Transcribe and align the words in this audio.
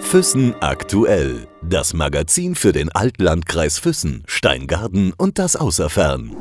Füssen 0.00 0.54
aktuell. 0.60 1.46
Das 1.62 1.92
Magazin 1.94 2.54
für 2.54 2.72
den 2.72 2.90
Altlandkreis 2.90 3.78
Füssen, 3.78 4.24
Steingarten 4.26 5.12
und 5.16 5.38
das 5.38 5.56
Außerfern. 5.56 6.32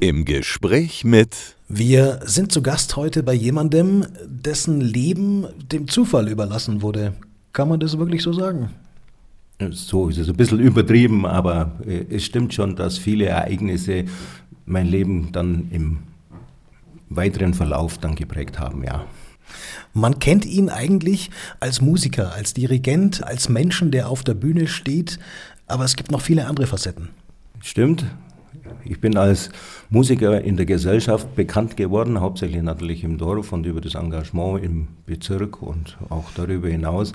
Im 0.00 0.24
Gespräch 0.24 1.04
mit 1.04 1.56
Wir 1.68 2.20
sind 2.24 2.52
zu 2.52 2.62
Gast 2.62 2.96
heute 2.96 3.22
bei 3.22 3.32
jemandem, 3.32 4.04
dessen 4.26 4.80
Leben 4.80 5.46
dem 5.70 5.88
Zufall 5.88 6.28
überlassen 6.28 6.82
wurde. 6.82 7.14
Kann 7.52 7.68
man 7.68 7.80
das 7.80 7.96
wirklich 7.96 8.22
so 8.22 8.32
sagen? 8.32 8.70
So 9.70 10.08
ist 10.08 10.18
es 10.18 10.28
ein 10.28 10.36
bisschen 10.36 10.60
übertrieben, 10.60 11.24
aber 11.24 11.72
äh, 11.86 12.04
es 12.10 12.24
stimmt 12.24 12.52
schon, 12.52 12.76
dass 12.76 12.98
viele 12.98 13.26
Ereignisse 13.26 14.04
mein 14.66 14.88
Leben 14.88 15.32
dann 15.32 15.68
im 15.70 15.98
weiteren 17.08 17.54
Verlauf 17.54 17.98
dann 17.98 18.14
geprägt 18.14 18.58
haben, 18.58 18.84
ja. 18.84 19.06
Man 19.94 20.18
kennt 20.18 20.44
ihn 20.44 20.68
eigentlich 20.68 21.30
als 21.60 21.80
Musiker, 21.80 22.32
als 22.32 22.54
Dirigent, 22.54 23.24
als 23.24 23.48
Menschen, 23.48 23.90
der 23.90 24.08
auf 24.08 24.24
der 24.24 24.34
Bühne 24.34 24.66
steht, 24.66 25.18
aber 25.66 25.84
es 25.84 25.96
gibt 25.96 26.10
noch 26.10 26.20
viele 26.20 26.46
andere 26.46 26.66
Facetten. 26.66 27.08
Stimmt. 27.60 28.04
Ich 28.84 29.00
bin 29.00 29.16
als 29.16 29.50
Musiker 29.90 30.40
in 30.42 30.56
der 30.56 30.66
Gesellschaft 30.66 31.34
bekannt 31.36 31.76
geworden, 31.76 32.20
hauptsächlich 32.20 32.62
natürlich 32.62 33.04
im 33.04 33.18
Dorf 33.18 33.52
und 33.52 33.66
über 33.66 33.80
das 33.80 33.94
Engagement 33.94 34.64
im 34.64 34.88
Bezirk 35.06 35.62
und 35.62 35.96
auch 36.08 36.30
darüber 36.34 36.68
hinaus. 36.68 37.12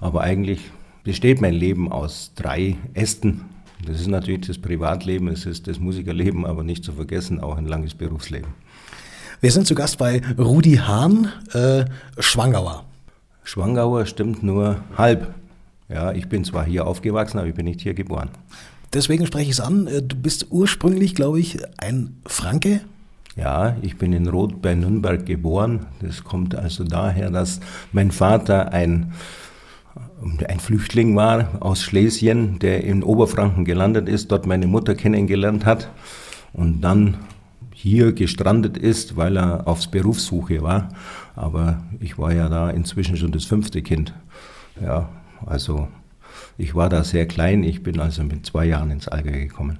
Aber 0.00 0.22
eigentlich 0.22 0.60
besteht 1.04 1.40
mein 1.40 1.54
Leben 1.54 1.92
aus 1.92 2.32
drei 2.34 2.76
Ästen. 2.94 3.42
Das 3.86 4.00
ist 4.00 4.08
natürlich 4.08 4.46
das 4.46 4.58
Privatleben, 4.58 5.28
es 5.28 5.46
ist 5.46 5.68
das 5.68 5.78
Musikerleben, 5.78 6.46
aber 6.46 6.64
nicht 6.64 6.84
zu 6.84 6.92
vergessen 6.92 7.40
auch 7.40 7.56
ein 7.56 7.66
langes 7.66 7.94
Berufsleben. 7.94 8.54
Wir 9.40 9.50
sind 9.50 9.66
zu 9.66 9.74
Gast 9.74 9.98
bei 9.98 10.22
Rudi 10.38 10.76
Hahn, 10.76 11.28
äh, 11.52 11.84
Schwangauer. 12.18 12.84
Schwangauer 13.42 14.06
stimmt 14.06 14.42
nur 14.42 14.76
halb. 14.96 15.34
Ja, 15.88 16.12
ich 16.12 16.28
bin 16.28 16.44
zwar 16.44 16.64
hier 16.64 16.86
aufgewachsen, 16.86 17.38
aber 17.38 17.48
ich 17.48 17.54
bin 17.54 17.66
nicht 17.66 17.80
hier 17.80 17.94
geboren. 17.94 18.30
Deswegen 18.92 19.26
spreche 19.26 19.50
ich 19.50 19.58
es 19.58 19.60
an. 19.60 19.86
Äh, 19.86 20.02
du 20.02 20.16
bist 20.16 20.46
ursprünglich, 20.50 21.14
glaube 21.14 21.40
ich, 21.40 21.58
ein 21.78 22.16
Franke. 22.26 22.80
Ja, 23.36 23.76
ich 23.82 23.98
bin 23.98 24.12
in 24.12 24.28
Roth 24.28 24.62
bei 24.62 24.74
Nürnberg 24.74 25.26
geboren. 25.26 25.86
Das 26.00 26.22
kommt 26.22 26.54
also 26.54 26.84
daher, 26.84 27.30
dass 27.30 27.60
mein 27.92 28.12
Vater 28.12 28.72
ein, 28.72 29.12
ein 30.48 30.60
Flüchtling 30.60 31.16
war 31.16 31.48
aus 31.60 31.82
Schlesien, 31.82 32.60
der 32.60 32.84
in 32.84 33.02
Oberfranken 33.02 33.64
gelandet 33.64 34.08
ist, 34.08 34.30
dort 34.30 34.46
meine 34.46 34.68
Mutter 34.68 34.94
kennengelernt 34.94 35.66
hat 35.66 35.90
und 36.52 36.80
dann 36.80 37.16
hier 37.84 38.14
gestrandet 38.14 38.78
ist, 38.78 39.14
weil 39.14 39.36
er 39.36 39.68
aufs 39.68 39.88
Berufssuche 39.88 40.62
war. 40.62 40.88
Aber 41.36 41.82
ich 42.00 42.16
war 42.16 42.32
ja 42.32 42.48
da 42.48 42.70
inzwischen 42.70 43.18
schon 43.18 43.30
das 43.30 43.44
fünfte 43.44 43.82
Kind. 43.82 44.14
Ja, 44.80 45.10
also 45.44 45.88
ich 46.56 46.74
war 46.74 46.88
da 46.88 47.04
sehr 47.04 47.26
klein. 47.26 47.62
Ich 47.62 47.82
bin 47.82 48.00
also 48.00 48.24
mit 48.24 48.46
zwei 48.46 48.64
Jahren 48.64 48.90
ins 48.90 49.06
Allgäu 49.06 49.38
gekommen. 49.38 49.78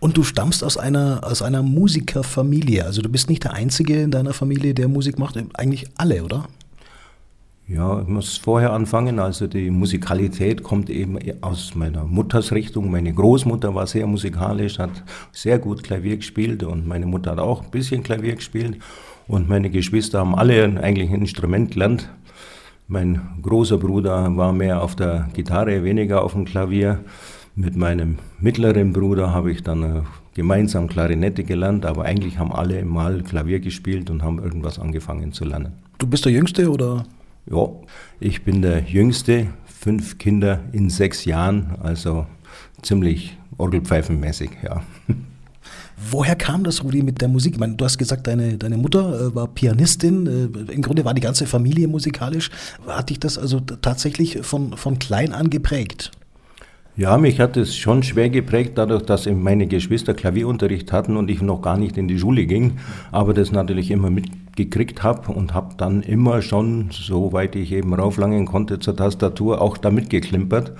Und 0.00 0.16
du 0.16 0.24
stammst 0.24 0.64
aus 0.64 0.76
einer, 0.76 1.20
aus 1.22 1.42
einer 1.42 1.62
Musikerfamilie. 1.62 2.84
Also 2.84 3.02
du 3.02 3.08
bist 3.08 3.30
nicht 3.30 3.44
der 3.44 3.52
Einzige 3.52 4.02
in 4.02 4.10
deiner 4.10 4.32
Familie, 4.32 4.74
der 4.74 4.88
Musik 4.88 5.16
macht. 5.16 5.38
Eigentlich 5.54 5.86
alle, 5.96 6.24
oder? 6.24 6.48
Ja, 7.68 8.00
ich 8.00 8.06
muss 8.06 8.36
vorher 8.36 8.72
anfangen. 8.72 9.18
Also 9.18 9.48
die 9.48 9.70
Musikalität 9.70 10.62
kommt 10.62 10.88
eben 10.88 11.18
aus 11.40 11.74
meiner 11.74 12.04
Mutters 12.04 12.52
Richtung. 12.52 12.90
Meine 12.92 13.12
Großmutter 13.12 13.74
war 13.74 13.88
sehr 13.88 14.06
musikalisch, 14.06 14.78
hat 14.78 15.02
sehr 15.32 15.58
gut 15.58 15.82
Klavier 15.82 16.16
gespielt 16.16 16.62
und 16.62 16.86
meine 16.86 17.06
Mutter 17.06 17.32
hat 17.32 17.40
auch 17.40 17.64
ein 17.64 17.70
bisschen 17.70 18.04
Klavier 18.04 18.36
gespielt. 18.36 18.78
Und 19.26 19.48
meine 19.48 19.70
Geschwister 19.70 20.20
haben 20.20 20.36
alle 20.36 20.80
eigentlich 20.80 21.10
ein 21.10 21.22
Instrument 21.22 21.72
gelernt. 21.72 22.08
Mein 22.86 23.20
großer 23.42 23.78
Bruder 23.78 24.36
war 24.36 24.52
mehr 24.52 24.80
auf 24.80 24.94
der 24.94 25.28
Gitarre, 25.34 25.82
weniger 25.82 26.22
auf 26.22 26.34
dem 26.34 26.44
Klavier. 26.44 27.00
Mit 27.56 27.74
meinem 27.74 28.18
mittleren 28.38 28.92
Bruder 28.92 29.32
habe 29.32 29.50
ich 29.50 29.64
dann 29.64 29.82
äh, 29.82 30.02
gemeinsam 30.34 30.86
Klarinette 30.86 31.42
gelernt, 31.42 31.84
aber 31.84 32.04
eigentlich 32.04 32.38
haben 32.38 32.52
alle 32.52 32.84
mal 32.84 33.22
Klavier 33.22 33.58
gespielt 33.58 34.08
und 34.10 34.22
haben 34.22 34.38
irgendwas 34.38 34.78
angefangen 34.78 35.32
zu 35.32 35.44
lernen. 35.44 35.72
Du 35.98 36.06
bist 36.06 36.26
der 36.26 36.32
Jüngste 36.32 36.70
oder? 36.70 37.04
Ja, 37.50 37.68
ich 38.18 38.42
bin 38.44 38.62
der 38.62 38.80
Jüngste, 38.80 39.48
fünf 39.66 40.18
Kinder 40.18 40.60
in 40.72 40.90
sechs 40.90 41.24
Jahren, 41.24 41.76
also 41.80 42.26
ziemlich 42.82 43.36
orgelpfeifenmäßig, 43.56 44.50
ja. 44.62 44.82
Woher 46.10 46.36
kam 46.36 46.62
das, 46.62 46.84
Rudi, 46.84 47.02
mit 47.02 47.22
der 47.22 47.28
Musik? 47.28 47.54
Ich 47.54 47.58
meine, 47.58 47.74
du 47.74 47.84
hast 47.84 47.96
gesagt, 47.96 48.26
deine, 48.26 48.58
deine 48.58 48.76
Mutter 48.76 49.28
äh, 49.28 49.34
war 49.34 49.48
Pianistin. 49.48 50.26
Äh, 50.26 50.72
Im 50.72 50.82
Grunde 50.82 51.04
war 51.06 51.14
die 51.14 51.22
ganze 51.22 51.46
Familie 51.46 51.88
musikalisch. 51.88 52.50
Hat 52.86 53.08
dich 53.08 53.18
das 53.18 53.38
also 53.38 53.60
tatsächlich 53.60 54.40
von, 54.42 54.76
von 54.76 54.98
klein 54.98 55.32
an 55.32 55.48
geprägt? 55.48 56.10
Ja, 56.98 57.18
mich 57.18 57.40
hat 57.40 57.58
es 57.58 57.76
schon 57.76 58.02
schwer 58.02 58.30
geprägt, 58.30 58.78
dadurch, 58.78 59.02
dass 59.02 59.26
meine 59.26 59.66
Geschwister 59.66 60.14
Klavierunterricht 60.14 60.92
hatten 60.92 61.18
und 61.18 61.30
ich 61.30 61.42
noch 61.42 61.60
gar 61.60 61.76
nicht 61.76 61.98
in 61.98 62.08
die 62.08 62.18
Schule 62.18 62.46
ging, 62.46 62.78
aber 63.12 63.34
das 63.34 63.52
natürlich 63.52 63.90
immer 63.90 64.08
mitgekriegt 64.08 65.02
habe 65.02 65.30
und 65.30 65.52
habe 65.52 65.74
dann 65.76 66.00
immer 66.00 66.40
schon, 66.40 66.88
soweit 66.90 67.54
ich 67.54 67.72
eben 67.72 67.92
rauflangen 67.92 68.46
konnte 68.46 68.78
zur 68.78 68.96
Tastatur, 68.96 69.60
auch 69.60 69.76
da 69.76 69.90
mitgeklimpert 69.90 70.72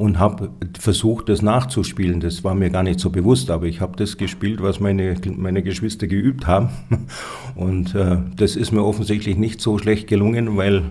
und 0.00 0.18
habe 0.18 0.48
versucht, 0.78 1.28
das 1.28 1.42
nachzuspielen. 1.42 2.20
Das 2.20 2.42
war 2.42 2.54
mir 2.54 2.70
gar 2.70 2.82
nicht 2.82 2.98
so 2.98 3.10
bewusst, 3.10 3.50
aber 3.50 3.66
ich 3.66 3.82
habe 3.82 3.96
das 3.96 4.16
gespielt, 4.16 4.62
was 4.62 4.80
meine, 4.80 5.14
meine 5.36 5.62
Geschwister 5.62 6.06
geübt 6.06 6.46
haben. 6.46 6.70
Und 7.54 7.94
äh, 7.94 8.16
das 8.34 8.56
ist 8.56 8.72
mir 8.72 8.82
offensichtlich 8.82 9.36
nicht 9.36 9.60
so 9.60 9.76
schlecht 9.76 10.06
gelungen, 10.06 10.56
weil 10.56 10.84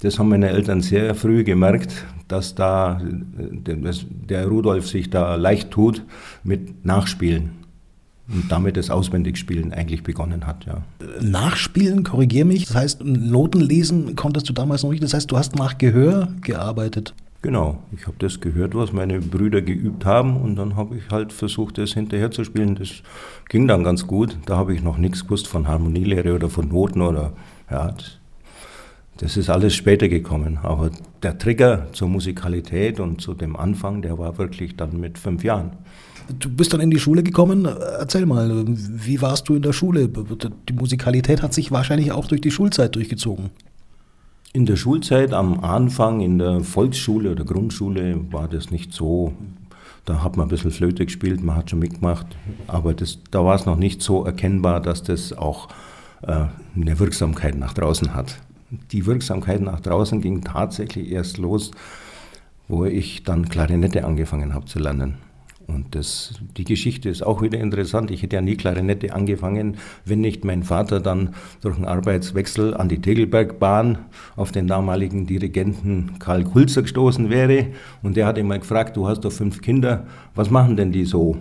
das 0.00 0.18
haben 0.18 0.30
meine 0.30 0.48
Eltern 0.48 0.80
sehr 0.80 1.14
früh 1.14 1.44
gemerkt, 1.44 2.06
dass 2.26 2.54
da 2.54 3.02
äh, 3.02 3.76
der 3.90 4.46
Rudolf 4.46 4.88
sich 4.88 5.10
da 5.10 5.34
leicht 5.34 5.70
tut 5.70 6.02
mit 6.42 6.86
Nachspielen 6.86 7.50
und 8.28 8.50
damit 8.50 8.78
das 8.78 8.88
Auswendigspielen 8.88 9.74
eigentlich 9.74 10.02
begonnen 10.04 10.46
hat. 10.46 10.64
Ja. 10.64 10.82
Nachspielen, 11.20 12.02
korrigiere 12.02 12.46
mich, 12.46 12.64
das 12.64 12.76
heißt, 12.76 13.04
Noten 13.04 13.60
lesen 13.60 14.16
konntest 14.16 14.48
du 14.48 14.54
damals 14.54 14.82
noch 14.84 14.90
nicht, 14.90 15.02
das 15.02 15.12
heißt, 15.12 15.30
du 15.30 15.36
hast 15.36 15.54
nach 15.56 15.76
Gehör 15.76 16.28
gearbeitet. 16.40 17.12
Genau, 17.44 17.76
ich 17.94 18.06
habe 18.06 18.16
das 18.20 18.40
gehört, 18.40 18.74
was 18.74 18.94
meine 18.94 19.20
Brüder 19.20 19.60
geübt 19.60 20.06
haben 20.06 20.38
und 20.38 20.56
dann 20.56 20.76
habe 20.76 20.96
ich 20.96 21.10
halt 21.10 21.30
versucht, 21.30 21.76
das 21.76 21.92
hinterher 21.92 22.30
zu 22.30 22.42
spielen. 22.42 22.74
Das 22.74 23.02
ging 23.50 23.68
dann 23.68 23.84
ganz 23.84 24.06
gut. 24.06 24.38
Da 24.46 24.56
habe 24.56 24.74
ich 24.74 24.82
noch 24.82 24.96
nichts 24.96 25.24
gewusst 25.24 25.46
von 25.46 25.68
Harmonielehre 25.68 26.34
oder 26.34 26.48
von 26.48 26.68
Noten 26.68 27.02
oder 27.02 27.34
ja, 27.70 27.88
das, 27.92 28.12
das 29.18 29.36
ist 29.36 29.50
alles 29.50 29.74
später 29.74 30.08
gekommen. 30.08 30.58
Aber 30.62 30.90
der 31.22 31.36
Trigger 31.36 31.88
zur 31.92 32.08
Musikalität 32.08 32.98
und 32.98 33.20
zu 33.20 33.34
dem 33.34 33.56
Anfang, 33.56 34.00
der 34.00 34.18
war 34.18 34.38
wirklich 34.38 34.74
dann 34.76 34.98
mit 34.98 35.18
fünf 35.18 35.44
Jahren. 35.44 35.72
Du 36.38 36.48
bist 36.48 36.72
dann 36.72 36.80
in 36.80 36.90
die 36.90 36.98
Schule 36.98 37.22
gekommen. 37.22 37.66
Erzähl 37.66 38.24
mal, 38.24 38.64
wie 38.66 39.20
warst 39.20 39.50
du 39.50 39.56
in 39.56 39.60
der 39.60 39.74
Schule? 39.74 40.08
Die 40.08 40.72
Musikalität 40.72 41.42
hat 41.42 41.52
sich 41.52 41.70
wahrscheinlich 41.70 42.10
auch 42.10 42.26
durch 42.26 42.40
die 42.40 42.50
Schulzeit 42.50 42.94
durchgezogen. 42.94 43.50
In 44.56 44.66
der 44.66 44.76
Schulzeit 44.76 45.32
am 45.32 45.64
Anfang, 45.64 46.20
in 46.20 46.38
der 46.38 46.60
Volksschule 46.60 47.32
oder 47.32 47.44
Grundschule, 47.44 48.20
war 48.30 48.46
das 48.46 48.70
nicht 48.70 48.92
so. 48.92 49.32
Da 50.04 50.22
hat 50.22 50.36
man 50.36 50.46
ein 50.46 50.48
bisschen 50.48 50.70
Flöte 50.70 51.04
gespielt, 51.04 51.42
man 51.42 51.56
hat 51.56 51.70
schon 51.70 51.80
mitgemacht, 51.80 52.28
aber 52.68 52.94
das, 52.94 53.18
da 53.32 53.44
war 53.44 53.56
es 53.56 53.66
noch 53.66 53.74
nicht 53.74 54.00
so 54.00 54.24
erkennbar, 54.24 54.80
dass 54.80 55.02
das 55.02 55.32
auch 55.32 55.70
äh, 56.22 56.44
eine 56.76 56.98
Wirksamkeit 57.00 57.58
nach 57.58 57.74
draußen 57.74 58.14
hat. 58.14 58.38
Die 58.92 59.06
Wirksamkeit 59.06 59.60
nach 59.60 59.80
draußen 59.80 60.20
ging 60.20 60.44
tatsächlich 60.44 61.10
erst 61.10 61.38
los, 61.38 61.72
wo 62.68 62.84
ich 62.84 63.24
dann 63.24 63.48
Klarinette 63.48 64.04
angefangen 64.04 64.54
habe 64.54 64.66
zu 64.66 64.78
lernen. 64.78 65.16
Und 65.66 65.94
das, 65.94 66.34
die 66.56 66.64
Geschichte 66.64 67.08
ist 67.08 67.24
auch 67.24 67.40
wieder 67.40 67.58
interessant. 67.58 68.10
Ich 68.10 68.22
hätte 68.22 68.36
ja 68.36 68.42
nie 68.42 68.56
Klarinette 68.56 69.14
angefangen, 69.14 69.76
wenn 70.04 70.20
nicht 70.20 70.44
mein 70.44 70.62
Vater 70.62 71.00
dann 71.00 71.34
durch 71.62 71.76
einen 71.76 71.86
Arbeitswechsel 71.86 72.74
an 72.74 72.88
die 72.88 73.00
Tegelbergbahn 73.00 73.98
auf 74.36 74.52
den 74.52 74.66
damaligen 74.66 75.26
Dirigenten 75.26 76.18
Karl 76.18 76.44
Kulzer 76.44 76.82
gestoßen 76.82 77.30
wäre. 77.30 77.68
Und 78.02 78.16
der 78.16 78.26
hat 78.26 78.38
immer 78.38 78.58
gefragt, 78.58 78.96
du 78.96 79.08
hast 79.08 79.24
doch 79.24 79.32
fünf 79.32 79.62
Kinder, 79.62 80.06
was 80.34 80.50
machen 80.50 80.76
denn 80.76 80.92
die 80.92 81.04
so? 81.04 81.36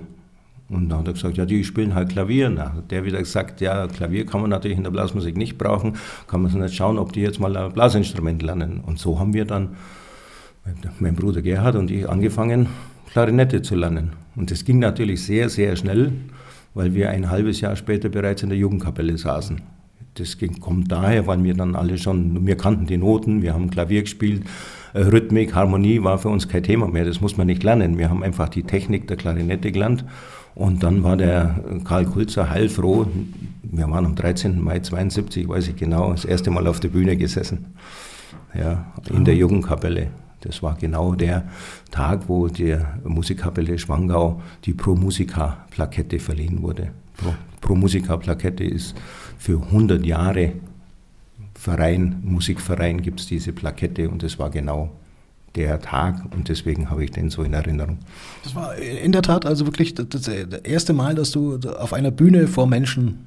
Und 0.69 0.89
dann 0.89 0.99
hat 0.99 1.07
er 1.07 1.13
gesagt, 1.13 1.37
ja, 1.37 1.45
die 1.45 1.63
spielen 1.63 1.93
halt 1.93 2.09
Klavier. 2.09 2.49
Na, 2.49 2.73
hat 2.73 2.91
der 2.91 3.03
wieder 3.03 3.19
gesagt, 3.19 3.61
ja, 3.61 3.87
Klavier 3.87 4.25
kann 4.25 4.41
man 4.41 4.49
natürlich 4.49 4.77
in 4.77 4.83
der 4.83 4.91
Blasmusik 4.91 5.37
nicht 5.37 5.57
brauchen, 5.57 5.97
kann 6.27 6.41
man 6.41 6.51
so 6.51 6.57
nicht 6.57 6.75
schauen, 6.75 6.97
ob 6.97 7.13
die 7.13 7.21
jetzt 7.21 7.39
mal 7.39 7.55
ein 7.55 7.73
Blasinstrument 7.73 8.41
lernen. 8.41 8.81
Und 8.85 8.99
so 8.99 9.19
haben 9.19 9.33
wir 9.33 9.45
dann, 9.45 9.75
mein 10.99 11.15
Bruder 11.15 11.41
Gerhard 11.41 11.75
und 11.75 11.91
ich, 11.91 12.09
angefangen, 12.09 12.67
Klarinette 13.11 13.61
zu 13.61 13.75
lernen. 13.75 14.11
Und 14.35 14.51
das 14.51 14.65
ging 14.65 14.79
natürlich 14.79 15.23
sehr, 15.23 15.49
sehr 15.49 15.75
schnell, 15.75 16.11
weil 16.73 16.93
wir 16.93 17.09
ein 17.09 17.29
halbes 17.29 17.61
Jahr 17.61 17.75
später 17.75 18.09
bereits 18.09 18.43
in 18.43 18.49
der 18.49 18.57
Jugendkapelle 18.57 19.17
saßen. 19.17 19.61
Das 20.15 20.37
ging, 20.37 20.59
kommt 20.59 20.91
daher, 20.91 21.25
weil 21.25 21.43
wir 21.43 21.53
dann 21.53 21.75
alle 21.75 21.97
schon, 21.97 22.45
wir 22.45 22.55
kannten 22.55 22.85
die 22.85 22.97
Noten, 22.97 23.41
wir 23.41 23.53
haben 23.53 23.69
Klavier 23.69 24.03
gespielt, 24.03 24.43
äh, 24.93 25.01
Rhythmik, 25.01 25.55
Harmonie 25.55 26.03
war 26.03 26.19
für 26.19 26.29
uns 26.29 26.47
kein 26.47 26.63
Thema 26.63 26.87
mehr, 26.87 27.05
das 27.05 27.19
muss 27.19 27.35
man 27.35 27.47
nicht 27.47 27.63
lernen. 27.63 27.97
Wir 27.97 28.09
haben 28.09 28.23
einfach 28.23 28.49
die 28.49 28.63
Technik 28.63 29.07
der 29.07 29.17
Klarinette 29.17 29.71
gelernt 29.71 30.05
und 30.55 30.83
dann 30.83 31.03
war 31.03 31.17
der 31.17 31.63
Karl 31.83 32.05
Kulzer 32.05 32.49
heilfroh. 32.49 33.07
Wir 33.63 33.89
waren 33.89 34.05
am 34.05 34.15
13. 34.15 34.61
Mai 34.61 34.79
72, 34.79 35.47
weiß 35.47 35.69
ich 35.69 35.75
genau, 35.75 36.11
das 36.11 36.25
erste 36.25 36.51
Mal 36.51 36.67
auf 36.67 36.79
der 36.79 36.89
Bühne 36.89 37.17
gesessen. 37.17 37.73
ja, 38.53 38.85
in 39.09 39.25
der 39.25 39.35
Jugendkapelle. 39.35 40.09
Das 40.43 40.61
war 40.61 40.75
genau 40.75 41.15
der 41.15 41.45
Tag, 41.91 42.27
wo 42.27 42.47
der 42.47 42.99
Musikkapelle 43.03 43.79
Schwangau 43.79 44.41
die 44.65 44.73
Pro 44.73 44.95
Musica 44.95 45.65
Plakette 45.71 46.19
verliehen 46.19 46.61
wurde. 46.61 46.91
Pro, 47.17 47.33
Pro 47.61 47.75
Musica 47.75 48.17
Plakette 48.17 48.63
ist 48.63 48.95
für 49.37 49.61
100 49.61 50.05
Jahre 50.05 50.53
Verein, 51.55 52.17
Musikverein 52.23 53.01
gibt 53.01 53.21
es 53.21 53.27
diese 53.27 53.53
Plakette 53.53 54.09
und 54.09 54.21
das 54.21 54.37
war 54.37 54.49
genau 54.49 54.91
der 55.55 55.79
Tag 55.79 56.25
und 56.35 56.49
deswegen 56.49 56.89
habe 56.89 57.05
ich 57.05 57.11
den 57.11 57.29
so 57.29 57.43
in 57.43 57.53
Erinnerung. 57.53 57.99
Das 58.43 58.55
war 58.55 58.75
in 58.75 59.11
der 59.11 59.21
Tat 59.21 59.45
also 59.45 59.65
wirklich 59.65 59.93
das 59.93 60.27
erste 60.27 60.93
Mal, 60.93 61.15
dass 61.15 61.31
du 61.31 61.59
auf 61.79 61.93
einer 61.93 62.11
Bühne 62.11 62.47
vor 62.47 62.67
Menschen. 62.67 63.25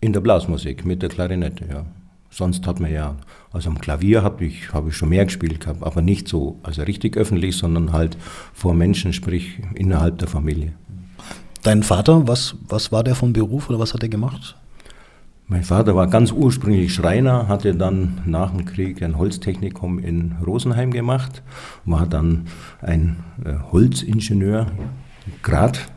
In 0.00 0.12
der 0.12 0.20
Blasmusik 0.20 0.84
mit 0.84 1.02
der 1.02 1.08
Klarinette, 1.08 1.64
ja. 1.68 1.84
Sonst 2.32 2.66
hat 2.66 2.80
man 2.80 2.90
ja, 2.90 3.16
also 3.52 3.68
am 3.68 3.78
Klavier 3.78 4.22
habe 4.22 4.46
ich, 4.46 4.72
hab 4.72 4.88
ich 4.88 4.96
schon 4.96 5.10
mehr 5.10 5.26
gespielt 5.26 5.60
gehabt, 5.60 5.82
aber 5.82 6.00
nicht 6.00 6.28
so, 6.28 6.58
also 6.62 6.82
richtig 6.82 7.18
öffentlich, 7.18 7.58
sondern 7.58 7.92
halt 7.92 8.16
vor 8.54 8.72
Menschen, 8.72 9.12
sprich 9.12 9.60
innerhalb 9.74 10.16
der 10.16 10.28
Familie. 10.28 10.72
Dein 11.62 11.82
Vater, 11.82 12.26
was, 12.26 12.56
was 12.66 12.90
war 12.90 13.04
der 13.04 13.16
von 13.16 13.34
Beruf 13.34 13.68
oder 13.68 13.78
was 13.78 13.92
hat 13.92 14.02
er 14.02 14.08
gemacht? 14.08 14.56
Mein 15.46 15.62
Vater 15.62 15.94
war 15.94 16.06
ganz 16.06 16.32
ursprünglich 16.32 16.94
Schreiner, 16.94 17.48
hatte 17.48 17.74
dann 17.74 18.22
nach 18.24 18.50
dem 18.50 18.64
Krieg 18.64 19.02
ein 19.02 19.18
Holztechnikum 19.18 19.98
in 19.98 20.36
Rosenheim 20.46 20.90
gemacht, 20.90 21.42
war 21.84 22.06
dann 22.06 22.46
ein 22.80 23.18
äh, 23.44 23.56
Holzingenieur, 23.70 24.68
Grad, 25.42 25.90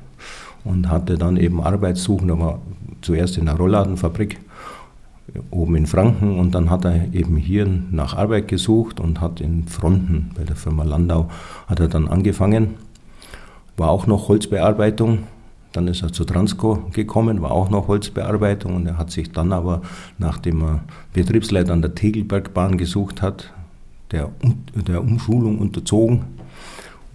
und 0.66 0.90
hatte 0.90 1.18
dann 1.18 1.38
eben 1.38 1.62
Arbeitssuchen, 1.62 2.38
war 2.38 2.60
zuerst 3.02 3.38
in 3.38 3.48
einer 3.48 3.58
Rollladenfabrik 3.58 4.40
oben 5.52 5.76
in 5.76 5.86
Franken 5.86 6.40
und 6.40 6.56
dann 6.56 6.70
hat 6.70 6.86
er 6.86 7.14
eben 7.14 7.38
hier 7.38 7.68
nach 7.92 8.16
Arbeit 8.16 8.48
gesucht 8.48 9.00
und 9.00 9.22
hat 9.22 9.42
in 9.42 9.68
Fronten 9.68 10.32
bei 10.36 10.44
der 10.44 10.56
Firma 10.56 10.84
Landau 10.84 11.30
hat 11.68 11.80
er 11.80 11.88
dann 11.88 12.08
angefangen. 12.08 12.76
War 13.78 13.90
auch 13.90 14.08
noch 14.08 14.28
Holzbearbeitung. 14.30 15.20
Dann 15.74 15.88
ist 15.90 16.02
er 16.02 16.14
zu 16.14 16.24
Transco 16.24 16.88
gekommen, 16.94 17.42
war 17.42 17.52
auch 17.52 17.70
noch 17.70 17.90
Holzbearbeitung 17.90 18.76
und 18.76 18.88
er 18.88 18.98
hat 18.98 19.12
sich 19.12 19.34
dann 19.34 19.52
aber, 19.52 19.82
nachdem 20.18 20.62
er 20.62 20.84
Betriebsleiter 21.12 21.74
an 21.74 21.82
der 21.82 21.96
Tegelbergbahn 21.96 22.78
gesucht 22.78 23.22
hat, 23.22 23.52
der, 24.12 24.30
der 24.74 25.02
Umschulung 25.02 25.60
unterzogen 25.60 26.35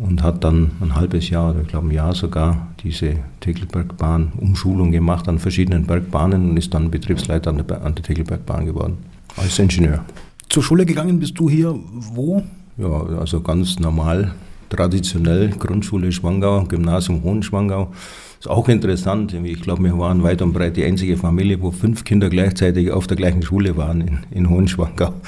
und 0.00 0.22
hat 0.22 0.42
dann 0.44 0.72
ein 0.80 0.96
halbes 0.96 1.28
Jahr 1.28 1.50
oder 1.50 1.60
ich 1.60 1.68
glaube 1.68 1.88
ein 1.88 1.90
Jahr 1.92 2.14
sogar 2.14 2.68
diese 2.82 3.16
Tegelbergbahn 3.40 4.32
Umschulung 4.38 4.90
gemacht 4.90 5.28
an 5.28 5.38
verschiedenen 5.38 5.86
Bergbahnen 5.86 6.50
und 6.50 6.56
ist 6.56 6.72
dann 6.72 6.90
Betriebsleiter 6.90 7.50
an 7.50 7.64
der, 7.66 7.84
an 7.84 7.94
der 7.94 8.02
Tegelbergbahn 8.02 8.64
geworden 8.66 8.98
als 9.36 9.58
Ingenieur. 9.58 10.04
Zur 10.48 10.62
Schule 10.62 10.86
gegangen 10.86 11.20
bist 11.20 11.38
du 11.38 11.48
hier 11.48 11.78
wo? 11.92 12.42
Ja, 12.78 13.02
also 13.18 13.40
ganz 13.40 13.78
normal, 13.78 14.34
traditionell 14.70 15.50
Grundschule 15.50 16.10
Schwangau, 16.10 16.64
Gymnasium 16.64 17.22
Hohenschwangau. 17.22 17.92
Ist 18.40 18.48
auch 18.48 18.68
interessant. 18.68 19.34
Ich 19.34 19.60
glaube, 19.60 19.82
wir 19.82 19.98
waren 19.98 20.22
weit 20.22 20.40
und 20.40 20.54
breit 20.54 20.74
die 20.74 20.84
einzige 20.86 21.18
Familie, 21.18 21.60
wo 21.60 21.72
fünf 21.72 22.04
Kinder 22.04 22.30
gleichzeitig 22.30 22.90
auf 22.90 23.06
der 23.06 23.18
gleichen 23.18 23.42
Schule 23.42 23.76
waren 23.76 24.00
in, 24.00 24.18
in 24.30 24.48
Hohenschwangau. 24.48 25.12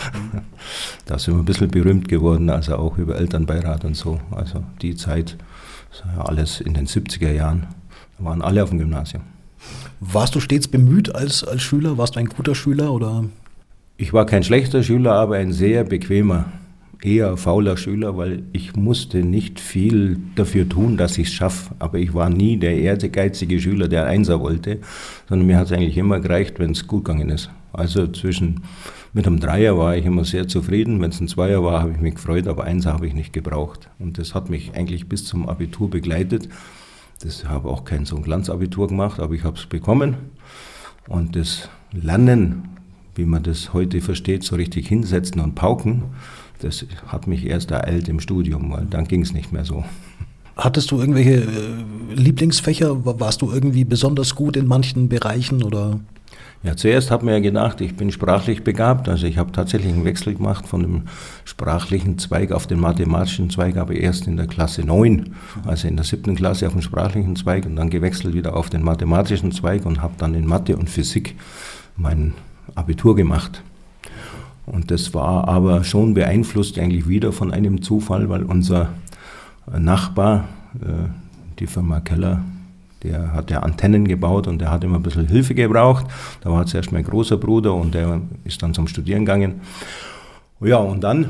Da 1.05 1.19
sind 1.19 1.35
wir 1.35 1.41
ein 1.41 1.44
bisschen 1.44 1.69
berühmt 1.69 2.09
geworden, 2.09 2.49
also 2.49 2.76
auch 2.76 2.97
über 2.97 3.17
Elternbeirat 3.17 3.85
und 3.85 3.97
so. 3.97 4.20
Also 4.31 4.62
die 4.81 4.94
Zeit, 4.94 5.37
alles 6.17 6.61
in 6.61 6.73
den 6.73 6.87
70er 6.87 7.32
Jahren, 7.32 7.67
da 8.17 8.25
waren 8.25 8.41
alle 8.41 8.62
auf 8.62 8.70
dem 8.70 8.79
Gymnasium. 8.79 9.25
Warst 10.00 10.35
du 10.35 10.41
stets 10.41 10.69
bemüht 10.69 11.14
als, 11.14 11.44
als 11.44 11.61
Schüler? 11.61 11.99
Warst 11.99 12.14
du 12.14 12.20
ein 12.20 12.26
guter 12.26 12.55
Schüler 12.55 12.93
oder? 12.93 13.25
Ich 13.99 14.14
war 14.14 14.25
kein 14.25 14.44
schlechter 14.44 14.82
Schüler, 14.82 15.12
aber 15.12 15.37
ein 15.37 15.53
sehr 15.53 15.85
bequemer 15.85 16.47
eher 17.02 17.37
fauler 17.37 17.76
Schüler, 17.76 18.16
weil 18.16 18.44
ich 18.52 18.76
musste 18.76 19.19
nicht 19.19 19.60
viel 19.60 20.19
dafür 20.37 20.69
tun, 20.69 20.96
dass 20.96 21.19
ich 21.19 21.28
es 21.28 21.34
schaffe. 21.34 21.75
Aber 21.78 21.99
ich 21.99 22.14
war 22.14 22.31
nie 22.31 22.56
der 22.56 22.76
ehrgeizige 22.76 23.60
Schüler, 23.60 23.88
der 23.88 24.06
Einser 24.06 24.40
wollte, 24.40 24.78
sondern 25.28 25.46
mir 25.46 25.58
hat 25.58 25.66
es 25.66 25.72
eigentlich 25.72 25.99
immer 25.99 26.20
gereicht, 26.20 26.58
wenn 26.58 26.70
es 26.70 26.87
gut 26.87 27.04
gegangen 27.04 27.31
ist. 27.31 27.50
Also 27.72 28.06
zwischen 28.06 28.62
mit 29.14 29.26
einem 29.26 29.40
Dreier 29.40 29.76
war 29.76 29.96
ich 29.96 30.06
immer 30.06 30.25
sehr 30.25 30.49
zufrieden. 30.49 31.00
Wenn 31.00 31.10
es 31.10 31.20
ein 31.20 31.28
Zweier 31.28 31.62
war, 31.62 31.81
habe 31.81 31.93
ich 31.93 32.00
mich 32.00 32.14
gefreut, 32.14 32.46
aber 32.46 32.64
Einser 32.64 32.94
habe 32.94 33.06
ich 33.06 33.14
nicht 33.14 33.32
gebraucht. 33.32 33.90
Und 33.99 34.19
das 34.19 34.34
hat 34.34 34.49
mich 34.49 34.75
eigentlich 34.75 35.08
bis 35.08 35.25
zum 35.25 35.49
Abitur 35.49 35.90
begleitet. 35.90 36.49
Das 37.20 37.44
habe 37.44 37.69
auch 37.69 37.84
kein 37.84 38.04
so 38.04 38.16
ein 38.16 38.22
Glanzabitur 38.22 38.88
gemacht, 38.88 39.20
aber 39.20 39.34
ich 39.34 39.44
habe 39.44 39.56
es 39.58 39.66
bekommen. 39.66 40.16
Und 41.08 41.37
das 41.37 41.69
Lernen, 41.93 42.69
wie 43.14 43.26
man 43.26 43.43
das 43.43 43.75
heute 43.75 44.00
versteht, 44.00 44.44
so 44.44 44.56
richtig 44.56 44.88
hinsetzen 44.88 45.40
und 45.40 45.54
pauken, 45.54 46.04
das 46.64 46.87
hat 47.06 47.26
mich 47.26 47.47
erst 47.47 47.70
ereilt 47.70 48.09
im 48.09 48.20
Studium, 48.20 48.73
weil 48.73 48.87
dann 48.87 49.06
ging 49.06 49.23
es 49.23 49.32
nicht 49.32 49.53
mehr 49.53 49.64
so. 49.64 49.85
Hattest 50.56 50.91
du 50.91 51.00
irgendwelche 51.00 51.43
äh, 51.43 52.14
Lieblingsfächer? 52.14 53.05
Warst 53.05 53.43
du 53.43 53.50
irgendwie 53.50 53.85
besonders 53.85 54.35
gut 54.35 54.56
in 54.56 54.67
manchen 54.67 55.09
Bereichen 55.09 55.62
oder? 55.62 56.00
Ja, 56.62 56.76
zuerst 56.76 57.11
hat 57.11 57.25
man 57.25 57.35
ja 57.35 57.41
gedacht, 57.41 57.81
ich 57.81 57.97
bin 57.97 58.12
sprachlich 58.12 58.62
begabt. 58.62 59.09
Also 59.09 59.26
ich 59.26 59.37
habe 59.37 59.50
tatsächlich 59.50 59.93
einen 59.93 60.05
Wechsel 60.05 60.35
gemacht 60.35 60.69
von 60.69 60.82
dem 60.82 61.03
sprachlichen 61.44 62.19
Zweig 62.19 62.53
auf 62.53 62.69
den 62.69 62.79
mathematischen 62.79 63.50
Zweig, 63.50 63.76
aber 63.76 63.94
erst 63.94 64.29
in 64.29 64.37
der 64.37 64.47
Klasse 64.47 64.82
9, 64.82 65.35
also 65.67 65.88
in 65.88 65.97
der 65.97 66.05
siebten 66.05 66.37
Klasse 66.37 66.69
auf 66.69 66.75
den 66.75 66.82
sprachlichen 66.82 67.35
Zweig 67.35 67.67
und 67.67 67.75
dann 67.76 67.91
gewechselt 67.91 68.35
wieder 68.35 68.55
auf 68.55 68.70
den 68.70 68.82
mathematischen 68.82 69.50
Zweig 69.50 69.85
und 69.85 70.03
habe 70.03 70.14
dann 70.19 70.35
in 70.35 70.47
Mathe 70.47 70.76
und 70.76 70.88
Physik 70.88 71.35
mein 71.97 72.35
Abitur 72.76 73.17
gemacht. 73.17 73.62
Und 74.67 74.91
das 74.91 75.12
war 75.12 75.49
aber 75.49 75.85
schon 75.85 76.14
beeinflusst 76.14 76.79
eigentlich 76.79 77.09
wieder 77.09 77.32
von 77.32 77.53
einem 77.53 77.82
Zufall, 77.82 78.29
weil 78.29 78.44
unser 78.44 78.91
Nachbar, 79.67 80.49
äh, 80.81 81.09
die 81.59 81.67
Firma 81.67 82.00
Keller, 82.00 82.43
der 83.03 83.32
hat 83.32 83.50
ja 83.50 83.61
Antennen 83.61 84.06
gebaut 84.06 84.47
und 84.47 84.61
der 84.61 84.70
hat 84.70 84.85
immer 84.85 84.97
ein 84.97 85.03
bisschen 85.03 85.26
Hilfe 85.26 85.55
gebraucht. 85.55 86.06
Da 86.43 86.50
war 86.50 86.67
zuerst 86.67 86.93
mein 86.93 87.05
großer 87.05 87.37
Bruder 87.37 87.75
und 87.75 87.94
der 87.94 88.20
ist 88.44 88.62
dann 88.62 88.75
zum 88.75 88.87
Studieren 88.87 89.25
gegangen. 89.25 89.61
Ja, 90.61 90.76
und 90.76 91.03
dann 91.03 91.26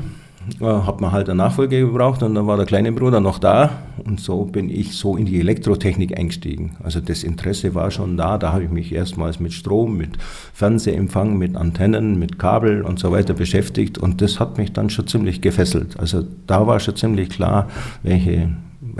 hat 0.61 0.99
man 0.99 1.11
halt 1.11 1.29
eine 1.29 1.37
Nachfolge 1.37 1.79
gebraucht 1.79 2.21
und 2.21 2.35
dann 2.35 2.47
war 2.47 2.57
der 2.57 2.65
kleine 2.65 2.91
Bruder 2.91 3.19
noch 3.19 3.39
da 3.39 3.69
und 4.03 4.19
so 4.19 4.45
bin 4.45 4.69
ich 4.69 4.93
so 4.93 5.15
in 5.15 5.25
die 5.25 5.39
Elektrotechnik 5.39 6.17
eingestiegen. 6.17 6.75
Also 6.83 6.99
das 6.99 7.23
Interesse 7.23 7.75
war 7.75 7.91
schon 7.91 8.17
da, 8.17 8.37
da 8.37 8.51
habe 8.51 8.63
ich 8.63 8.69
mich 8.69 8.93
erstmals 8.93 9.39
mit 9.39 9.53
Strom, 9.53 9.97
mit 9.97 10.17
Fernsehempfang, 10.53 11.37
mit 11.37 11.55
Antennen, 11.55 12.19
mit 12.19 12.39
Kabel 12.39 12.81
und 12.81 12.99
so 12.99 13.11
weiter 13.11 13.33
beschäftigt 13.33 13.97
und 13.97 14.21
das 14.21 14.39
hat 14.39 14.57
mich 14.57 14.73
dann 14.73 14.89
schon 14.89 15.07
ziemlich 15.07 15.41
gefesselt. 15.41 15.99
Also 15.99 16.23
da 16.45 16.67
war 16.67 16.79
schon 16.79 16.95
ziemlich 16.95 17.29
klar, 17.29 17.69
welche 18.01 18.49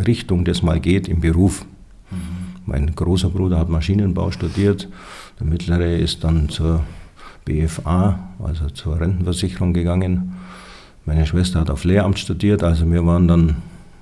Richtung 0.05 0.45
das 0.45 0.63
mal 0.63 0.79
geht 0.79 1.07
im 1.07 1.21
Beruf. 1.21 1.65
Mein 2.65 2.95
großer 2.95 3.29
Bruder 3.29 3.59
hat 3.59 3.67
Maschinenbau 3.67 4.31
studiert, 4.31 4.87
der 5.39 5.47
mittlere 5.47 5.97
ist 5.97 6.23
dann 6.23 6.47
zur 6.47 6.81
BFA, 7.43 8.29
also 8.41 8.67
zur 8.67 9.01
Rentenversicherung 9.01 9.73
gegangen 9.73 10.33
meine 11.05 11.25
Schwester 11.25 11.59
hat 11.59 11.69
auf 11.69 11.83
Lehramt 11.83 12.19
studiert, 12.19 12.63
also 12.63 12.89
wir 12.89 13.05
waren 13.05 13.27
dann 13.27 13.57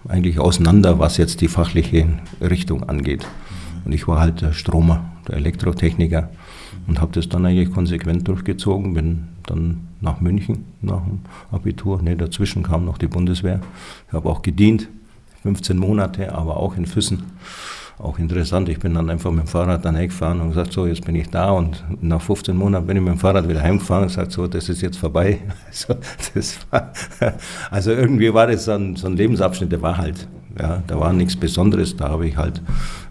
eigentlich 0.08 0.39
auseinander, 0.39 1.00
was 1.00 1.17
jetzt 1.17 1.41
die 1.41 1.48
fachliche 1.48 2.08
Richtung 2.41 2.88
angeht. 2.89 3.27
Und 3.86 3.93
ich 3.93 4.08
war 4.08 4.20
halt 4.20 4.41
der 4.41 4.53
Stromer, 4.53 5.05
der 5.27 5.36
Elektrotechniker 5.36 6.29
und 6.88 7.01
habe 7.01 7.12
das 7.13 7.29
dann 7.29 7.46
eigentlich 7.46 7.72
konsequent 7.72 8.27
durchgezogen, 8.27 8.93
bin 8.93 9.27
dann 9.46 9.88
nach 10.01 10.22
München 10.22 10.65
nach 10.81 11.01
dem 11.03 11.20
Abitur. 11.51 12.01
Ne, 12.01 12.15
dazwischen 12.15 12.63
kam 12.63 12.86
noch 12.86 12.98
die 12.98 13.08
Bundeswehr. 13.08 13.62
Ich 14.08 14.13
habe 14.13 14.29
auch 14.29 14.41
gedient, 14.41 14.88
15 15.43 15.77
Monate, 15.77 16.34
aber 16.34 16.58
auch 16.58 16.75
in 16.75 16.86
Füssen 16.86 17.24
auch 18.03 18.17
interessant. 18.20 18.70
Ich 18.70 18.79
bin 18.79 18.93
dann 18.93 19.10
einfach 19.10 19.31
mit 19.31 19.46
dem 19.46 19.48
Fahrrad 19.48 19.86
dann 19.86 19.96
hergefahren 19.96 20.41
und 20.41 20.50
gesagt, 20.50 20.74
so, 20.74 20.88
jetzt 20.88 21.05
bin 21.05 21.15
ich 21.15 21.29
da 21.29 21.51
und 21.51 21.84
nach 22.01 22.22
15 22.22 22.55
Monaten 22.55 22.88
bin 22.88 22.98
ich 22.98 23.03
mit 23.03 23.13
dem 23.13 23.20
Fahrrad 23.20 23.48
wieder 23.48 23.62
heimgefahren 23.62 24.03
und 24.03 24.08
gesagt, 24.10 24.31
so, 24.31 24.48
das 24.48 24.70
ist 24.70 24.81
jetzt 24.81 24.98
vorbei. 24.98 25.39
Also, 25.72 25.96
war, 26.70 26.91
also 27.70 27.91
irgendwie 27.91 28.34
war 28.34 28.48
das 28.48 28.67
ein, 28.67 28.96
so 28.96 29.08
ein 29.08 29.15
Lebensabschnitt, 29.15 29.72
der 29.72 29.81
war 29.81 29.98
halt, 29.98 30.27
ja, 30.60 30.84
da 30.88 31.00
war 31.00 31.13
nichts 31.13 31.36
Besonderes, 31.36 31.96
da 31.96 32.10
habe 32.10 32.27
ich 32.27 32.38
halt 32.38 32.62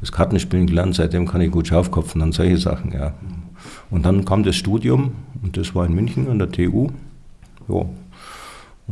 das 0.00 0.12
Kartenspielen 0.12 0.66
gelernt, 0.66 0.94
seitdem 0.94 1.26
kann 1.26 1.40
ich 1.40 1.50
gut 1.50 1.68
Schaufkopfen 1.68 2.20
und 2.22 2.32
solche 2.32 2.58
Sachen, 2.58 2.92
ja. 2.92 3.14
Und 3.90 4.04
dann 4.04 4.24
kam 4.24 4.42
das 4.42 4.56
Studium 4.56 5.12
und 5.42 5.56
das 5.56 5.74
war 5.74 5.86
in 5.86 5.94
München 5.94 6.28
an 6.28 6.38
der 6.38 6.50
TU. 6.50 6.90
Ja, 7.68 7.86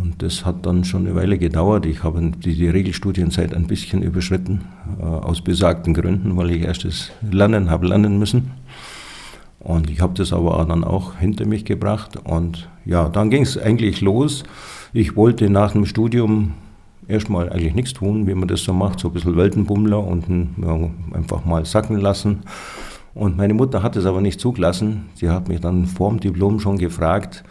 und 0.01 0.23
das 0.23 0.45
hat 0.45 0.65
dann 0.65 0.85
schon 0.85 1.07
eine 1.07 1.17
Weile 1.17 1.39
gedauert. 1.39 1.85
Ich 1.85 2.05
habe 2.05 2.31
die, 2.31 2.55
die 2.55 2.69
Regelstudienzeit 2.69 3.53
ein 3.53 3.67
bisschen 3.67 4.03
überschritten, 4.03 4.63
äh, 5.01 5.05
aus 5.05 5.41
besagten 5.41 5.93
Gründen, 5.93 6.37
weil 6.37 6.51
ich 6.51 6.63
erst 6.63 6.85
das 6.85 7.11
Lernen 7.31 7.69
habe 7.69 7.89
lernen 7.89 8.19
müssen. 8.19 8.53
Und 9.59 9.91
ich 9.91 10.01
habe 10.01 10.15
das 10.15 10.33
aber 10.33 10.65
dann 10.69 10.85
auch 10.85 11.17
hinter 11.17 11.47
mich 11.47 11.65
gebracht. 11.65 12.17
Und 12.17 12.69
ja, 12.85 13.09
dann 13.09 13.29
ging 13.31 13.43
es 13.43 13.59
eigentlich 13.59 14.01
los. 14.01 14.45
Ich 14.93 15.17
wollte 15.17 15.51
nach 15.51 15.73
dem 15.73 15.85
Studium 15.85 16.55
erstmal 17.09 17.51
eigentlich 17.51 17.75
nichts 17.75 17.93
tun, 17.93 18.27
wie 18.29 18.35
man 18.35 18.47
das 18.47 18.63
so 18.63 18.73
macht, 18.73 19.01
so 19.01 19.09
ein 19.09 19.15
bisschen 19.15 19.37
Weltenbummler 19.37 20.03
und 20.03 20.27
ja, 20.63 20.79
einfach 21.13 21.45
mal 21.45 21.65
sacken 21.65 21.99
lassen. 21.99 22.41
Und 23.15 23.37
meine 23.37 23.55
Mutter 23.55 23.83
hat 23.83 23.97
es 23.97 24.07
aber 24.07 24.21
nicht 24.21 24.39
zugelassen. 24.39 25.07
Sie 25.15 25.29
hat 25.29 25.49
mich 25.49 25.61
dann 25.61 25.87
vor 25.87 26.11
dem 26.11 26.21
Diplom 26.21 26.61
schon 26.61 26.79
gefragt, 26.79 27.43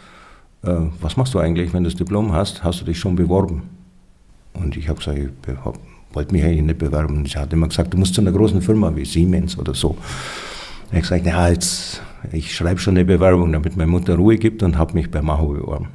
äh, 0.62 0.70
was 1.00 1.16
machst 1.16 1.34
du 1.34 1.38
eigentlich, 1.38 1.72
wenn 1.72 1.84
du 1.84 1.90
das 1.90 1.96
Diplom 1.96 2.32
hast? 2.32 2.64
Hast 2.64 2.80
du 2.80 2.84
dich 2.84 2.98
schon 2.98 3.16
beworben? 3.16 3.62
Und 4.54 4.76
ich 4.76 4.88
habe 4.88 4.98
gesagt, 4.98 5.18
ich 5.18 6.14
wollte 6.14 6.32
mich 6.32 6.44
eigentlich 6.44 6.62
nicht 6.62 6.78
bewerben. 6.78 7.24
Ich 7.24 7.36
hatte 7.36 7.54
immer 7.56 7.68
gesagt, 7.68 7.92
du 7.94 7.98
musst 7.98 8.14
zu 8.14 8.20
einer 8.20 8.32
großen 8.32 8.60
Firma 8.62 8.94
wie 8.94 9.04
Siemens 9.04 9.58
oder 9.58 9.74
so. 9.74 9.96
Ich 10.86 10.92
habe 10.92 11.00
gesagt, 11.02 11.26
ja, 11.26 11.48
jetzt, 11.48 12.02
ich 12.32 12.54
schreibe 12.54 12.80
schon 12.80 12.96
eine 12.96 13.04
Bewerbung, 13.04 13.52
damit 13.52 13.76
meine 13.76 13.90
Mutter 13.90 14.16
Ruhe 14.16 14.36
gibt 14.36 14.62
und 14.62 14.78
habe 14.78 14.94
mich 14.94 15.10
bei 15.10 15.22
Maho 15.22 15.48
beworben. 15.48 15.88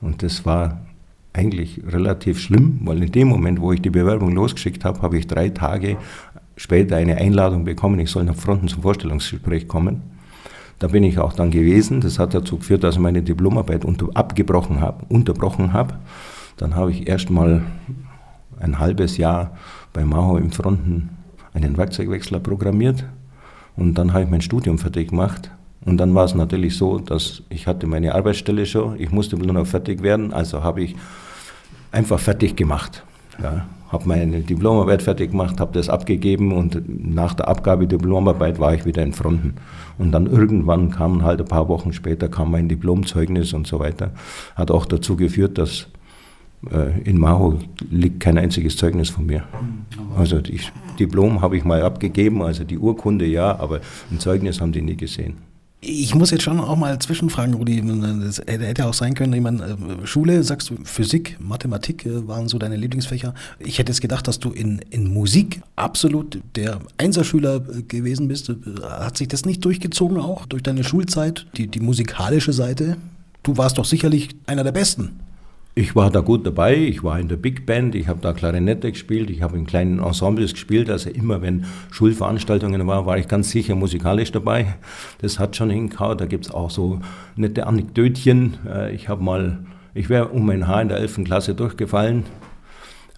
Und 0.00 0.22
das 0.22 0.46
war 0.46 0.80
eigentlich 1.32 1.82
relativ 1.86 2.40
schlimm, 2.40 2.80
weil 2.84 3.02
in 3.02 3.12
dem 3.12 3.28
Moment, 3.28 3.60
wo 3.60 3.72
ich 3.72 3.82
die 3.82 3.90
Bewerbung 3.90 4.32
losgeschickt 4.32 4.84
habe, 4.84 5.02
habe 5.02 5.18
ich 5.18 5.26
drei 5.26 5.50
Tage 5.50 5.96
später 6.56 6.96
eine 6.96 7.16
Einladung 7.16 7.64
bekommen, 7.64 7.98
ich 8.00 8.10
soll 8.10 8.24
nach 8.24 8.34
Fronten 8.34 8.68
zum 8.68 8.82
Vorstellungsgespräch 8.82 9.68
kommen. 9.68 10.02
Da 10.78 10.88
bin 10.88 11.02
ich 11.02 11.18
auch 11.18 11.32
dann 11.32 11.50
gewesen. 11.50 12.00
Das 12.00 12.18
hat 12.18 12.34
dazu 12.34 12.58
geführt, 12.58 12.84
dass 12.84 12.94
ich 12.94 13.00
meine 13.00 13.22
Diplomarbeit 13.22 13.84
unter, 13.84 14.08
abgebrochen 14.14 14.80
habe, 14.80 15.04
unterbrochen 15.08 15.72
habe. 15.72 15.94
Dann 16.56 16.74
habe 16.74 16.90
ich 16.90 17.08
erst 17.08 17.30
mal 17.30 17.62
ein 18.60 18.78
halbes 18.78 19.16
Jahr 19.16 19.56
bei 19.92 20.04
Maho 20.04 20.36
im 20.36 20.50
Fronten 20.52 21.10
einen 21.54 21.76
Werkzeugwechsler 21.76 22.40
programmiert 22.40 23.04
und 23.76 23.94
dann 23.94 24.12
habe 24.12 24.24
ich 24.24 24.30
mein 24.30 24.40
Studium 24.40 24.78
fertig 24.78 25.10
gemacht. 25.10 25.50
Und 25.84 25.96
dann 25.98 26.14
war 26.14 26.24
es 26.24 26.34
natürlich 26.34 26.76
so, 26.76 26.98
dass 26.98 27.42
ich 27.48 27.66
hatte 27.66 27.86
meine 27.86 28.14
Arbeitsstelle 28.14 28.66
schon, 28.66 29.00
ich 29.00 29.10
musste 29.10 29.36
nur 29.36 29.52
noch 29.52 29.66
fertig 29.66 30.02
werden, 30.02 30.32
also 30.32 30.62
habe 30.62 30.82
ich 30.82 30.96
einfach 31.92 32.18
fertig 32.18 32.56
gemacht. 32.56 33.04
Ja, 33.42 33.66
habe 33.88 34.06
meine 34.06 34.40
Diplomarbeit 34.40 35.02
fertig 35.02 35.30
gemacht, 35.30 35.60
habe 35.60 35.72
das 35.72 35.88
abgegeben 35.88 36.52
und 36.52 36.82
nach 36.88 37.34
der 37.34 37.48
Abgabe 37.48 37.86
der 37.86 37.98
Diplomarbeit 37.98 38.58
war 38.58 38.74
ich 38.74 38.84
wieder 38.84 39.02
in 39.02 39.12
Fronten. 39.12 39.54
Und 39.96 40.12
dann 40.12 40.26
irgendwann 40.26 40.90
kam 40.90 41.22
halt 41.22 41.40
ein 41.40 41.46
paar 41.46 41.68
Wochen 41.68 41.92
später 41.92 42.28
kam 42.28 42.50
mein 42.50 42.68
Diplomzeugnis 42.68 43.52
und 43.52 43.66
so 43.66 43.78
weiter. 43.78 44.10
Hat 44.56 44.70
auch 44.70 44.84
dazu 44.84 45.16
geführt, 45.16 45.56
dass 45.56 45.86
äh, 46.70 47.00
in 47.02 47.18
Maho 47.18 47.58
liegt 47.90 48.20
kein 48.20 48.36
einziges 48.36 48.76
Zeugnis 48.76 49.08
von 49.08 49.26
mir. 49.26 49.44
Also 50.16 50.40
das 50.40 50.72
Diplom 50.98 51.40
habe 51.40 51.56
ich 51.56 51.64
mal 51.64 51.82
abgegeben, 51.82 52.42
also 52.42 52.64
die 52.64 52.78
Urkunde 52.78 53.24
ja, 53.24 53.58
aber 53.58 53.80
ein 54.10 54.18
Zeugnis 54.18 54.60
haben 54.60 54.72
die 54.72 54.82
nie 54.82 54.96
gesehen. 54.96 55.36
Ich 55.80 56.12
muss 56.12 56.32
jetzt 56.32 56.42
schon 56.42 56.58
auch 56.58 56.76
mal 56.76 56.98
zwischenfragen, 56.98 57.54
Rudi. 57.54 57.80
Das 58.24 58.38
hätte 58.38 58.86
auch 58.86 58.94
sein 58.94 59.14
können, 59.14 59.32
ich 59.32 59.40
meine, 59.40 59.62
äh, 60.02 60.06
Schule, 60.06 60.42
sagst 60.42 60.70
du, 60.70 60.76
Physik, 60.82 61.36
Mathematik 61.38 62.04
äh, 62.04 62.26
waren 62.26 62.48
so 62.48 62.58
deine 62.58 62.74
Lieblingsfächer. 62.74 63.32
Ich 63.60 63.78
hätte 63.78 63.92
jetzt 63.92 64.00
gedacht, 64.00 64.26
dass 64.26 64.40
du 64.40 64.50
in, 64.50 64.80
in 64.90 65.12
Musik 65.12 65.60
absolut 65.76 66.40
der 66.56 66.80
Einserschüler 66.96 67.60
gewesen 67.60 68.26
bist. 68.26 68.52
Hat 68.82 69.16
sich 69.16 69.28
das 69.28 69.44
nicht 69.44 69.64
durchgezogen 69.64 70.18
auch 70.18 70.46
durch 70.46 70.64
deine 70.64 70.82
Schulzeit, 70.82 71.46
die, 71.56 71.68
die 71.68 71.80
musikalische 71.80 72.52
Seite? 72.52 72.96
Du 73.44 73.56
warst 73.56 73.78
doch 73.78 73.84
sicherlich 73.84 74.30
einer 74.46 74.64
der 74.64 74.72
Besten. 74.72 75.20
Ich 75.80 75.94
war 75.94 76.10
da 76.10 76.18
gut 76.18 76.44
dabei, 76.44 76.74
ich 76.74 77.04
war 77.04 77.20
in 77.20 77.28
der 77.28 77.36
Big 77.36 77.64
Band, 77.64 77.94
ich 77.94 78.08
habe 78.08 78.18
da 78.20 78.32
Klarinette 78.32 78.90
gespielt, 78.90 79.30
ich 79.30 79.42
habe 79.42 79.56
in 79.56 79.64
kleinen 79.64 80.00
Ensembles 80.00 80.54
gespielt, 80.54 80.90
also 80.90 81.08
immer 81.08 81.40
wenn 81.40 81.66
Schulveranstaltungen 81.92 82.84
waren, 82.88 83.06
war 83.06 83.16
ich 83.16 83.28
ganz 83.28 83.50
sicher 83.50 83.76
musikalisch 83.76 84.32
dabei. 84.32 84.74
Das 85.20 85.38
hat 85.38 85.54
schon 85.54 85.70
hingehauen, 85.70 86.18
da 86.18 86.26
gibt 86.26 86.46
es 86.46 86.50
auch 86.50 86.70
so 86.70 86.98
nette 87.36 87.68
Anekdötchen. 87.68 88.54
Äh, 88.68 88.92
ich 88.92 89.08
habe 89.08 89.22
mal, 89.22 89.60
ich 89.94 90.08
wäre 90.08 90.26
um 90.30 90.46
mein 90.46 90.66
Haar 90.66 90.82
in 90.82 90.88
der 90.88 90.98
11. 90.98 91.22
Klasse 91.22 91.54
durchgefallen, 91.54 92.24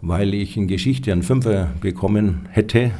weil 0.02 0.34
ich 0.34 0.58
in 0.58 0.68
Geschichte 0.68 1.12
einen 1.12 1.22
Fünfer 1.22 1.70
bekommen 1.80 2.40
hätte 2.50 2.90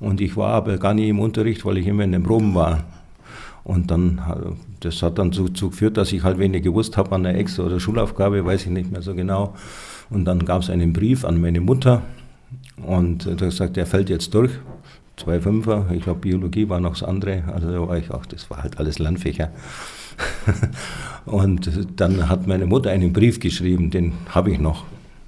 und 0.00 0.20
ich 0.20 0.36
war 0.36 0.54
aber 0.54 0.78
gar 0.78 0.94
nie 0.94 1.10
im 1.10 1.20
Unterricht, 1.20 1.64
weil 1.64 1.78
ich 1.78 1.86
immer 1.86 2.02
in 2.02 2.10
den 2.10 2.24
Proben 2.24 2.56
war. 2.56 2.82
Und 3.62 3.92
dann, 3.92 4.20
das 4.80 5.02
hat 5.02 5.18
dann 5.18 5.30
dazu 5.30 5.70
geführt, 5.70 5.96
dass 5.96 6.12
ich 6.12 6.22
halt 6.22 6.38
wenig 6.38 6.62
gewusst 6.62 6.96
habe 6.96 7.14
an 7.14 7.22
der 7.22 7.36
Ex- 7.36 7.58
oder 7.58 7.80
Schulaufgabe, 7.80 8.44
weiß 8.44 8.66
ich 8.66 8.70
nicht 8.70 8.90
mehr 8.90 9.02
so 9.02 9.14
genau. 9.14 9.54
Und 10.10 10.24
dann 10.24 10.44
gab 10.44 10.62
es 10.62 10.70
einen 10.70 10.92
Brief 10.92 11.24
an 11.24 11.40
meine 11.40 11.60
Mutter 11.60 12.02
und 12.84 13.26
da 13.26 13.34
gesagt, 13.34 13.76
der 13.76 13.86
fällt 13.86 14.10
jetzt 14.10 14.34
durch. 14.34 14.52
Zwei 15.16 15.40
Fünfer, 15.40 15.86
ich 15.92 16.02
glaube 16.02 16.20
Biologie 16.20 16.68
war 16.68 16.78
noch 16.78 16.92
das 16.92 17.02
andere, 17.02 17.44
also 17.52 17.70
da 17.70 17.88
war 17.88 17.96
ich 17.96 18.10
auch, 18.10 18.26
das 18.26 18.50
war 18.50 18.62
halt 18.62 18.78
alles 18.78 18.98
Landfächer. 18.98 19.50
und 21.24 21.70
dann 21.96 22.28
hat 22.28 22.46
meine 22.46 22.66
Mutter 22.66 22.90
einen 22.90 23.14
Brief 23.14 23.40
geschrieben, 23.40 23.90
den 23.90 24.12
habe 24.28 24.50
ich 24.50 24.58
noch. 24.58 24.84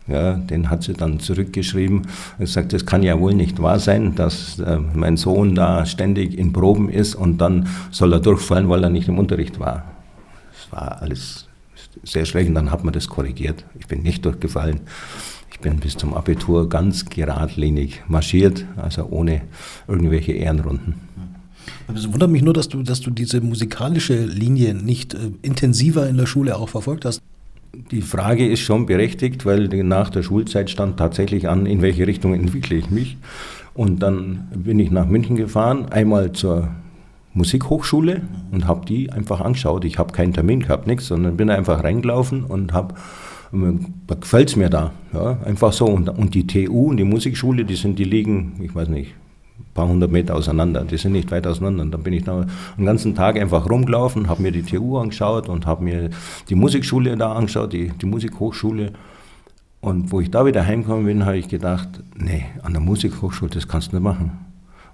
Ja, 0.09 0.35
den 0.35 0.71
hat 0.71 0.85
sie 0.85 0.95
dann 0.95 1.21
zurückgeschrieben 1.21 1.99
und 1.99 2.39
gesagt, 2.39 2.73
das 2.73 2.87
kann 2.87 3.03
ja 3.03 3.21
wohl 3.21 3.35
nicht 3.35 3.61
wahr 3.61 3.79
sein, 3.79 4.15
dass 4.15 4.59
äh, 4.59 4.79
mein 4.95 5.19
Sohn 5.19 5.55
da 5.55 5.85
ständig 5.85 6.39
in 6.39 6.53
Proben 6.53 6.89
ist 6.89 7.15
und 7.15 7.39
dann 7.39 7.69
soll 7.91 8.15
er 8.15 8.21
durchfallen, 8.21 8.71
weil 8.71 8.83
er 8.83 8.91
nicht 8.91 9.09
im 9.09 9.19
Unterricht 9.19 9.61
war. 9.61 9.85
Das 10.53 10.73
war 10.73 11.03
alles 11.03 11.47
sehr 12.05 12.25
schlecht 12.25 12.49
und 12.49 12.55
dann 12.55 12.71
hat 12.71 12.85
man 12.85 12.95
das 12.95 13.09
korrigiert. 13.09 13.65
Ich 13.79 13.87
bin 13.87 14.03
nicht 14.03 14.25
durchgefallen. 14.25 14.81
Ich 15.53 15.61
bin 15.61 15.79
bis 15.81 15.97
zum 15.97 16.15
Abitur 16.15 16.69
ganz 16.69 17.05
geradlinig 17.05 18.03
marschiert, 18.09 18.65
also 18.77 19.09
ohne 19.11 19.43
irgendwelche 19.89 20.33
Ehrenrunden. 20.33 20.95
Es 21.95 22.11
wundert 22.11 22.31
mich 22.31 22.43
nur, 22.43 22.55
dass 22.55 22.69
du, 22.69 22.83
dass 22.83 23.01
du 23.01 23.11
diese 23.11 23.41
musikalische 23.41 24.25
Linie 24.25 24.75
nicht 24.75 25.15
äh, 25.15 25.33
intensiver 25.43 26.09
in 26.09 26.17
der 26.17 26.27
Schule 26.27 26.57
auch 26.57 26.69
verfolgt 26.69 27.05
hast. 27.05 27.21
Die 27.75 28.03
Frage 28.03 28.49
ist 28.49 28.61
schon 28.61 28.87
berechtigt, 28.87 29.45
weil 29.45 29.69
nach 29.85 30.11
der 30.11 30.23
Schulzeit 30.23 30.71
stand 30.71 30.97
tatsächlich 30.97 31.49
an, 31.49 31.67
in 31.67 31.83
welche 31.83 32.07
Richtung 32.07 32.35
entwickle 32.35 32.77
ich 32.77 32.91
mich. 32.91 33.19
Und 33.75 34.03
dann 34.03 34.49
bin 34.55 34.79
ich 34.79 34.91
nach 34.91 35.07
München 35.07 35.37
gefahren, 35.37 35.87
einmal 35.91 36.33
zur 36.33 36.69
Musikhochschule 37.35 38.23
und 38.51 38.67
habe 38.67 38.85
die 38.87 39.13
einfach 39.13 39.41
angeschaut. 39.41 39.85
Ich 39.85 39.99
habe 39.99 40.13
keinen 40.13 40.33
Termin 40.33 40.61
gehabt, 40.61 40.87
nichts, 40.87 41.07
sondern 41.07 41.37
bin 41.37 41.51
einfach 41.51 41.85
reingelaufen 41.85 42.45
und 42.45 42.73
habe, 42.73 42.95
gefällt 44.21 44.49
es 44.49 44.57
mir 44.57 44.71
da. 44.71 44.93
Ja, 45.13 45.39
einfach 45.45 45.73
so. 45.73 45.87
Und, 45.87 46.09
und 46.09 46.35
die 46.35 46.47
TU 46.47 46.89
und 46.89 46.97
die 46.97 47.05
Musikschule, 47.05 47.65
die 47.65 47.77
sind, 47.77 47.99
die 47.99 48.05
liegen, 48.05 48.55
ich 48.61 48.75
weiß 48.75 48.89
nicht, 48.89 49.15
paar 49.75 49.89
hundert 49.89 50.11
Meter 50.11 50.35
auseinander. 50.35 50.85
Die 50.85 50.97
sind 50.97 51.13
nicht 51.13 51.31
weit 51.31 51.47
auseinander. 51.47 51.83
Und 51.83 51.93
dann 51.93 52.03
bin 52.03 52.13
ich 52.13 52.25
da 52.25 52.47
den 52.77 52.85
ganzen 52.85 53.15
Tag 53.15 53.39
einfach 53.39 53.71
rumgelaufen, 53.71 54.29
habe 54.29 54.43
mir 54.43 54.53
die 54.53 54.63
TU 54.63 54.99
angeschaut 54.99 55.49
und 55.49 55.67
habe 55.67 55.85
mir 55.85 56.11
die 56.49 56.55
Musikschule 56.55 57.17
da 57.17 57.33
angeschaut, 57.33 57.73
die, 57.73 57.91
die 57.91 58.07
Musikhochschule. 58.07 58.93
Und 59.81 60.11
wo 60.11 60.21
ich 60.21 60.31
da 60.31 60.45
wieder 60.45 60.67
heimgekommen 60.67 61.07
bin, 61.07 61.25
habe 61.25 61.39
ich 61.39 61.49
gedacht, 61.49 61.89
nee, 62.17 62.45
an 62.63 62.73
der 62.73 62.83
Musikhochschule, 62.83 63.51
das 63.51 63.69
kannst 63.69 63.93
du 63.93 63.97
nicht 63.97 64.03
machen. 64.03 64.33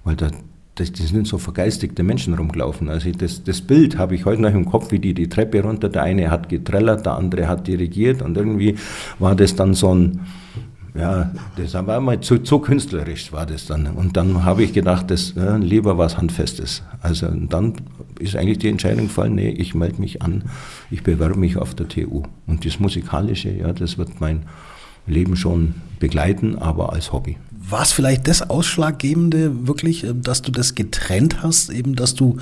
Weil 0.05 0.17
da, 0.17 0.29
das, 0.75 0.93
das 0.93 1.09
sind 1.09 1.27
so 1.27 1.39
vergeistigte 1.39 2.03
Menschen 2.03 2.35
rumgelaufen. 2.35 2.89
Also 2.91 3.11
das, 3.11 3.43
das 3.45 3.63
Bild 3.63 3.97
habe 3.97 4.15
ich 4.15 4.27
heute 4.27 4.43
noch 4.43 4.53
im 4.53 4.67
Kopf, 4.67 4.91
wie 4.91 4.99
die 4.99 5.15
die 5.15 5.29
Treppe 5.29 5.63
runter, 5.63 5.89
der 5.89 6.03
eine 6.03 6.31
hat 6.31 6.49
getrellert, 6.49 7.07
der 7.07 7.15
andere 7.15 7.49
hat 7.49 7.67
dirigiert 7.67 8.21
und 8.21 8.37
irgendwie 8.37 8.77
war 9.19 9.35
das 9.35 9.57
dann 9.57 9.73
so 9.73 9.95
ein, 9.95 10.21
ja, 10.95 11.33
das 11.57 11.75
war 11.75 12.01
mal 12.01 12.21
zu, 12.21 12.39
zu 12.39 12.61
künstlerisch, 12.61 13.33
war 13.33 13.47
das 13.47 13.67
dann. 13.67 13.89
Und 13.89 14.17
dann 14.17 14.45
habe 14.45 14.63
ich 14.63 14.73
gedacht, 14.73 15.11
das 15.11 15.35
ja, 15.35 15.57
lieber 15.57 15.99
was 15.99 16.17
Handfestes. 16.17 16.83
Also 17.01 17.29
dann 17.31 17.75
ist 18.21 18.37
eigentlich 18.37 18.59
die 18.59 18.69
Entscheidung 18.69 19.09
gefallen, 19.09 19.35
nee, 19.35 19.51
ich 19.51 19.75
melde 19.75 20.01
mich 20.01 20.23
an, 20.23 20.45
ich 20.93 21.03
bewerbe 21.03 21.37
mich 21.37 21.57
auf 21.57 21.75
der 21.75 21.89
TU. 21.89 22.23
Und 22.47 22.65
das 22.65 22.79
Musikalische, 22.79 23.51
ja, 23.51 23.73
das 23.73 23.99
wird 23.99 24.21
mein 24.21 24.45
Leben 25.07 25.37
schon 25.37 25.75
begleiten, 25.99 26.57
aber 26.57 26.93
als 26.93 27.13
Hobby. 27.13 27.39
War 27.51 27.83
es 27.83 27.93
vielleicht 27.93 28.29
das 28.29 28.49
Ausschlaggebende 28.49 29.67
wirklich, 29.67 30.05
äh, 30.05 30.15
dass 30.15 30.43
du 30.43 30.53
das 30.53 30.77
getrennt 30.77 31.43
hast, 31.43 31.71
eben 31.71 31.97
dass 31.97 32.15
du 32.15 32.39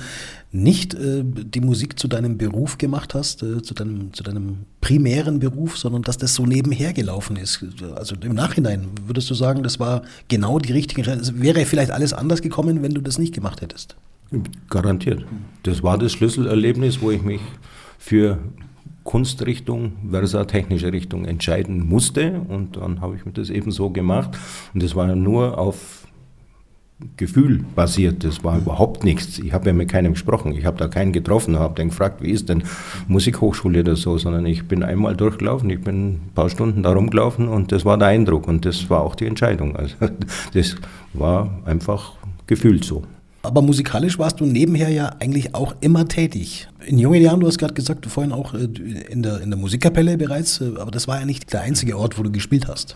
nicht 0.53 0.93
äh, 0.93 1.23
die 1.25 1.61
Musik 1.61 1.99
zu 1.99 2.07
deinem 2.07 2.37
Beruf 2.37 2.77
gemacht 2.77 3.15
hast, 3.15 3.41
äh, 3.41 3.63
zu, 3.63 3.73
deinem, 3.73 4.13
zu 4.13 4.21
deinem 4.21 4.59
primären 4.81 5.39
Beruf, 5.39 5.77
sondern 5.79 6.03
dass 6.03 6.19
das 6.19 6.35
so 6.35 6.45
nebenher 6.45 6.93
gelaufen 6.93 7.37
ist. 7.37 7.65
Also 7.95 8.15
im 8.21 8.35
Nachhinein 8.35 8.87
würdest 9.07 9.29
du 9.31 9.33
sagen, 9.33 9.63
das 9.63 9.79
war 9.79 10.03
genau 10.27 10.59
die 10.59 10.71
richtige 10.71 11.01
Entscheidung. 11.01 11.41
Wäre 11.41 11.65
vielleicht 11.65 11.89
alles 11.89 12.13
anders 12.13 12.43
gekommen, 12.43 12.83
wenn 12.83 12.93
du 12.93 13.01
das 13.01 13.17
nicht 13.17 13.33
gemacht 13.33 13.61
hättest. 13.61 13.95
Garantiert. 14.69 15.25
Das 15.63 15.81
war 15.81 15.97
das 15.97 16.11
Schlüsselerlebnis, 16.11 17.01
wo 17.01 17.09
ich 17.09 17.23
mich 17.23 17.41
für 17.97 18.37
Kunstrichtung 19.03 19.93
versus 20.11 20.45
technische 20.47 20.93
Richtung 20.93 21.25
entscheiden 21.25 21.87
musste. 21.87 22.41
Und 22.47 22.77
dann 22.77 23.01
habe 23.01 23.15
ich 23.15 23.25
mir 23.25 23.31
das 23.31 23.49
eben 23.49 23.71
so 23.71 23.89
gemacht. 23.89 24.37
Und 24.75 24.83
das 24.83 24.95
war 24.95 25.15
nur 25.15 25.57
auf 25.57 26.02
Gefühl 27.17 27.65
basiert. 27.75 28.23
Das 28.23 28.43
war 28.43 28.57
überhaupt 28.57 29.03
nichts. 29.03 29.39
Ich 29.39 29.53
habe 29.53 29.67
ja 29.67 29.73
mit 29.73 29.89
keinem 29.89 30.13
gesprochen. 30.13 30.53
Ich 30.53 30.65
habe 30.65 30.77
da 30.77 30.87
keinen 30.87 31.11
getroffen, 31.11 31.59
habe 31.59 31.75
dann 31.75 31.89
gefragt, 31.89 32.21
wie 32.21 32.31
ist 32.31 32.49
denn 32.49 32.63
Musikhochschule 33.07 33.81
oder 33.81 33.95
so, 33.95 34.17
sondern 34.17 34.45
ich 34.45 34.67
bin 34.67 34.83
einmal 34.83 35.15
durchgelaufen, 35.15 35.69
ich 35.69 35.81
bin 35.81 36.13
ein 36.13 36.31
paar 36.33 36.49
Stunden 36.49 36.83
da 36.83 36.93
rumgelaufen 36.93 37.47
und 37.47 37.71
das 37.71 37.85
war 37.85 37.97
der 37.97 38.09
Eindruck 38.09 38.47
und 38.47 38.65
das 38.65 38.89
war 38.89 39.01
auch 39.01 39.15
die 39.15 39.25
Entscheidung. 39.25 39.75
Also 39.75 39.95
das 40.53 40.75
war 41.13 41.49
einfach 41.65 42.13
gefühlt 42.47 42.85
so. 42.85 43.03
Aber 43.45 43.61
musikalisch 43.61 44.17
warst 44.19 44.39
du 44.39 44.45
nebenher 44.45 44.87
ja 44.87 45.17
eigentlich 45.19 45.53
auch 45.53 45.75
immer 45.81 46.07
tätig. 46.07 46.69
In 46.85 46.97
jungen 46.97 47.21
Jahren, 47.21 47.41
du 47.41 47.47
hast 47.47 47.57
gerade 47.57 47.73
gesagt, 47.73 48.05
vorhin 48.05 48.31
auch 48.31 48.53
äh, 48.53 48.69
in 49.09 49.21
der, 49.21 49.41
in 49.41 49.49
der 49.49 49.59
Musikkapelle 49.59 50.17
bereits, 50.17 50.61
äh, 50.61 50.71
aber 50.77 50.91
das 50.91 51.09
war 51.09 51.19
ja 51.19 51.25
nicht 51.25 51.51
der 51.51 51.61
einzige 51.61 51.97
Ort, 51.97 52.17
wo 52.17 52.23
du 52.23 52.31
gespielt 52.31 52.69
hast. 52.69 52.95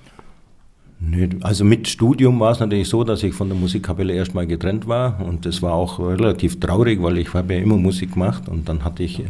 Also 1.42 1.64
mit 1.64 1.88
Studium 1.88 2.40
war 2.40 2.52
es 2.52 2.60
natürlich 2.60 2.90
so, 2.90 3.04
dass 3.04 3.22
ich 3.22 3.34
von 3.34 3.50
der 3.50 3.58
Musikkapelle 3.58 4.14
erstmal 4.14 4.48
getrennt 4.48 4.88
war 4.88 5.24
und 5.24 5.46
das 5.46 5.62
war 5.62 5.74
auch 5.74 6.00
relativ 6.00 6.60
traurig, 6.60 7.02
weil 7.04 7.20
ich 7.20 7.34
habe 7.34 7.54
ja 7.54 7.60
immer 7.60 7.78
Musik 7.78 8.14
gemacht 8.14 8.50
und 8.50 8.68
dann 8.68 8.84
hatte 8.84 9.04
ich 9.04 9.24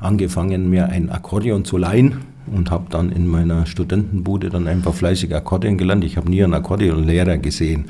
angefangen, 0.00 0.68
mir 0.68 0.88
ein 0.88 1.08
Akkordeon 1.10 1.64
zu 1.64 1.78
leihen 1.78 2.18
und 2.52 2.70
habe 2.70 2.86
dann 2.90 3.12
in 3.12 3.26
meiner 3.26 3.66
Studentenbude 3.66 4.50
dann 4.50 4.66
einfach 4.66 4.94
fleißig 4.94 5.34
Akkordeon 5.34 5.78
gelernt. 5.78 6.04
Ich 6.04 6.16
habe 6.16 6.28
nie 6.28 6.42
einen 6.42 6.54
Akkordeonlehrer 6.54 7.38
gesehen. 7.38 7.86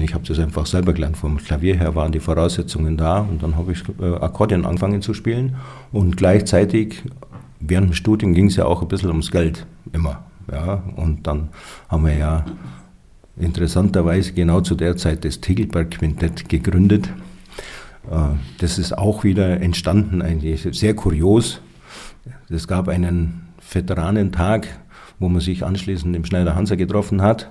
Ich 0.00 0.14
habe 0.14 0.26
das 0.26 0.38
einfach 0.38 0.66
selber 0.66 0.92
gelernt. 0.92 1.16
Vom 1.16 1.38
Klavier 1.38 1.76
her 1.76 1.94
waren 1.94 2.12
die 2.12 2.20
Voraussetzungen 2.20 2.96
da 2.96 3.20
und 3.20 3.42
dann 3.42 3.56
habe 3.56 3.72
ich 3.72 3.82
äh, 4.00 4.14
Akkordeon 4.16 4.64
angefangen 4.64 5.02
zu 5.02 5.12
spielen 5.12 5.56
und 5.92 6.16
gleichzeitig 6.16 7.02
während 7.60 7.88
dem 7.88 7.94
Studium 7.94 8.32
ging 8.32 8.46
es 8.46 8.56
ja 8.56 8.64
auch 8.66 8.80
ein 8.80 8.88
bisschen 8.88 9.10
ums 9.10 9.30
Geld 9.30 9.66
immer. 9.92 10.24
Ja, 10.50 10.82
und 10.96 11.26
dann 11.26 11.48
haben 11.88 12.04
wir 12.04 12.16
ja 12.16 12.44
interessanterweise 13.36 14.32
genau 14.32 14.60
zu 14.60 14.74
der 14.74 14.96
Zeit 14.96 15.24
das 15.24 15.40
Tegelberg 15.40 15.92
Quintett 15.92 16.48
gegründet. 16.48 17.08
Äh, 18.10 18.34
das 18.58 18.78
ist 18.78 18.96
auch 18.96 19.24
wieder 19.24 19.60
entstanden, 19.60 20.22
eigentlich 20.22 20.68
sehr 20.72 20.94
kurios. 20.94 21.60
Es 22.48 22.68
gab 22.68 22.88
einen 22.88 23.48
Veteranentag, 23.72 24.68
wo 25.18 25.28
man 25.28 25.40
sich 25.40 25.64
anschließend 25.64 26.14
im 26.14 26.24
Schneider 26.24 26.54
Hansa 26.54 26.74
getroffen 26.74 27.22
hat. 27.22 27.50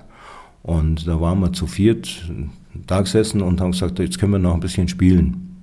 Und 0.62 1.06
da 1.06 1.20
waren 1.20 1.40
wir 1.40 1.52
zu 1.52 1.66
viert 1.66 2.24
da 2.74 3.00
gesessen 3.00 3.42
und 3.42 3.60
haben 3.60 3.72
gesagt, 3.72 3.98
jetzt 3.98 4.18
können 4.18 4.32
wir 4.32 4.38
noch 4.38 4.54
ein 4.54 4.60
bisschen 4.60 4.88
spielen. 4.88 5.56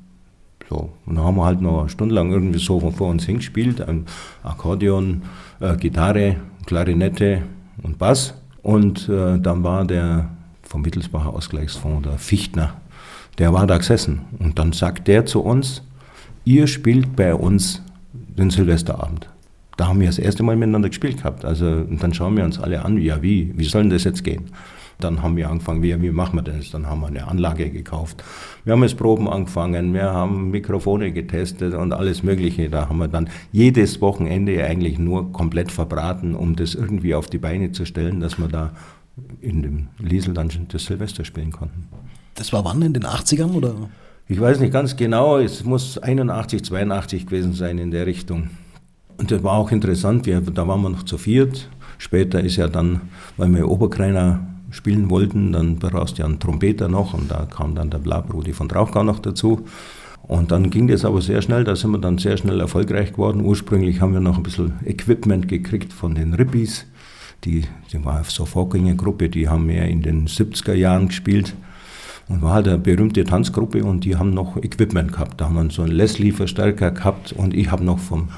So, 0.70 0.94
und 1.06 1.16
dann 1.16 1.26
haben 1.26 1.36
wir 1.36 1.46
halt 1.46 1.62
noch 1.62 1.82
eine 1.82 1.90
Stunde 1.90 2.16
lang 2.16 2.32
irgendwie 2.32 2.60
so 2.60 2.80
vor 2.92 3.10
uns 3.10 3.26
hingespielt, 3.26 3.82
ein 3.82 4.06
Akkordeon, 4.44 5.24
äh, 5.60 5.76
Gitarre, 5.76 6.38
Klarinette 6.66 7.44
und 7.84 7.98
Bass. 7.98 8.34
Und 8.62 9.10
äh, 9.10 9.40
dann 9.40 9.64
war 9.64 9.86
der 9.86 10.30
vom 10.64 10.86
Wittelsbacher 10.86 11.34
Ausgleichsfonds, 11.34 12.08
der 12.08 12.18
Fichtner, 12.18 12.76
der 13.38 13.54
war 13.54 13.68
da 13.68 13.78
gesessen. 13.78 14.22
Und 14.40 14.58
dann 14.58 14.72
sagt 14.72 15.08
der 15.08 15.26
zu 15.26 15.42
uns, 15.42 15.84
ihr 16.46 16.68
spielt 16.68 17.16
bei 17.16 17.36
uns 17.36 17.82
den 18.14 18.50
Silvesterabend. 18.50 19.30
Da 19.78 19.88
haben 19.88 20.00
wir 20.00 20.08
das 20.08 20.20
erste 20.20 20.44
Mal 20.44 20.56
miteinander 20.56 20.90
gespielt 20.90 21.18
gehabt. 21.18 21.44
Also, 21.44 21.66
und 21.66 22.02
dann 22.02 22.14
schauen 22.14 22.38
wir 22.38 22.44
uns 22.44 22.60
alle 22.60 22.84
an, 22.86 22.98
ja 22.98 23.22
wie, 23.22 23.54
wie 23.58 23.66
soll 23.66 23.84
denn 23.84 23.92
das 23.92 24.04
jetzt 24.04 24.24
gehen? 24.24 24.46
Dann 25.04 25.22
haben 25.22 25.36
wir 25.38 25.50
angefangen, 25.50 25.84
wie, 25.84 26.02
wie 26.02 26.12
machen 26.12 26.38
wir 26.38 26.44
das? 26.44 26.72
Dann 26.72 26.88
haben 26.88 27.02
wir 27.02 27.08
eine 27.08 27.28
Anlage 27.28 27.70
gekauft. 27.70 28.24
Wir 28.64 28.74
haben 28.74 28.84
jetzt 28.84 28.98
Proben 28.98 29.28
angefangen, 29.28 29.94
wir 29.94 30.12
haben 30.12 30.52
Mikrofone 30.52 31.12
getestet 31.12 31.74
und 31.74 31.94
alles 31.94 32.24
Mögliche. 32.24 32.70
Da 32.70 32.90
haben 32.90 32.98
wir 32.98 33.08
dann 33.08 33.30
jedes 33.52 34.02
Wochenende 34.02 34.64
eigentlich 34.64 35.00
nur 35.00 35.32
komplett 35.32 35.72
verbraten, 35.72 36.36
um 36.36 36.56
das 36.56 36.76
irgendwie 36.76 37.16
auf 37.16 37.28
die 37.28 37.38
Beine 37.40 37.72
zu 37.72 37.86
stellen, 37.86 38.20
dass 38.20 38.38
wir 38.40 38.48
da 38.48 38.72
in 39.42 39.62
dem 39.62 39.88
Liesel 40.00 40.34
dann 40.34 40.50
das 40.70 40.86
Silvester 40.86 41.26
spielen 41.26 41.52
konnten. 41.52 41.88
Das 42.36 42.54
war 42.54 42.64
wann, 42.64 42.82
in 42.82 42.94
den 42.94 43.04
80ern 43.04 43.54
oder? 43.54 43.76
Ich 44.28 44.40
weiß 44.40 44.60
nicht 44.60 44.72
ganz 44.72 44.96
genau, 44.96 45.40
es 45.40 45.64
muss 45.66 45.98
81, 45.98 46.64
82 46.64 47.26
gewesen 47.26 47.54
sein 47.54 47.78
in 47.78 47.92
der 47.92 48.06
Richtung. 48.06 48.50
Und 49.18 49.30
das 49.30 49.44
war 49.44 49.54
auch 49.54 49.72
interessant, 49.72 50.26
wir, 50.26 50.42
da 50.42 50.68
waren 50.68 50.82
wir 50.82 50.90
noch 50.90 51.04
zu 51.04 51.18
viert. 51.18 51.70
Später 51.98 52.42
ist 52.42 52.56
ja 52.56 52.68
dann, 52.68 53.02
weil 53.38 53.54
wir 53.54 53.70
Oberkreiner 53.70 54.48
spielen 54.72 55.10
wollten, 55.10 55.52
dann 55.54 55.78
brauchst 55.78 56.18
du 56.18 56.22
ja 56.24 56.26
einen 56.26 56.40
Trompeter 56.40 56.88
noch 56.88 57.14
und 57.14 57.30
da 57.30 57.46
kam 57.46 57.76
dann 57.76 57.90
der 57.90 58.00
Blabrudi 58.00 58.54
von 58.54 58.70
Trauchgau 58.70 59.04
noch 59.04 59.20
dazu. 59.20 59.66
Und 60.24 60.52
dann 60.52 60.70
ging 60.70 60.88
das 60.88 61.04
aber 61.04 61.22
sehr 61.22 61.42
schnell, 61.42 61.64
da 61.64 61.76
sind 61.76 61.92
wir 61.92 61.98
dann 61.98 62.18
sehr 62.18 62.38
schnell 62.38 62.60
erfolgreich 62.60 63.12
geworden. 63.12 63.42
Ursprünglich 63.42 64.02
haben 64.02 64.14
wir 64.14 64.22
noch 64.22 64.38
ein 64.38 64.44
bisschen 64.44 64.74
Equipment 64.86 65.48
gekriegt 65.48 65.92
von 65.92 66.16
den 66.16 66.34
Rippis. 66.34 66.86
Die, 67.44 67.66
die 67.92 68.06
war 68.06 68.24
so 68.24 68.46
Vorgängergruppe, 68.46 69.30
die 69.30 69.50
haben 69.50 69.66
mehr 69.66 69.88
in 69.88 70.02
den 70.02 70.28
70er 70.28 70.74
Jahren 70.74 71.08
gespielt. 71.08 71.54
Und 72.30 72.42
war 72.42 72.54
halt 72.54 72.68
eine 72.68 72.78
berühmte 72.78 73.26
Tanzgruppe 73.26 73.84
und 73.84 74.06
die 74.06 74.16
haben 74.16 74.30
noch 74.30 74.56
Equipment 74.56 75.12
gehabt. 75.12 75.42
Da 75.42 75.46
haben 75.46 75.56
wir 75.56 75.70
so 75.70 75.82
einen 75.82 75.92
Leslie-Verstärker 75.92 76.92
gehabt 76.92 77.34
und 77.34 77.54
ich 77.54 77.70
habe 77.72 77.84
noch 77.84 78.00
vom 78.00 78.30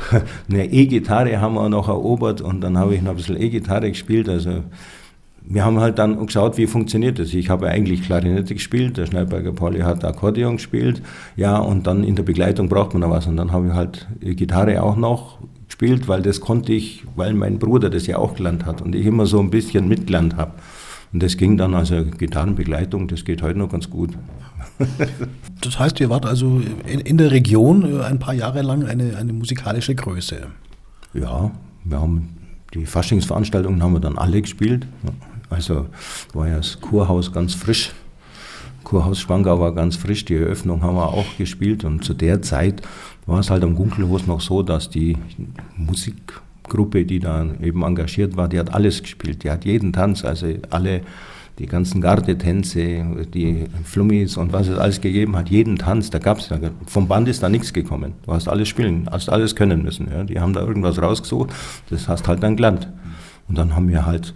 eine 0.48 0.72
E-Gitarre 0.72 1.40
haben 1.40 1.54
wir 1.54 1.68
noch 1.68 1.88
erobert 1.88 2.40
und 2.40 2.62
dann 2.62 2.78
habe 2.78 2.94
ich 2.94 3.02
noch 3.02 3.10
ein 3.10 3.16
bisschen 3.16 3.38
E-Gitarre 3.38 3.90
gespielt. 3.90 4.28
Also 4.28 4.62
wir 5.44 5.64
haben 5.64 5.80
halt 5.80 5.98
dann 5.98 6.24
geschaut, 6.24 6.56
wie 6.56 6.66
funktioniert 6.66 7.18
das. 7.18 7.34
Ich 7.34 7.50
habe 7.50 7.68
eigentlich 7.68 8.02
Klarinette 8.02 8.54
gespielt, 8.54 8.96
der 8.96 9.06
Schneiberger 9.06 9.52
Pauli 9.52 9.80
hat 9.80 10.04
Akkordeon 10.04 10.56
gespielt, 10.56 11.02
ja, 11.36 11.58
und 11.58 11.86
dann 11.86 12.04
in 12.04 12.16
der 12.16 12.22
Begleitung 12.22 12.68
braucht 12.68 12.94
man 12.94 13.00
noch 13.00 13.10
was. 13.10 13.26
Und 13.26 13.36
dann 13.36 13.52
habe 13.52 13.68
ich 13.68 13.72
halt 13.72 14.06
Gitarre 14.20 14.82
auch 14.82 14.96
noch 14.96 15.38
gespielt, 15.66 16.08
weil 16.08 16.22
das 16.22 16.40
konnte 16.40 16.72
ich, 16.72 17.04
weil 17.16 17.34
mein 17.34 17.58
Bruder 17.58 17.90
das 17.90 18.06
ja 18.06 18.18
auch 18.18 18.34
gelernt 18.34 18.66
hat 18.66 18.82
und 18.82 18.94
ich 18.94 19.06
immer 19.06 19.26
so 19.26 19.40
ein 19.40 19.50
bisschen 19.50 19.88
mitgelernt 19.88 20.36
habe. 20.36 20.52
Und 21.12 21.22
das 21.22 21.36
ging 21.36 21.58
dann, 21.58 21.74
also 21.74 22.04
Gitarrenbegleitung, 22.04 23.08
das 23.08 23.24
geht 23.24 23.42
heute 23.42 23.58
noch 23.58 23.70
ganz 23.70 23.90
gut. 23.90 24.10
das 25.60 25.78
heißt, 25.78 26.00
ihr 26.00 26.08
wart 26.08 26.24
also 26.24 26.62
in, 26.86 27.00
in, 27.00 27.18
der 27.18 27.30
Region 27.30 28.00
äh, 28.00 28.02
ein 28.04 28.18
paar 28.18 28.32
Jahre 28.32 28.62
lang 28.62 28.84
eine, 28.84 29.16
eine 29.16 29.32
musikalische 29.32 29.94
Größe. 29.94 30.46
Ja, 31.12 31.50
wir 31.84 32.00
haben 32.00 32.28
die 32.72 32.86
Faschingsveranstaltungen 32.86 33.82
haben 33.82 33.92
wir 33.92 34.00
dann 34.00 34.16
alle 34.16 34.40
gespielt. 34.40 34.86
Also 35.52 35.86
war 36.32 36.48
ja 36.48 36.56
das 36.56 36.80
Kurhaus 36.80 37.32
ganz 37.32 37.54
frisch. 37.54 37.92
Kurhaus 38.84 39.20
Schwangau 39.20 39.60
war 39.60 39.74
ganz 39.74 39.96
frisch, 39.96 40.24
die 40.24 40.34
Eröffnung 40.34 40.82
haben 40.82 40.96
wir 40.96 41.08
auch 41.08 41.36
gespielt 41.38 41.84
und 41.84 42.04
zu 42.04 42.14
der 42.14 42.42
Zeit 42.42 42.82
war 43.26 43.38
es 43.38 43.48
halt 43.50 43.62
am 43.62 43.76
Gunkelhof 43.76 44.26
noch 44.26 44.40
so, 44.40 44.62
dass 44.62 44.90
die 44.90 45.16
Musik 45.76 46.42
Gruppe, 46.68 47.04
die 47.04 47.18
da 47.18 47.46
eben 47.60 47.82
engagiert 47.82 48.36
war, 48.36 48.48
die 48.48 48.58
hat 48.58 48.74
alles 48.74 49.02
gespielt. 49.02 49.44
Die 49.44 49.50
hat 49.50 49.64
jeden 49.64 49.92
Tanz, 49.92 50.24
also 50.24 50.46
alle, 50.70 51.02
die 51.58 51.66
ganzen 51.66 52.00
Gardetänze, 52.00 53.26
die 53.32 53.66
Flummis 53.84 54.36
und 54.36 54.52
was 54.52 54.68
es 54.68 54.78
alles 54.78 55.00
gegeben 55.00 55.36
hat, 55.36 55.50
jeden 55.50 55.76
Tanz, 55.76 56.10
da 56.10 56.18
gab 56.18 56.38
es, 56.38 56.48
vom 56.86 57.08
Band 57.08 57.28
ist 57.28 57.42
da 57.42 57.48
nichts 57.48 57.72
gekommen. 57.72 58.14
Du 58.24 58.32
hast 58.32 58.48
alles 58.48 58.68
spielen, 58.68 59.08
hast 59.10 59.28
alles 59.28 59.54
können 59.54 59.82
müssen. 59.82 60.08
Ja. 60.10 60.24
Die 60.24 60.40
haben 60.40 60.54
da 60.54 60.60
irgendwas 60.60 61.00
rausgesucht, 61.00 61.50
das 61.90 62.08
hast 62.08 62.26
halt 62.26 62.42
dann 62.42 62.56
gelernt. 62.56 62.88
Und 63.48 63.58
dann 63.58 63.76
haben 63.76 63.88
wir 63.88 64.06
halt 64.06 64.32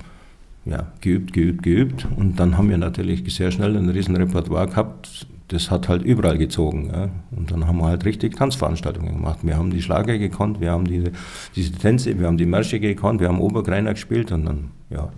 ja, 0.66 0.92
geübt, 1.00 1.32
geübt, 1.32 1.62
geübt. 1.62 2.06
Und 2.16 2.38
dann 2.38 2.58
haben 2.58 2.68
wir 2.68 2.78
natürlich 2.78 3.34
sehr 3.34 3.50
schnell 3.50 3.76
ein 3.76 3.88
riesen 3.88 4.16
Repertoire 4.16 4.66
gehabt, 4.66 5.26
das 5.48 5.70
hat 5.70 5.88
halt 5.88 6.02
überall 6.02 6.38
gezogen. 6.38 6.90
Ja. 6.92 7.08
Und 7.30 7.52
dann 7.52 7.66
haben 7.66 7.78
wir 7.78 7.86
halt 7.86 8.04
richtig 8.04 8.36
Tanzveranstaltungen 8.36 9.14
gemacht. 9.14 9.38
Wir 9.42 9.56
haben 9.56 9.70
die 9.70 9.80
Schlager 9.80 10.18
gekonnt, 10.18 10.60
wir 10.60 10.72
haben 10.72 10.84
diese, 10.84 11.12
diese 11.54 11.72
Tänze, 11.72 12.18
wir 12.18 12.26
haben 12.26 12.36
die 12.36 12.46
Märsche 12.46 12.80
gekonnt, 12.80 13.20
wir 13.20 13.28
haben 13.28 13.40
Obergreiner 13.40 13.94
gespielt 13.94 14.32
und 14.32 14.44
dann, 14.44 14.70
ja, 14.90 15.08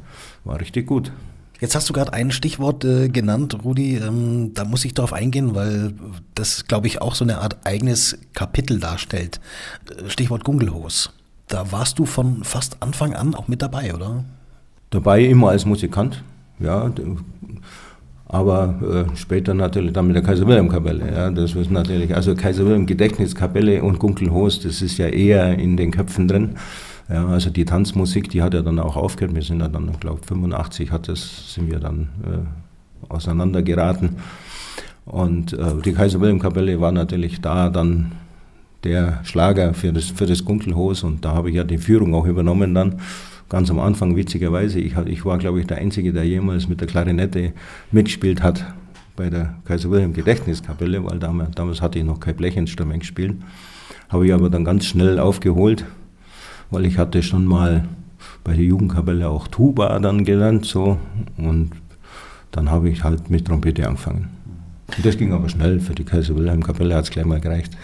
war 0.44 0.61
richtig 0.61 0.87
gut. 0.87 1.12
Jetzt 1.61 1.74
hast 1.74 1.88
du 1.88 1.92
gerade 1.92 2.12
ein 2.12 2.30
Stichwort 2.30 2.84
äh, 2.84 3.08
genannt, 3.08 3.64
Rudi. 3.64 3.96
Ähm, 3.96 4.52
da 4.54 4.64
muss 4.64 4.84
ich 4.84 4.94
darauf 4.94 5.12
eingehen, 5.12 5.56
weil 5.56 5.92
das, 6.34 6.66
glaube 6.66 6.87
ich, 6.87 7.02
auch 7.02 7.16
so 7.16 7.24
eine 7.24 7.38
Art 7.38 7.56
eigenes 7.64 8.16
Kapitel 8.32 8.78
darstellt. 8.78 9.40
Äh, 9.90 10.08
Stichwort 10.08 10.44
Gungelhos. 10.44 11.12
Da 11.48 11.72
warst 11.72 11.98
du 11.98 12.04
von 12.04 12.44
fast 12.44 12.80
Anfang 12.80 13.14
an 13.14 13.34
auch 13.34 13.48
mit 13.48 13.62
dabei, 13.62 13.92
oder? 13.92 14.24
Dabei 14.90 15.24
immer 15.24 15.51
als 15.51 15.64
Musikant. 15.64 16.22
Ja, 16.61 16.90
aber 18.27 19.07
äh, 19.12 19.16
später 19.16 19.55
natürlich 19.55 19.92
dann 19.92 20.07
mit 20.07 20.16
der 20.16 20.22
Kaiser 20.22 20.46
Wilhelm 20.46 20.68
Kapelle. 20.68 21.11
Ja, 21.11 21.31
das 21.31 21.55
ist 21.55 21.70
natürlich, 21.70 22.14
also 22.14 22.35
Kaiser 22.35 22.64
Wilhelm 22.64 22.87
Gedächtniskapelle 22.87 23.83
und 23.83 23.98
Gunkelhost, 23.98 24.66
das 24.66 24.83
ist 24.83 24.98
ja 24.98 25.07
eher 25.07 25.59
in 25.59 25.77
den 25.77 25.90
Köpfen 25.90 26.29
drin. 26.29 26.57
Ja, 27.09 27.27
also 27.27 27.48
die 27.48 27.64
Tanzmusik, 27.64 28.29
die 28.29 28.42
hat 28.42 28.53
ja 28.53 28.61
dann 28.61 28.79
auch 28.79 28.96
aufgehört. 28.96 29.35
Wir 29.35 29.42
sind 29.42 29.61
ja 29.61 29.68
dann, 29.68 29.88
ich 29.90 30.01
glaube 30.01 30.20
85 30.27 30.92
hat 30.92 31.09
das, 31.09 31.55
sind 31.55 31.70
wir 31.70 31.79
dann 31.79 32.09
äh, 32.24 33.12
auseinandergeraten. 33.12 34.16
Und 35.07 35.55
äh, 35.55 35.81
die 35.83 35.92
Kaiser 35.94 36.20
Wilhelm 36.20 36.38
Kapelle 36.38 36.81
war 36.83 36.92
natürlich 36.92 37.40
da 37.40 37.70
dann 37.70 38.12
der 38.85 39.20
Schlager 39.24 39.72
für 39.72 39.92
das, 39.92 40.05
für 40.05 40.27
das 40.27 40.44
Gunkelhos 40.44 41.03
und 41.03 41.24
da 41.24 41.33
habe 41.33 41.48
ich 41.48 41.57
ja 41.57 41.64
die 41.64 41.79
Führung 41.79 42.14
auch 42.14 42.27
übernommen 42.27 42.74
dann 42.74 43.01
ganz 43.48 43.70
am 43.70 43.80
Anfang, 43.80 44.16
witzigerweise, 44.16 44.80
ich, 44.80 44.96
ich 44.96 45.24
war, 45.24 45.38
glaube 45.38 45.61
ich, 45.61 45.66
der 45.66 45.78
Einzige, 45.78 46.12
der 46.12 46.24
jemals 46.24 46.68
mit 46.68 46.80
der 46.80 46.88
Klarinette 46.88 47.52
mitgespielt 47.90 48.42
hat 48.42 48.64
bei 49.16 49.30
der 49.30 49.56
Kaiser 49.64 49.90
Wilhelm 49.90 50.12
Gedächtniskapelle, 50.12 51.04
weil 51.04 51.18
damals, 51.18 51.50
damals 51.54 51.82
hatte 51.82 51.98
ich 51.98 52.04
noch 52.04 52.20
kein 52.20 52.37
Blechinstrument 52.37 53.00
gespielt. 53.00 53.37
Habe 54.08 54.26
ich 54.26 54.32
aber 54.32 54.48
dann 54.48 54.64
ganz 54.64 54.87
schnell 54.87 55.18
aufgeholt, 55.18 55.84
weil 56.70 56.87
ich 56.87 56.98
hatte 56.98 57.22
schon 57.22 57.44
mal 57.44 57.88
bei 58.44 58.54
der 58.54 58.64
Jugendkapelle 58.64 59.28
auch 59.28 59.48
Tuba 59.48 59.98
dann 59.98 60.24
gelernt 60.24 60.64
so 60.64 60.98
und 61.37 61.70
dann 62.52 62.70
habe 62.70 62.88
ich 62.88 63.04
halt 63.04 63.28
mit 63.28 63.46
Trompete 63.46 63.87
angefangen. 63.87 64.38
Das 65.03 65.16
ging 65.16 65.33
aber 65.33 65.48
schnell. 65.48 65.81
Für 65.81 65.94
die 65.94 66.05
Kaiser 66.05 66.35
Wilhelm 66.37 66.62
Kapelle 66.62 66.94
hat 66.94 67.05
es 67.05 67.11
gleich 67.11 67.27
mal 67.27 67.40
gereicht. 67.40 67.77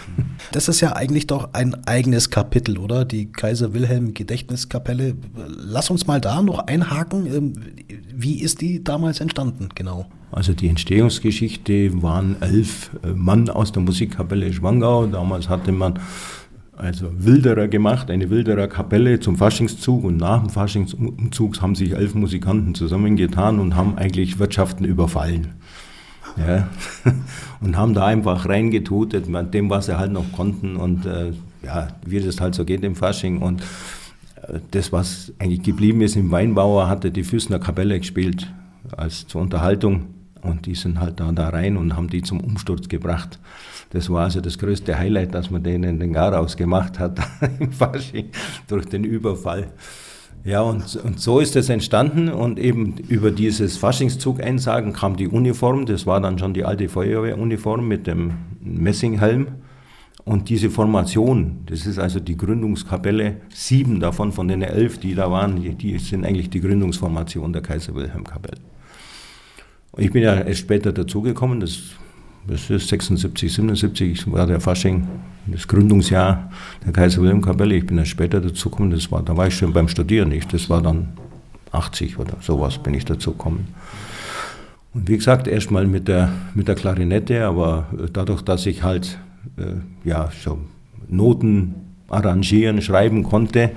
Das 0.52 0.68
ist 0.68 0.80
ja 0.80 0.96
eigentlich 0.96 1.26
doch 1.26 1.52
ein 1.52 1.86
eigenes 1.86 2.30
Kapitel, 2.30 2.78
oder? 2.78 3.04
Die 3.04 3.30
Kaiser 3.30 3.74
Wilhelm 3.74 4.14
Gedächtniskapelle. 4.14 5.14
Lass 5.46 5.90
uns 5.90 6.06
mal 6.06 6.20
da 6.20 6.42
noch 6.42 6.66
einhaken. 6.66 7.26
Ähm, 7.26 7.52
wie 8.14 8.40
ist 8.40 8.60
die 8.60 8.82
damals 8.82 9.20
entstanden, 9.20 9.68
genau? 9.74 10.06
Also 10.32 10.52
die 10.52 10.68
Entstehungsgeschichte 10.68 12.02
waren 12.02 12.36
elf 12.40 12.90
äh, 13.04 13.08
Mann 13.08 13.48
aus 13.48 13.70
der 13.70 13.82
Musikkapelle 13.82 14.52
Schwangau. 14.52 15.06
Damals 15.06 15.48
hatte 15.48 15.72
man 15.72 16.00
also 16.76 17.10
Wilderer 17.16 17.68
gemacht, 17.68 18.10
eine 18.10 18.30
Wilderer 18.30 18.66
Kapelle 18.66 19.20
zum 19.20 19.36
Faschingszug 19.36 20.02
und 20.02 20.16
nach 20.16 20.40
dem 20.40 20.50
Faschingsumzug 20.50 21.60
haben 21.62 21.76
sich 21.76 21.92
elf 21.92 22.14
Musikanten 22.14 22.74
zusammengetan 22.74 23.60
und 23.60 23.76
haben 23.76 23.96
eigentlich 23.96 24.40
Wirtschaften 24.40 24.84
überfallen. 24.84 25.54
Ja, 26.36 26.68
und 27.60 27.76
haben 27.76 27.94
da 27.94 28.06
einfach 28.06 28.48
reingetutet 28.48 29.28
mit 29.28 29.54
dem, 29.54 29.70
was 29.70 29.86
sie 29.86 29.96
halt 29.96 30.12
noch 30.12 30.32
konnten 30.32 30.76
und 30.76 31.06
äh, 31.06 31.32
ja, 31.62 31.88
wie 32.04 32.20
das 32.20 32.40
halt 32.40 32.54
so 32.54 32.64
geht 32.64 32.82
im 32.82 32.96
Fasching 32.96 33.38
und 33.38 33.62
äh, 34.42 34.58
das, 34.72 34.92
was 34.92 35.32
eigentlich 35.38 35.62
geblieben 35.62 36.00
ist 36.00 36.16
im 36.16 36.30
Weinbauer, 36.30 36.88
hatte 36.88 37.10
die 37.10 37.22
Füßner 37.22 37.60
Kapelle 37.60 37.98
gespielt 37.98 38.52
als 38.96 39.26
zur 39.26 39.42
Unterhaltung 39.42 40.06
und 40.42 40.66
die 40.66 40.74
sind 40.74 41.00
halt 41.00 41.20
da, 41.20 41.30
da 41.32 41.48
rein 41.48 41.76
und 41.76 41.96
haben 41.96 42.08
die 42.08 42.22
zum 42.22 42.40
Umsturz 42.40 42.88
gebracht. 42.88 43.38
Das 43.90 44.10
war 44.10 44.24
also 44.24 44.40
das 44.40 44.58
größte 44.58 44.98
Highlight, 44.98 45.34
dass 45.34 45.50
man 45.50 45.62
denen 45.62 46.00
den 46.00 46.12
Garaus 46.12 46.56
gemacht 46.56 46.98
hat 46.98 47.20
im 47.60 47.72
Fasching 47.72 48.30
durch 48.66 48.86
den 48.86 49.04
Überfall. 49.04 49.68
Ja, 50.44 50.60
und, 50.60 50.96
und 50.96 51.20
so 51.20 51.40
ist 51.40 51.56
es 51.56 51.70
entstanden 51.70 52.28
und 52.28 52.58
eben 52.58 52.98
über 53.08 53.30
dieses 53.30 53.78
Faschingszug-Einsagen 53.78 54.92
kam 54.92 55.16
die 55.16 55.26
Uniform, 55.26 55.86
das 55.86 56.06
war 56.06 56.20
dann 56.20 56.38
schon 56.38 56.52
die 56.52 56.64
alte 56.64 56.86
Feuerwehruniform 56.90 57.88
mit 57.88 58.06
dem 58.06 58.34
Messinghelm. 58.60 59.46
Und 60.26 60.48
diese 60.48 60.70
Formation, 60.70 61.60
das 61.66 61.86
ist 61.86 61.98
also 61.98 62.18
die 62.20 62.36
Gründungskapelle, 62.36 63.36
sieben 63.50 64.00
davon 64.00 64.32
von 64.32 64.48
den 64.48 64.62
elf, 64.62 64.98
die 64.98 65.14
da 65.14 65.30
waren, 65.30 65.60
die, 65.60 65.74
die 65.74 65.98
sind 65.98 66.24
eigentlich 66.24 66.48
die 66.48 66.60
Gründungsformation 66.60 67.52
der 67.52 67.60
Kaiser 67.60 67.94
Wilhelm 67.94 68.24
Kapelle. 68.24 68.60
Ich 69.96 70.10
bin 70.12 70.22
ja 70.22 70.40
erst 70.40 70.60
später 70.60 70.92
dazugekommen, 70.92 71.60
das, 71.60 71.78
das 72.46 72.68
ist 72.70 72.88
76, 72.88 73.52
77 73.52 74.30
war 74.32 74.46
der 74.46 74.60
Fasching, 74.60 75.06
das 75.46 75.66
Gründungsjahr 75.66 76.50
der 76.84 76.92
Kaiser 76.92 77.22
Wilhelm 77.22 77.40
Kapelle. 77.40 77.76
Ich 77.76 77.86
bin 77.86 77.98
erst 77.98 78.10
später 78.10 78.40
dazugekommen, 78.40 78.90
das 78.90 79.08
da 79.08 79.36
war 79.36 79.46
ich 79.46 79.56
schon 79.56 79.72
beim 79.72 79.88
Studieren 79.88 80.28
nicht, 80.28 80.52
das 80.52 80.68
war 80.68 80.82
dann 80.82 81.08
80 81.72 82.18
oder 82.18 82.36
sowas 82.40 82.78
bin 82.78 82.94
ich 82.94 83.04
dazugekommen. 83.04 83.66
Und 84.94 85.08
wie 85.08 85.16
gesagt, 85.16 85.48
erstmal 85.48 85.86
mit 85.86 86.06
der, 86.06 86.30
mit 86.54 86.68
der 86.68 86.76
Klarinette, 86.76 87.46
aber 87.46 87.88
dadurch, 88.12 88.42
dass 88.42 88.64
ich 88.66 88.82
halt 88.82 89.18
äh, 89.56 90.08
ja, 90.08 90.30
so 90.42 90.58
Noten 91.08 91.74
arrangieren, 92.14 92.80
schreiben 92.80 93.22
konnte, 93.22 93.72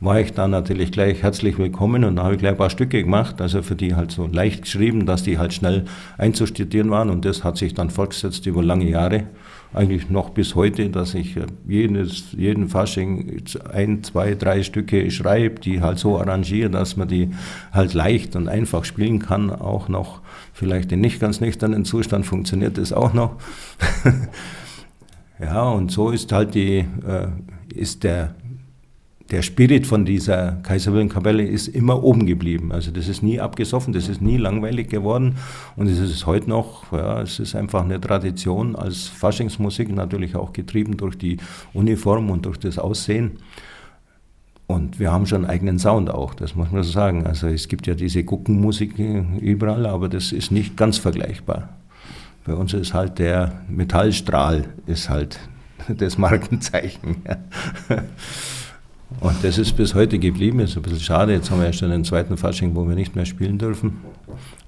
war 0.00 0.20
ich 0.20 0.32
da 0.32 0.48
natürlich 0.48 0.90
gleich 0.90 1.22
herzlich 1.22 1.58
willkommen 1.58 2.04
und 2.04 2.16
da 2.16 2.24
habe 2.24 2.34
ich 2.34 2.40
gleich 2.40 2.52
ein 2.52 2.58
paar 2.58 2.70
Stücke 2.70 3.02
gemacht, 3.02 3.40
also 3.40 3.62
für 3.62 3.76
die 3.76 3.94
halt 3.94 4.10
so 4.10 4.26
leicht 4.26 4.62
geschrieben, 4.62 5.06
dass 5.06 5.22
die 5.22 5.38
halt 5.38 5.52
schnell 5.52 5.84
einzustudieren 6.18 6.90
waren 6.90 7.10
und 7.10 7.24
das 7.24 7.44
hat 7.44 7.56
sich 7.56 7.74
dann 7.74 7.90
fortgesetzt 7.90 8.46
über 8.46 8.62
lange 8.62 8.88
Jahre, 8.88 9.24
eigentlich 9.74 10.10
noch 10.10 10.30
bis 10.30 10.54
heute, 10.54 10.90
dass 10.90 11.14
ich 11.14 11.36
äh, 11.36 11.46
jedes, 11.66 12.32
jeden 12.32 12.68
Fasching 12.68 13.42
ein, 13.72 14.02
zwei, 14.02 14.34
drei 14.34 14.62
Stücke 14.62 15.10
schreibe, 15.10 15.60
die 15.60 15.80
halt 15.80 15.98
so 15.98 16.18
arrangiere, 16.18 16.70
dass 16.70 16.96
man 16.96 17.08
die 17.08 17.30
halt 17.72 17.94
leicht 17.94 18.36
und 18.36 18.48
einfach 18.48 18.84
spielen 18.84 19.18
kann, 19.18 19.50
auch 19.50 19.88
noch 19.88 20.20
vielleicht 20.52 20.92
in 20.92 21.00
nicht 21.00 21.20
ganz 21.20 21.40
nüchternen 21.40 21.84
Zustand 21.84 22.26
funktioniert 22.26 22.76
das 22.76 22.92
auch 22.92 23.14
noch. 23.14 23.36
ja, 25.40 25.68
und 25.70 25.90
so 25.90 26.10
ist 26.10 26.32
halt 26.32 26.54
die, 26.54 26.78
äh, 26.78 27.28
ist 27.72 28.04
der, 28.04 28.34
der 29.30 29.42
Spirit 29.42 29.86
von 29.86 30.04
dieser 30.04 30.52
Kaiserwilhelm-Kapelle 30.62 31.42
ist 31.42 31.68
immer 31.68 32.02
oben 32.02 32.26
geblieben. 32.26 32.70
Also 32.70 32.90
das 32.90 33.08
ist 33.08 33.22
nie 33.22 33.40
abgesoffen, 33.40 33.92
das 33.92 34.08
ist 34.08 34.20
nie 34.20 34.36
langweilig 34.36 34.88
geworden 34.88 35.36
und 35.76 35.88
es 35.88 35.98
ist 35.98 36.26
heute 36.26 36.50
noch, 36.50 36.92
ja, 36.92 37.22
es 37.22 37.38
ist 37.38 37.54
einfach 37.54 37.82
eine 37.82 38.00
Tradition 38.00 38.76
als 38.76 39.06
Faschingsmusik, 39.06 39.88
natürlich 39.94 40.36
auch 40.36 40.52
getrieben 40.52 40.96
durch 40.96 41.16
die 41.16 41.38
Uniform 41.72 42.30
und 42.30 42.44
durch 42.44 42.58
das 42.58 42.78
Aussehen. 42.78 43.38
Und 44.66 44.98
wir 44.98 45.12
haben 45.12 45.26
schon 45.26 45.44
einen 45.44 45.50
eigenen 45.50 45.78
Sound 45.78 46.10
auch, 46.10 46.34
das 46.34 46.54
muss 46.54 46.70
man 46.70 46.82
so 46.82 46.92
sagen. 46.92 47.26
Also 47.26 47.46
es 47.46 47.68
gibt 47.68 47.86
ja 47.86 47.94
diese 47.94 48.24
Guckenmusik 48.24 48.98
überall, 48.98 49.86
aber 49.86 50.08
das 50.08 50.32
ist 50.32 50.50
nicht 50.50 50.76
ganz 50.76 50.98
vergleichbar. 50.98 51.70
Bei 52.44 52.54
uns 52.54 52.72
ist 52.74 52.92
halt 52.92 53.18
der 53.18 53.62
Metallstrahl 53.68 54.64
ist 54.86 55.08
halt 55.08 55.38
das 55.88 56.18
Markenzeichen. 56.18 57.22
Und 59.20 59.44
das 59.44 59.58
ist 59.58 59.76
bis 59.76 59.94
heute 59.94 60.18
geblieben, 60.18 60.60
ist 60.60 60.76
ein 60.76 60.82
bisschen 60.82 61.00
schade. 61.00 61.32
Jetzt 61.32 61.50
haben 61.50 61.60
wir 61.60 61.66
erst 61.66 61.82
einen 61.82 62.04
zweiten 62.04 62.36
Fasching, 62.36 62.74
wo 62.74 62.88
wir 62.88 62.94
nicht 62.94 63.14
mehr 63.14 63.26
spielen 63.26 63.58
dürfen, 63.58 63.98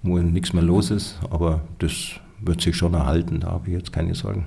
wo 0.02 0.18
nichts 0.18 0.52
mehr 0.52 0.62
los 0.62 0.90
ist, 0.90 1.18
aber 1.30 1.62
das 1.78 2.20
wird 2.40 2.60
sich 2.60 2.76
schon 2.76 2.94
erhalten, 2.94 3.40
da 3.40 3.48
habe 3.48 3.68
ich 3.68 3.74
jetzt 3.74 3.92
keine 3.92 4.14
Sorgen. 4.14 4.46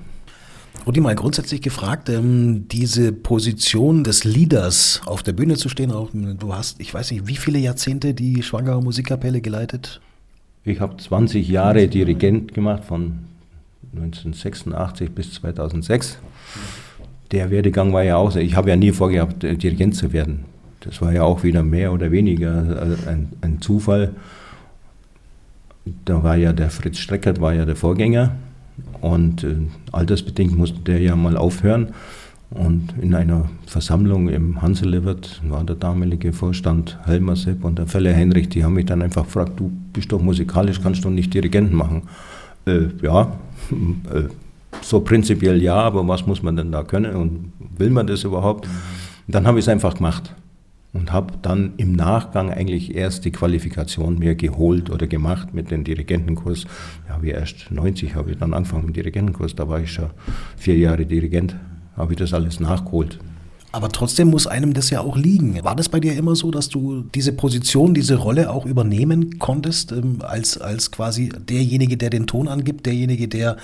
Rudi, 0.86 1.00
mal 1.00 1.14
grundsätzlich 1.14 1.60
gefragt, 1.60 2.08
ähm, 2.08 2.68
diese 2.68 3.12
Position 3.12 4.04
des 4.04 4.24
Leaders 4.24 5.02
auf 5.06 5.22
der 5.22 5.32
Bühne 5.32 5.56
zu 5.56 5.68
stehen, 5.68 5.90
auch, 5.90 6.10
du 6.12 6.54
hast, 6.54 6.80
ich 6.80 6.94
weiß 6.94 7.10
nicht, 7.10 7.26
wie 7.26 7.36
viele 7.36 7.58
Jahrzehnte 7.58 8.14
die 8.14 8.42
Schwangerer 8.42 8.80
Musikkapelle 8.80 9.40
geleitet? 9.40 10.00
Ich 10.64 10.80
habe 10.80 10.96
20 10.96 11.48
Jahre 11.48 11.88
Dirigent 11.88 12.54
gemacht, 12.54 12.84
von 12.84 13.18
1986 13.94 15.10
bis 15.10 15.34
2006. 15.34 16.18
Der 17.32 17.50
Werdegang 17.50 17.92
war 17.92 18.02
ja 18.02 18.16
auch. 18.16 18.34
Ich 18.36 18.56
habe 18.56 18.70
ja 18.70 18.76
nie 18.76 18.92
vorgehabt, 18.92 19.42
Dirigent 19.42 19.94
zu 19.94 20.12
werden. 20.12 20.44
Das 20.80 21.02
war 21.02 21.12
ja 21.12 21.24
auch 21.24 21.42
wieder 21.42 21.62
mehr 21.62 21.92
oder 21.92 22.10
weniger 22.10 22.82
äh, 22.82 23.08
ein, 23.08 23.28
ein 23.40 23.60
Zufall. 23.60 24.14
Da 26.04 26.22
war 26.22 26.36
ja 26.36 26.52
der 26.52 26.70
Fritz 26.70 26.98
Streckert 26.98 27.40
war 27.40 27.54
ja 27.54 27.64
der 27.64 27.76
Vorgänger 27.76 28.36
und 29.00 29.44
äh, 29.44 29.56
altersbedingt 29.92 30.56
musste 30.56 30.80
der 30.80 31.00
ja 31.00 31.16
mal 31.16 31.36
aufhören. 31.36 31.88
Und 32.50 32.94
in 33.00 33.14
einer 33.14 33.50
Versammlung 33.66 34.30
im 34.30 34.62
Hanselewert 34.62 35.42
war 35.46 35.64
der 35.64 35.76
damalige 35.76 36.32
Vorstand 36.32 36.98
Helmer 37.04 37.36
Sepp 37.36 37.62
und 37.62 37.78
der 37.78 37.86
Felle 37.86 38.14
Heinrich, 38.14 38.48
die 38.48 38.64
haben 38.64 38.74
mich 38.74 38.86
dann 38.86 39.02
einfach 39.02 39.24
gefragt, 39.24 39.60
du 39.60 39.70
bist 39.92 40.12
doch 40.12 40.22
musikalisch, 40.22 40.80
kannst 40.80 41.04
du 41.04 41.10
nicht 41.10 41.34
Dirigenten 41.34 41.76
machen? 41.76 42.02
Äh, 42.68 42.88
ja, 43.02 43.38
äh, 44.12 44.28
so 44.82 45.00
prinzipiell 45.00 45.62
ja, 45.62 45.74
aber 45.74 46.06
was 46.06 46.26
muss 46.26 46.42
man 46.42 46.56
denn 46.56 46.70
da 46.70 46.82
können 46.82 47.16
und 47.16 47.52
will 47.76 47.90
man 47.90 48.06
das 48.06 48.24
überhaupt? 48.24 48.66
Und 48.66 49.34
dann 49.34 49.46
habe 49.46 49.58
ich 49.58 49.64
es 49.64 49.68
einfach 49.68 49.94
gemacht 49.94 50.34
und 50.92 51.12
habe 51.12 51.34
dann 51.42 51.72
im 51.76 51.92
Nachgang 51.92 52.50
eigentlich 52.50 52.94
erst 52.94 53.24
die 53.24 53.30
Qualifikation 53.30 54.18
mir 54.18 54.34
geholt 54.34 54.90
oder 54.90 55.06
gemacht 55.06 55.54
mit 55.54 55.70
dem 55.70 55.84
Dirigentenkurs. 55.84 56.64
Ja, 57.08 57.18
wie 57.22 57.30
erst 57.30 57.70
90 57.70 58.14
habe 58.14 58.30
ich 58.30 58.38
dann 58.38 58.54
angefangen 58.54 58.86
mit 58.86 58.96
dem 58.96 59.02
Dirigentenkurs, 59.02 59.54
da 59.54 59.68
war 59.68 59.80
ich 59.80 59.92
schon 59.92 60.10
vier 60.56 60.76
Jahre 60.76 61.06
Dirigent, 61.06 61.56
habe 61.96 62.12
ich 62.12 62.18
das 62.18 62.32
alles 62.32 62.60
nachgeholt. 62.60 63.18
Aber 63.70 63.90
trotzdem 63.90 64.28
muss 64.28 64.46
einem 64.46 64.72
das 64.72 64.88
ja 64.90 65.00
auch 65.00 65.16
liegen. 65.16 65.62
War 65.62 65.76
das 65.76 65.88
bei 65.88 66.00
dir 66.00 66.16
immer 66.16 66.34
so, 66.34 66.50
dass 66.50 66.68
du 66.68 67.04
diese 67.14 67.32
Position, 67.32 67.92
diese 67.92 68.16
Rolle 68.16 68.50
auch 68.50 68.64
übernehmen 68.64 69.38
konntest, 69.38 69.92
ähm, 69.92 70.18
als, 70.22 70.58
als 70.58 70.90
quasi 70.90 71.28
derjenige, 71.28 71.96
der 71.96 72.10
den 72.10 72.26
Ton 72.26 72.48
angibt, 72.48 72.86
derjenige, 72.86 73.28
der 73.28 73.58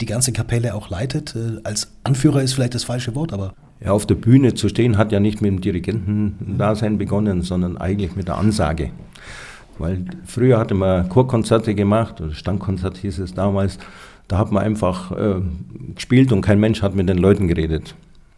die 0.00 0.06
ganze 0.06 0.32
Kapelle 0.32 0.74
auch 0.74 0.90
leitet? 0.90 1.36
Äh, 1.36 1.60
als 1.62 1.92
Anführer 2.02 2.42
ist 2.42 2.54
vielleicht 2.54 2.74
das 2.74 2.84
falsche 2.84 3.14
Wort, 3.14 3.32
aber. 3.32 3.54
Ja, 3.80 3.92
auf 3.92 4.06
der 4.06 4.16
Bühne 4.16 4.54
zu 4.54 4.68
stehen 4.68 4.98
hat 4.98 5.12
ja 5.12 5.20
nicht 5.20 5.40
mit 5.40 5.50
dem 5.50 5.60
Dirigentendasein 5.60 6.98
begonnen, 6.98 7.42
sondern 7.42 7.76
eigentlich 7.76 8.16
mit 8.16 8.28
der 8.28 8.38
Ansage. 8.38 8.90
Weil 9.78 10.04
früher 10.24 10.58
hatte 10.58 10.74
man 10.74 11.08
Chorkonzerte 11.08 11.74
gemacht, 11.74 12.20
oder 12.20 12.32
Standkonzert 12.32 12.96
hieß 12.96 13.18
es 13.18 13.34
damals, 13.34 13.78
da 14.26 14.38
hat 14.38 14.52
man 14.52 14.64
einfach 14.64 15.12
äh, 15.12 15.42
gespielt 15.94 16.32
und 16.32 16.40
kein 16.40 16.58
Mensch 16.58 16.82
hat 16.82 16.94
mit 16.94 17.08
den 17.08 17.18
Leuten 17.18 17.46
geredet. 17.46 17.94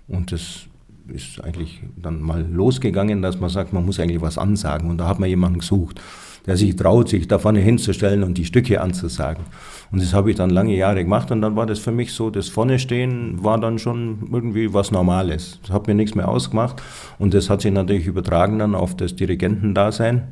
Und 0.09 0.33
das 0.33 0.67
ist 1.12 1.42
eigentlich 1.42 1.83
dann 1.97 2.21
mal 2.21 2.45
losgegangen, 2.51 3.23
dass 3.23 3.40
man 3.40 3.51
sagt, 3.51 3.73
man 3.73 3.85
muss 3.85 4.01
eigentlich 4.01 4.21
was 4.21 4.38
ansagen. 4.38 4.90
Und 4.90 4.99
da 4.99 5.09
hat 5.09 5.19
man 5.19 5.29
jemanden 5.29 5.61
gesucht, 5.61 6.01
der 6.47 6.57
sich 6.57 6.77
traut, 6.77 7.09
sich 7.09 7.29
da 7.29 7.38
vorne 7.38 7.61
hinzustellen 7.61 8.23
und 8.23 8.38
die 8.38 8.45
Stücke 8.45 8.81
anzusagen. 8.81 9.45
Und 9.90 10.03
das 10.03 10.12
habe 10.12 10.31
ich 10.31 10.37
dann 10.37 10.51
lange 10.51 10.77
Jahre 10.77 11.03
gemacht 11.03 11.31
und 11.31 11.42
dann 11.42 11.57
war 11.57 11.66
das 11.66 11.79
für 11.79 11.92
mich 11.92 12.12
so, 12.12 12.31
das 12.31 12.49
vorne 12.49 12.79
stehen 12.79 13.42
war 13.42 13.59
dann 13.59 13.79
schon 13.79 14.29
irgendwie 14.33 14.73
was 14.73 14.90
Normales. 14.90 15.61
Das 15.62 15.71
hat 15.71 15.87
mir 15.87 15.95
nichts 15.95 16.14
mehr 16.14 16.29
ausgemacht 16.29 16.83
und 17.19 17.35
das 17.35 17.51
hat 17.51 17.62
sich 17.62 17.73
natürlich 17.73 18.07
übertragen 18.07 18.59
dann 18.59 18.75
auf 18.75 18.97
das 18.97 19.16
Dirigentendasein. 19.16 20.29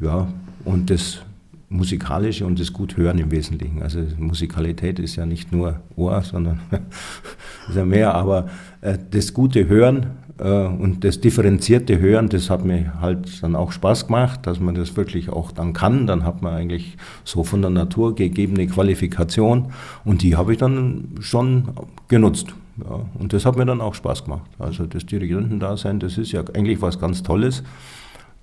Ja, 0.00 0.28
und 0.64 0.90
das 0.90 1.20
Musikalische 1.68 2.46
und 2.46 2.60
das 2.60 2.72
gut 2.72 2.96
hören 2.96 3.18
im 3.18 3.30
Wesentlichen. 3.30 3.82
Also 3.82 4.00
Musikalität 4.18 4.98
ist 4.98 5.16
ja 5.16 5.26
nicht 5.26 5.52
nur 5.52 5.80
Ohr, 5.96 6.22
sondern 6.22 6.60
ist 7.68 7.76
ja 7.76 7.84
mehr, 7.84 8.14
aber 8.14 8.46
äh, 8.82 8.98
das 9.10 9.34
gute 9.34 9.66
Hören 9.68 10.06
äh, 10.38 10.66
und 10.66 11.02
das 11.02 11.20
differenzierte 11.20 11.98
Hören, 11.98 12.28
das 12.28 12.50
hat 12.50 12.64
mir 12.64 13.00
halt 13.00 13.42
dann 13.42 13.56
auch 13.56 13.72
Spaß 13.72 14.06
gemacht, 14.06 14.46
dass 14.46 14.60
man 14.60 14.74
das 14.74 14.96
wirklich 14.96 15.28
auch 15.30 15.50
dann 15.50 15.72
kann. 15.72 16.06
Dann 16.06 16.24
hat 16.24 16.42
man 16.42 16.54
eigentlich 16.54 16.96
so 17.24 17.42
von 17.42 17.62
der 17.62 17.70
Natur 17.70 18.14
gegebene 18.14 18.66
Qualifikation 18.66 19.72
und 20.04 20.22
die 20.22 20.36
habe 20.36 20.52
ich 20.52 20.58
dann 20.58 21.08
schon 21.20 21.70
genutzt. 22.08 22.54
Ja, 22.78 23.06
und 23.18 23.32
das 23.32 23.46
hat 23.46 23.56
mir 23.56 23.64
dann 23.64 23.80
auch 23.80 23.94
Spaß 23.94 24.24
gemacht. 24.24 24.50
Also 24.58 24.84
das 24.84 25.06
Dirigentendasein, 25.06 25.98
das 25.98 26.18
ist 26.18 26.32
ja 26.32 26.44
eigentlich 26.54 26.82
was 26.82 27.00
ganz 27.00 27.22
Tolles 27.22 27.62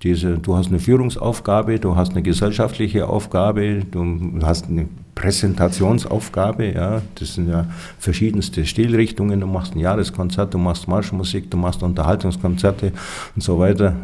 Diese, 0.04 0.38
du 0.38 0.54
hast 0.54 0.68
eine 0.68 0.78
Führungsaufgabe, 0.78 1.80
du 1.80 1.96
hast 1.96 2.12
eine 2.12 2.22
gesellschaftliche 2.22 3.08
Aufgabe, 3.08 3.80
du 3.90 4.20
hast 4.42 4.68
eine 4.68 4.86
Präsentationsaufgabe, 5.14 6.72
ja, 6.72 7.00
das 7.14 7.34
sind 7.34 7.48
ja 7.48 7.66
verschiedenste 7.98 8.66
Stilrichtungen, 8.66 9.40
du 9.40 9.46
machst 9.46 9.74
ein 9.74 9.78
Jahreskonzert, 9.78 10.52
du 10.52 10.58
machst 10.58 10.88
Marschmusik, 10.88 11.50
du 11.50 11.56
machst 11.56 11.82
Unterhaltungskonzerte 11.82 12.92
und 13.34 13.42
so 13.42 13.58
weiter 13.58 13.96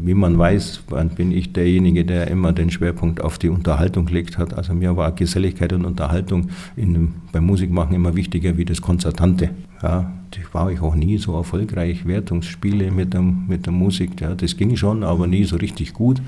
wie 0.00 0.14
man 0.14 0.38
weiß, 0.38 0.82
bin 1.16 1.32
ich 1.32 1.52
derjenige, 1.52 2.04
der 2.04 2.28
immer 2.28 2.52
den 2.52 2.70
Schwerpunkt 2.70 3.20
auf 3.20 3.38
die 3.38 3.48
Unterhaltung 3.48 4.06
gelegt 4.06 4.38
hat. 4.38 4.54
Also 4.54 4.74
mir 4.74 4.96
war 4.96 5.12
Geselligkeit 5.12 5.72
und 5.72 5.84
Unterhaltung 5.84 6.48
in, 6.76 7.14
beim 7.32 7.46
Musikmachen 7.46 7.94
immer 7.94 8.14
wichtiger 8.14 8.56
wie 8.56 8.64
das 8.64 8.80
Konzertante. 8.80 9.50
Ja, 9.82 10.12
das 10.30 10.42
war 10.52 10.70
ich 10.70 10.80
auch 10.80 10.94
nie 10.94 11.18
so 11.18 11.36
erfolgreich. 11.36 12.06
Wertungsspiele 12.06 12.90
mit 12.90 13.14
der, 13.14 13.22
mit 13.22 13.66
der 13.66 13.72
Musik, 13.72 14.20
ja, 14.20 14.34
das 14.34 14.56
ging 14.56 14.76
schon, 14.76 15.02
aber 15.02 15.26
nie 15.26 15.44
so 15.44 15.56
richtig 15.56 15.94
gut. 15.94 16.22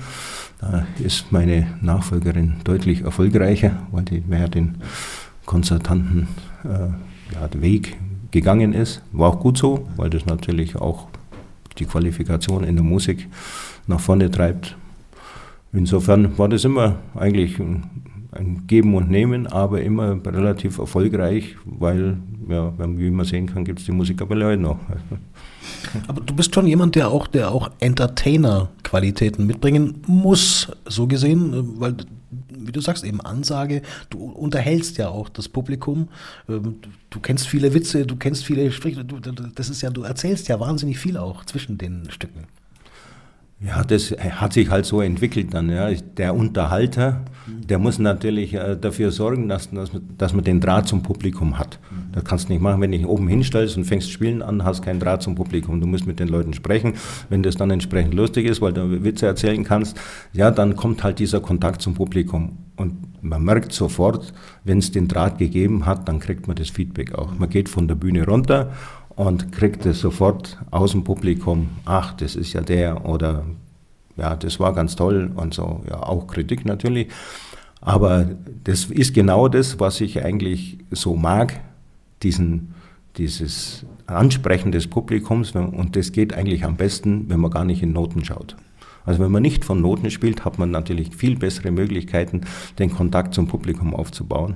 Da 0.59 0.85
ist 1.03 1.31
meine 1.31 1.67
Nachfolgerin 1.81 2.55
deutlich 2.63 3.01
erfolgreicher, 3.01 3.87
weil 3.91 4.03
die 4.03 4.21
mehr 4.27 4.47
den 4.47 4.75
Konzertanten 5.45 6.27
äh, 6.63 6.87
ja, 7.33 7.61
Weg 7.61 7.97
gegangen 8.31 8.73
ist. 8.73 9.01
War 9.11 9.29
auch 9.29 9.39
gut 9.39 9.57
so, 9.57 9.87
weil 9.95 10.09
das 10.09 10.25
natürlich 10.25 10.75
auch 10.75 11.07
die 11.77 11.85
Qualifikation 11.85 12.63
in 12.63 12.75
der 12.75 12.83
Musik 12.83 13.27
nach 13.87 13.99
vorne 13.99 14.29
treibt. 14.29 14.75
Insofern 15.73 16.37
war 16.37 16.49
das 16.49 16.65
immer 16.65 16.97
eigentlich 17.15 17.59
ein 17.59 18.63
Geben 18.67 18.95
und 18.95 19.09
Nehmen, 19.09 19.47
aber 19.47 19.81
immer 19.81 20.19
relativ 20.25 20.77
erfolgreich, 20.77 21.55
weil, 21.65 22.17
ja, 22.47 22.73
wie 22.77 23.11
man 23.11 23.25
sehen 23.25 23.47
kann, 23.47 23.65
gibt 23.65 23.79
es 23.79 23.85
die 23.85 23.91
Musik 23.91 24.21
aber 24.21 24.35
heute 24.35 24.61
noch. 24.61 24.79
Aber 26.07 26.21
du 26.21 26.33
bist 26.33 26.53
schon 26.53 26.67
jemand, 26.67 26.95
der 26.95 27.09
auch, 27.09 27.27
der 27.27 27.51
auch 27.51 27.71
Entertainer-Qualitäten 28.91 29.45
mitbringen 29.45 30.01
muss, 30.07 30.67
so 30.85 31.07
gesehen, 31.07 31.79
weil 31.79 31.95
wie 32.53 32.71
du 32.71 32.79
sagst, 32.79 33.03
eben 33.03 33.19
Ansage. 33.19 33.81
Du 34.09 34.19
unterhältst 34.19 34.97
ja 34.97 35.09
auch 35.09 35.27
das 35.29 35.49
Publikum. 35.49 36.07
Ähm, 36.47 36.75
du 37.09 37.19
kennst 37.19 37.47
viele 37.47 37.73
Witze, 37.73 38.05
du 38.05 38.15
kennst 38.15 38.45
viele 38.45 38.71
Sprüche. 38.71 39.03
Das 39.55 39.69
ist 39.69 39.81
ja, 39.81 39.89
du 39.89 40.03
erzählst 40.03 40.47
ja 40.47 40.59
wahnsinnig 40.59 40.99
viel 40.99 41.17
auch 41.17 41.43
zwischen 41.43 41.77
den 41.77 42.09
Stücken. 42.09 42.47
Ja, 43.63 43.83
das 43.83 44.09
hat 44.11 44.53
sich 44.53 44.71
halt 44.71 44.87
so 44.87 45.01
entwickelt 45.01 45.53
dann. 45.53 45.69
Ja. 45.69 45.91
Der 46.17 46.33
Unterhalter, 46.33 47.25
der 47.45 47.77
muss 47.77 47.99
natürlich 47.99 48.55
äh, 48.55 48.75
dafür 48.75 49.11
sorgen, 49.11 49.47
dass, 49.49 49.69
dass, 49.69 49.91
dass 50.17 50.33
man 50.33 50.43
den 50.43 50.59
Draht 50.59 50.87
zum 50.87 51.03
Publikum 51.03 51.59
hat. 51.59 51.77
Das 52.11 52.23
kannst 52.23 52.49
du 52.49 52.53
nicht 52.53 52.61
machen, 52.61 52.81
wenn 52.81 52.91
du 52.91 52.97
dich 52.97 53.07
oben 53.07 53.27
hinstellst 53.27 53.77
und 53.77 53.85
fängst 53.85 54.09
spielen 54.09 54.41
an, 54.41 54.65
hast 54.65 54.81
keinen 54.81 54.99
Draht 54.99 55.21
zum 55.21 55.35
Publikum. 55.35 55.79
Du 55.79 55.85
musst 55.85 56.07
mit 56.07 56.19
den 56.19 56.27
Leuten 56.27 56.53
sprechen. 56.53 56.93
Wenn 57.29 57.43
das 57.43 57.55
dann 57.55 57.69
entsprechend 57.69 58.15
lustig 58.15 58.47
ist, 58.47 58.61
weil 58.61 58.73
du 58.73 59.03
Witze 59.03 59.27
erzählen 59.27 59.63
kannst, 59.63 59.95
ja, 60.33 60.49
dann 60.49 60.75
kommt 60.75 61.03
halt 61.03 61.19
dieser 61.19 61.39
Kontakt 61.39 61.83
zum 61.83 61.93
Publikum. 61.93 62.57
Und 62.77 63.23
man 63.23 63.43
merkt 63.43 63.73
sofort, 63.73 64.33
wenn 64.63 64.79
es 64.79 64.91
den 64.91 65.07
Draht 65.07 65.37
gegeben 65.37 65.85
hat, 65.85 66.07
dann 66.07 66.19
kriegt 66.19 66.47
man 66.47 66.55
das 66.55 66.71
Feedback 66.71 67.13
auch. 67.13 67.37
Man 67.37 67.49
geht 67.49 67.69
von 67.69 67.87
der 67.87 67.95
Bühne 67.95 68.25
runter 68.25 68.71
und 69.21 69.51
kriegt 69.51 69.85
es 69.85 69.99
sofort 69.99 70.57
aus 70.71 70.93
dem 70.93 71.03
Publikum, 71.03 71.69
ach, 71.85 72.13
das 72.13 72.35
ist 72.35 72.53
ja 72.53 72.61
der 72.61 73.05
oder 73.05 73.45
ja, 74.17 74.35
das 74.35 74.59
war 74.59 74.73
ganz 74.73 74.95
toll 74.95 75.31
und 75.35 75.53
so, 75.53 75.83
ja, 75.87 76.01
auch 76.01 76.25
Kritik 76.25 76.65
natürlich. 76.65 77.07
Aber 77.81 78.31
das 78.63 78.85
ist 78.85 79.13
genau 79.13 79.47
das, 79.47 79.79
was 79.79 80.01
ich 80.01 80.25
eigentlich 80.25 80.79
so 80.89 81.15
mag, 81.15 81.59
diesen, 82.23 82.73
dieses 83.17 83.85
Ansprechen 84.07 84.71
des 84.71 84.87
Publikums 84.87 85.51
und 85.51 85.95
das 85.95 86.13
geht 86.13 86.33
eigentlich 86.33 86.63
am 86.65 86.75
besten, 86.75 87.29
wenn 87.29 87.41
man 87.41 87.51
gar 87.51 87.63
nicht 87.63 87.83
in 87.83 87.93
Noten 87.93 88.25
schaut. 88.25 88.55
Also 89.05 89.23
wenn 89.23 89.31
man 89.31 89.43
nicht 89.43 89.65
von 89.65 89.81
Noten 89.81 90.09
spielt, 90.09 90.45
hat 90.45 90.57
man 90.57 90.71
natürlich 90.71 91.15
viel 91.15 91.37
bessere 91.37 91.69
Möglichkeiten, 91.69 92.41
den 92.79 92.91
Kontakt 92.91 93.35
zum 93.35 93.47
Publikum 93.47 93.93
aufzubauen. 93.93 94.55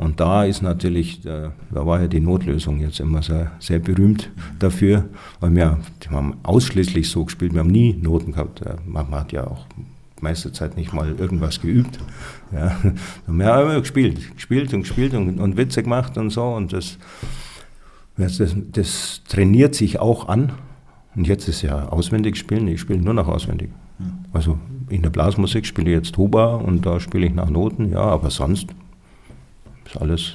Und 0.00 0.18
da 0.18 0.44
ist 0.44 0.62
natürlich, 0.62 1.20
da 1.20 1.52
war 1.70 2.00
ja 2.00 2.08
die 2.08 2.20
Notlösung 2.20 2.80
jetzt 2.80 3.00
immer 3.00 3.22
sehr, 3.22 3.52
sehr 3.60 3.80
berühmt 3.80 4.30
dafür, 4.58 5.04
weil 5.40 5.54
wir, 5.54 5.78
wir 6.00 6.10
haben 6.10 6.38
ausschließlich 6.42 7.10
so 7.10 7.26
gespielt, 7.26 7.52
wir 7.52 7.60
haben 7.60 7.70
nie 7.70 7.92
Noten 7.92 8.32
gehabt. 8.32 8.62
Man 8.86 9.10
hat 9.10 9.30
ja 9.32 9.46
auch 9.46 9.66
meiste 10.22 10.52
Zeit 10.52 10.78
nicht 10.78 10.94
mal 10.94 11.14
irgendwas 11.18 11.60
geübt. 11.60 11.98
Ja, 12.50 12.78
wir 13.26 13.46
haben 13.46 13.70
immer 13.70 13.80
gespielt, 13.80 14.34
gespielt 14.34 14.72
und 14.72 14.84
gespielt 14.84 15.12
und, 15.12 15.38
und 15.38 15.58
Witze 15.58 15.82
gemacht 15.82 16.16
und 16.16 16.30
so 16.30 16.44
und 16.44 16.72
das, 16.72 16.96
das, 18.16 18.38
das 18.72 19.20
trainiert 19.28 19.74
sich 19.74 20.00
auch 20.00 20.28
an. 20.28 20.52
Und 21.14 21.26
jetzt 21.26 21.46
ist 21.46 21.60
ja 21.60 21.90
auswendig 21.90 22.38
spielen, 22.38 22.68
ich 22.68 22.80
spiele 22.80 23.02
nur 23.02 23.12
noch 23.12 23.28
auswendig. 23.28 23.68
Also 24.32 24.58
in 24.88 25.02
der 25.02 25.10
Blasmusik 25.10 25.66
spiele 25.66 25.90
ich 25.90 25.96
jetzt 25.96 26.14
Tuba 26.14 26.54
und 26.54 26.86
da 26.86 27.00
spiele 27.00 27.26
ich 27.26 27.34
nach 27.34 27.50
Noten, 27.50 27.92
ja, 27.92 28.00
aber 28.00 28.30
sonst 28.30 28.68
ist 29.90 30.00
alles 30.00 30.32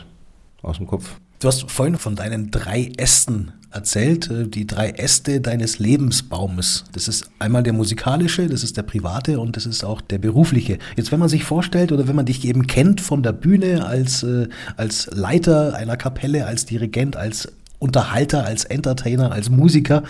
aus 0.62 0.78
dem 0.78 0.88
Kopf. 0.88 1.16
Du 1.40 1.48
hast 1.48 1.70
vorhin 1.70 1.98
von 1.98 2.16
deinen 2.16 2.50
drei 2.50 2.92
Ästen 2.98 3.52
erzählt, 3.70 4.32
äh, 4.32 4.48
die 4.48 4.66
drei 4.66 4.92
Äste 4.92 5.42
deines 5.42 5.80
Lebensbaumes. 5.80 6.86
Das 6.94 7.08
ist 7.08 7.30
einmal 7.40 7.62
der 7.62 7.74
musikalische, 7.74 8.48
das 8.48 8.64
ist 8.64 8.78
der 8.78 8.84
private 8.84 9.40
und 9.40 9.58
das 9.58 9.66
ist 9.66 9.84
auch 9.84 10.02
der 10.02 10.18
berufliche. 10.18 10.80
Jetzt, 10.96 11.12
wenn 11.12 11.20
man 11.20 11.30
sich 11.30 11.44
vorstellt 11.44 11.92
oder 11.92 12.08
wenn 12.08 12.16
man 12.16 12.26
dich 12.26 12.46
eben 12.46 12.68
kennt 12.68 13.02
von 13.02 13.22
der 13.22 13.34
Bühne 13.34 13.86
als, 13.86 14.24
äh, 14.24 14.48
als 14.78 15.08
Leiter 15.12 15.76
einer 15.76 15.98
Kapelle, 15.98 16.46
als 16.46 16.66
Dirigent, 16.66 17.18
als 17.18 17.52
Unterhalter, 17.78 18.46
als 18.46 18.64
Entertainer, 18.64 19.32
als 19.32 19.50
Musiker, 19.50 20.04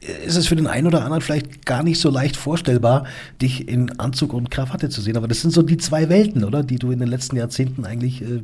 ist 0.00 0.36
es 0.36 0.46
für 0.46 0.56
den 0.56 0.66
einen 0.66 0.86
oder 0.86 1.02
anderen 1.02 1.20
vielleicht 1.20 1.66
gar 1.66 1.82
nicht 1.82 2.00
so 2.00 2.10
leicht 2.10 2.36
vorstellbar, 2.36 3.04
dich 3.42 3.68
in 3.68 3.98
Anzug 3.98 4.32
und 4.32 4.50
Krawatte 4.50 4.88
zu 4.88 5.00
sehen. 5.00 5.16
Aber 5.16 5.28
das 5.28 5.40
sind 5.40 5.50
so 5.50 5.62
die 5.62 5.76
zwei 5.76 6.08
Welten, 6.08 6.44
oder, 6.44 6.62
die 6.62 6.78
du 6.78 6.90
in 6.90 6.98
den 6.98 7.08
letzten 7.08 7.36
Jahrzehnten 7.36 7.84
eigentlich 7.84 8.22
äh, 8.22 8.42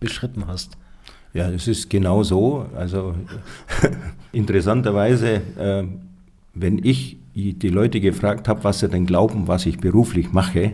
beschritten 0.00 0.46
hast. 0.46 0.76
Ja, 1.34 1.50
es 1.50 1.66
ist 1.66 1.90
genau 1.90 2.22
so. 2.22 2.66
Also 2.76 3.14
interessanterweise, 4.32 5.40
äh, 5.58 5.84
wenn 6.54 6.84
ich 6.84 7.16
die 7.34 7.68
Leute 7.68 8.00
gefragt 8.00 8.46
habe, 8.46 8.62
was 8.64 8.80
sie 8.80 8.88
denn 8.88 9.06
glauben, 9.06 9.48
was 9.48 9.64
ich 9.64 9.78
beruflich 9.78 10.32
mache, 10.32 10.72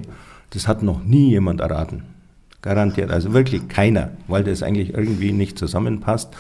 das 0.51 0.67
hat 0.67 0.83
noch 0.83 1.05
nie 1.05 1.31
jemand 1.31 1.61
erraten. 1.61 2.03
Garantiert, 2.63 3.11
also 3.11 3.33
wirklich 3.33 3.69
keiner, 3.69 4.11
weil 4.27 4.43
das 4.43 4.65
eigentlich 4.65 4.93
irgendwie 4.93 5.33
nicht 5.33 5.57
zusammenpasst. 5.57 6.35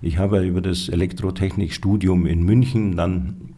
Ich 0.00 0.18
habe 0.18 0.44
über 0.44 0.60
das 0.60 0.88
Elektrotechnikstudium 0.88 2.26
in 2.26 2.44
München 2.44 2.96
dann 2.96 3.54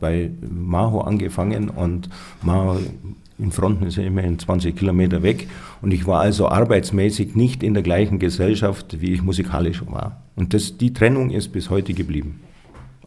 bei 0.00 0.30
Maho 0.48 1.00
angefangen 1.00 1.70
und 1.70 2.08
Maho 2.42 2.78
in 3.38 3.50
Fronten 3.50 3.86
ist 3.86 3.96
ja 3.96 4.04
immerhin 4.04 4.38
20 4.38 4.76
Kilometer 4.76 5.22
weg 5.22 5.48
und 5.82 5.92
ich 5.92 6.06
war 6.06 6.20
also 6.20 6.48
arbeitsmäßig 6.48 7.34
nicht 7.34 7.62
in 7.62 7.74
der 7.74 7.82
gleichen 7.82 8.18
Gesellschaft, 8.18 9.00
wie 9.00 9.12
ich 9.12 9.22
musikalisch 9.22 9.82
war. 9.86 10.22
Und 10.36 10.54
das, 10.54 10.78
die 10.78 10.92
Trennung 10.92 11.30
ist 11.30 11.48
bis 11.48 11.70
heute 11.70 11.94
geblieben. 11.94 12.40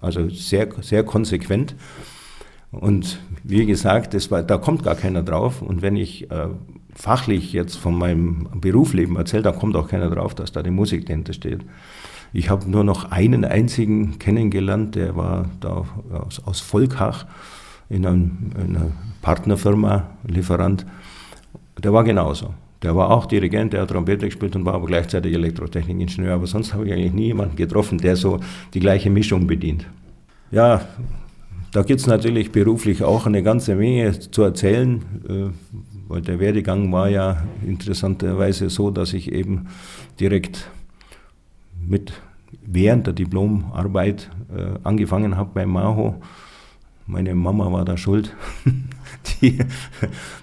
Also 0.02 0.30
sehr, 0.30 0.68
sehr 0.82 1.04
konsequent. 1.04 1.76
Und 2.72 3.20
wie 3.44 3.66
gesagt, 3.66 4.14
das 4.14 4.30
war, 4.30 4.44
da 4.44 4.58
kommt 4.58 4.84
gar 4.84 4.96
keiner 4.96 5.24
drauf. 5.24 5.62
Und 5.62 5.82
wenn 5.82 5.96
ich 5.96 6.30
äh, 6.30 6.48
fachlich 6.94 7.54
jetzt 7.54 7.78
von 7.78 7.98
meinem 7.98 8.50
Berufsleben 8.56 9.16
erzähle, 9.16 9.44
da 9.44 9.52
kommt 9.52 9.76
auch 9.76 9.88
keiner 9.88 10.10
drauf, 10.10 10.36
dass 10.36 10.52
da 10.52 10.62
die 10.62 10.72
Musik 10.72 11.06
dahinter 11.06 11.34
steht. 11.34 11.62
Ich 12.34 12.50
habe 12.50 12.70
nur 12.70 12.84
noch 12.84 13.12
einen 13.12 13.46
einzigen 13.46 14.20
kennengelernt, 14.20 14.96
der 14.96 15.16
war 15.16 15.50
da 15.60 15.86
aus, 16.12 16.42
aus 16.46 16.60
Volkach 16.60 17.26
in, 17.90 18.06
einem, 18.06 18.52
in 18.56 18.76
einer 18.76 18.92
Partnerfirma, 19.22 20.04
Lieferant. 20.26 20.86
Der 21.82 21.94
war 21.94 22.04
genauso. 22.04 22.54
Der 22.84 22.96
war 22.96 23.10
auch 23.10 23.26
Dirigent, 23.26 23.74
der 23.74 23.82
hat 23.82 23.90
Trompete 23.90 24.26
gespielt 24.26 24.56
und 24.56 24.66
war 24.66 24.76
aber 24.76 24.86
gleichzeitig 24.86 25.34
Elektrotechnikingenieur. 25.34 26.36
Aber 26.36 26.48
sonst 26.48 26.74
habe 26.74 26.86
ich 26.86 26.94
eigentlich 26.94 27.14
nie 27.14 27.26
jemanden 27.28 27.56
getroffen, 27.56 27.98
der 27.98 28.16
so 28.16 28.40
die 28.74 28.80
gleiche 28.80 29.10
Mischung 29.10 29.48
bedient. 29.48 29.86
Ja, 30.52 30.82
da 31.72 31.82
gibt 31.84 32.00
es 32.00 32.08
natürlich 32.08 32.52
beruflich 32.52 33.04
auch 33.04 33.26
eine 33.26 33.44
ganze 33.44 33.76
Menge 33.76 34.20
zu 34.20 34.44
erzählen, 34.44 35.02
äh, 35.28 35.50
weil 36.08 36.22
der 36.22 36.40
Werdegang 36.40 36.92
war 36.92 37.10
ja 37.10 37.44
interessanterweise 37.66 38.70
so, 38.70 38.92
dass 38.92 39.14
ich 39.14 39.32
eben 39.32 39.68
direkt 40.20 40.70
mit 41.88 42.14
während 42.66 43.08
der 43.08 43.14
Diplomarbeit 43.14 44.30
äh, 44.56 44.80
angefangen 44.84 45.38
habe 45.38 45.52
bei 45.54 45.66
Maho. 45.66 46.16
Meine 47.06 47.34
Mama 47.36 47.72
war 47.72 47.86
da 47.86 47.96
schuld. 47.96 48.36
die, 49.42 49.60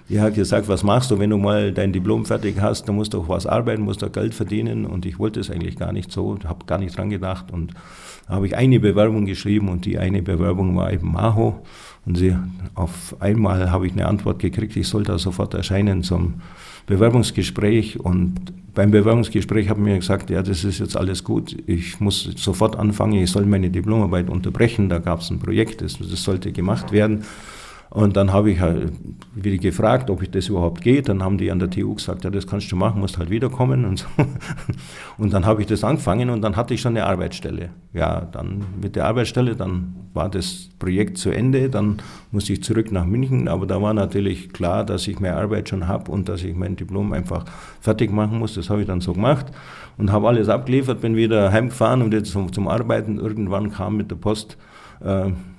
die 0.09 0.19
hat 0.19 0.33
gesagt, 0.33 0.67
was 0.67 0.83
machst 0.83 1.11
du, 1.11 1.19
wenn 1.19 1.29
du 1.29 1.37
mal 1.37 1.71
dein 1.71 1.93
Diplom 1.93 2.25
fertig 2.25 2.55
hast, 2.59 2.87
dann 2.87 2.95
musst 2.95 3.13
du 3.13 3.21
auch 3.21 3.29
was 3.29 3.45
arbeiten, 3.45 3.83
musst 3.83 4.01
du 4.01 4.09
Geld 4.09 4.33
verdienen. 4.33 4.85
Und 4.85 5.05
ich 5.05 5.19
wollte 5.19 5.39
es 5.39 5.51
eigentlich 5.51 5.77
gar 5.77 5.91
nicht 5.91 6.11
so, 6.11 6.37
habe 6.43 6.65
gar 6.65 6.79
nicht 6.79 6.97
dran 6.97 7.11
gedacht. 7.11 7.51
Und 7.51 7.73
da 8.27 8.35
habe 8.35 8.47
ich 8.47 8.55
eine 8.55 8.79
Bewerbung 8.79 9.25
geschrieben 9.25 9.69
und 9.69 9.85
die 9.85 9.99
eine 9.99 10.23
Bewerbung 10.23 10.75
war 10.75 10.91
eben 10.91 11.11
Maho. 11.11 11.61
Und 12.07 12.17
sie, 12.17 12.35
auf 12.73 13.15
einmal 13.19 13.69
habe 13.69 13.85
ich 13.85 13.93
eine 13.93 14.07
Antwort 14.07 14.39
gekriegt, 14.39 14.75
ich 14.75 14.87
soll 14.87 15.03
da 15.03 15.19
sofort 15.19 15.53
erscheinen 15.53 16.01
zum 16.01 16.41
Bewerbungsgespräch. 16.85 17.99
Und 17.99 18.53
beim 18.73 18.91
Bewerbungsgespräch 18.91 19.69
haben 19.69 19.83
mir 19.83 19.97
gesagt, 19.97 20.29
ja, 20.29 20.43
das 20.43 20.63
ist 20.63 20.79
jetzt 20.79 20.97
alles 20.97 21.23
gut, 21.23 21.55
ich 21.65 21.99
muss 21.99 22.23
sofort 22.35 22.75
anfangen, 22.75 23.13
ich 23.13 23.31
soll 23.31 23.45
meine 23.45 23.69
Diplomarbeit 23.69 24.29
unterbrechen. 24.29 24.89
Da 24.89 24.99
gab 24.99 25.21
es 25.21 25.31
ein 25.31 25.39
Projekt, 25.39 25.81
das, 25.81 25.97
das 25.97 26.23
sollte 26.23 26.51
gemacht 26.51 26.91
werden. 26.91 27.23
Und 27.89 28.17
dann 28.17 28.33
habe 28.33 28.51
ich 28.51 28.59
halt 28.59 28.91
wieder 29.33 29.57
gefragt, 29.57 30.09
ob 30.09 30.21
ich 30.21 30.29
das 30.31 30.49
überhaupt 30.49 30.81
geht. 30.81 31.07
Dann 31.07 31.23
haben 31.23 31.37
die 31.37 31.51
an 31.51 31.59
der 31.59 31.69
TU 31.69 31.93
gesagt, 31.95 32.23
ja, 32.23 32.29
das 32.29 32.47
kannst 32.47 32.71
du 32.71 32.75
machen, 32.75 32.99
musst 32.99 33.17
halt 33.17 33.29
wiederkommen 33.29 33.85
und 33.85 33.99
so. 33.99 34.07
Und 35.17 35.33
dann 35.33 35.45
habe 35.45 35.61
ich 35.61 35.67
das 35.67 35.83
angefangen 35.83 36.29
und 36.29 36.41
dann 36.41 36.57
hatte 36.57 36.73
ich 36.73 36.81
schon 36.81 36.97
eine 36.97 37.05
Arbeitsstelle. 37.05 37.69
Ja, 37.93 38.21
dann 38.21 38.65
mit 38.81 38.97
der 38.97 39.05
Arbeitsstelle, 39.05 39.55
dann 39.55 39.95
war 40.13 40.29
das 40.29 40.69
Projekt 40.77 41.17
zu 41.17 41.29
Ende, 41.29 41.69
dann 41.69 41.97
musste 42.31 42.51
ich 42.51 42.63
zurück 42.63 42.91
nach 42.91 43.05
München, 43.05 43.47
aber 43.47 43.65
da 43.65 43.81
war 43.81 43.93
natürlich 43.93 44.51
klar, 44.51 44.83
dass 44.83 45.07
ich 45.07 45.19
mehr 45.19 45.37
Arbeit 45.37 45.69
schon 45.69 45.87
habe 45.87 46.11
und 46.11 46.27
dass 46.27 46.43
ich 46.43 46.53
mein 46.53 46.75
Diplom 46.75 47.13
einfach 47.13 47.45
fertig 47.79 48.11
machen 48.11 48.39
muss. 48.39 48.55
Das 48.55 48.69
habe 48.69 48.81
ich 48.81 48.87
dann 48.87 48.99
so 48.99 49.13
gemacht 49.13 49.45
und 49.97 50.11
habe 50.11 50.27
alles 50.27 50.49
abgeliefert, 50.49 50.99
bin 50.99 51.15
wieder 51.15 51.51
heimgefahren 51.51 52.01
und 52.01 52.13
jetzt 52.13 52.31
zum, 52.31 52.51
zum 52.51 52.67
Arbeiten. 52.67 53.19
Irgendwann 53.19 53.71
kam 53.71 53.95
mit 53.95 54.11
der 54.11 54.17
Post 54.17 54.57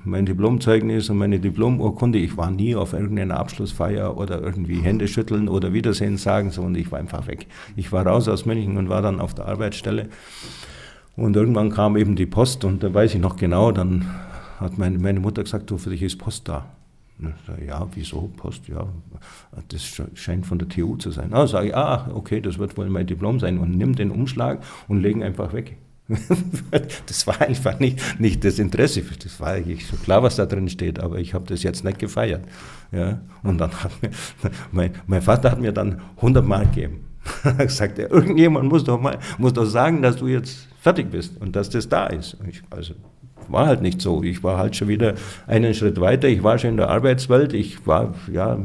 mein 0.04 0.26
Diplomzeugnis 0.26 1.08
und 1.08 1.18
meine 1.18 1.38
Diplomurkunde. 1.38 2.18
Ich 2.18 2.36
war 2.36 2.50
nie 2.50 2.74
auf 2.74 2.92
irgendeiner 2.92 3.38
Abschlussfeier 3.38 4.16
oder 4.16 4.40
irgendwie 4.42 4.80
Hände 4.80 5.08
schütteln 5.08 5.48
oder 5.48 5.72
Wiedersehen 5.72 6.16
sagen, 6.16 6.50
sondern 6.50 6.74
ich 6.76 6.90
war 6.90 6.98
einfach 6.98 7.26
weg. 7.26 7.46
Ich 7.76 7.92
war 7.92 8.06
raus 8.06 8.28
aus 8.28 8.46
München 8.46 8.76
und 8.76 8.88
war 8.88 9.02
dann 9.02 9.20
auf 9.20 9.34
der 9.34 9.46
Arbeitsstelle. 9.46 10.08
Und 11.16 11.36
irgendwann 11.36 11.70
kam 11.70 11.96
eben 11.96 12.16
die 12.16 12.26
Post 12.26 12.64
und 12.64 12.82
da 12.82 12.92
weiß 12.92 13.14
ich 13.14 13.20
noch 13.20 13.36
genau, 13.36 13.72
dann 13.72 14.04
hat 14.58 14.78
meine, 14.78 14.98
meine 14.98 15.20
Mutter 15.20 15.44
gesagt, 15.44 15.70
du, 15.70 15.78
für 15.78 15.90
dich 15.90 16.02
ist 16.02 16.18
Post 16.18 16.48
da. 16.48 16.66
Ja, 17.66 17.86
wieso 17.94 18.30
Post? 18.36 18.68
Ja, 18.68 18.86
das 19.68 20.02
scheint 20.14 20.44
von 20.44 20.58
der 20.58 20.68
TU 20.68 20.96
zu 20.96 21.10
sein. 21.10 21.32
Ah, 21.32 21.46
sage 21.46 21.68
ich, 21.68 21.76
ah, 21.76 22.10
okay, 22.14 22.42
das 22.42 22.58
wird 22.58 22.76
wohl 22.76 22.90
mein 22.90 23.06
Diplom 23.06 23.40
sein 23.40 23.58
und 23.58 23.76
nimm 23.76 23.94
den 23.94 24.10
Umschlag 24.10 24.62
und 24.88 25.00
legen 25.00 25.22
einfach 25.22 25.54
weg. 25.54 25.78
Das 27.06 27.26
war 27.26 27.40
einfach 27.40 27.78
nicht, 27.80 28.20
nicht 28.20 28.44
das 28.44 28.58
Interesse. 28.58 29.02
Das 29.22 29.40
war 29.40 29.48
eigentlich 29.48 29.86
so 29.86 29.96
klar, 29.96 30.22
was 30.22 30.36
da 30.36 30.46
drin 30.46 30.68
steht, 30.68 31.00
aber 31.00 31.18
ich 31.18 31.34
habe 31.34 31.46
das 31.46 31.62
jetzt 31.62 31.84
nicht 31.84 31.98
gefeiert. 31.98 32.44
Ja? 32.92 33.20
Und 33.42 33.58
dann 33.58 33.72
hat 33.72 33.90
mir, 34.02 34.10
mein, 34.70 34.92
mein 35.06 35.22
Vater 35.22 35.50
hat 35.50 35.60
mir 35.60 35.72
dann 35.72 36.00
100 36.16 36.46
Mark 36.46 36.74
gegeben. 36.74 37.04
er 37.44 37.66
gesagt, 37.66 37.98
ja, 37.98 38.08
irgendjemand 38.08 38.68
muss 38.68 38.84
doch, 38.84 39.00
mal, 39.00 39.18
muss 39.38 39.52
doch 39.52 39.64
sagen, 39.64 40.00
dass 40.02 40.16
du 40.16 40.28
jetzt 40.28 40.68
fertig 40.80 41.10
bist 41.10 41.40
und 41.40 41.56
dass 41.56 41.70
das 41.70 41.88
da 41.88 42.06
ist. 42.06 42.36
Ich, 42.48 42.62
also 42.70 42.94
war 43.48 43.66
halt 43.66 43.82
nicht 43.82 44.00
so. 44.00 44.22
Ich 44.22 44.42
war 44.42 44.58
halt 44.58 44.76
schon 44.76 44.88
wieder 44.88 45.14
einen 45.46 45.74
Schritt 45.74 46.00
weiter. 46.00 46.28
Ich 46.28 46.42
war 46.42 46.58
schon 46.58 46.70
in 46.70 46.76
der 46.76 46.90
Arbeitswelt. 46.90 47.52
Ich 47.52 47.86
war 47.86 48.14
ja 48.32 48.58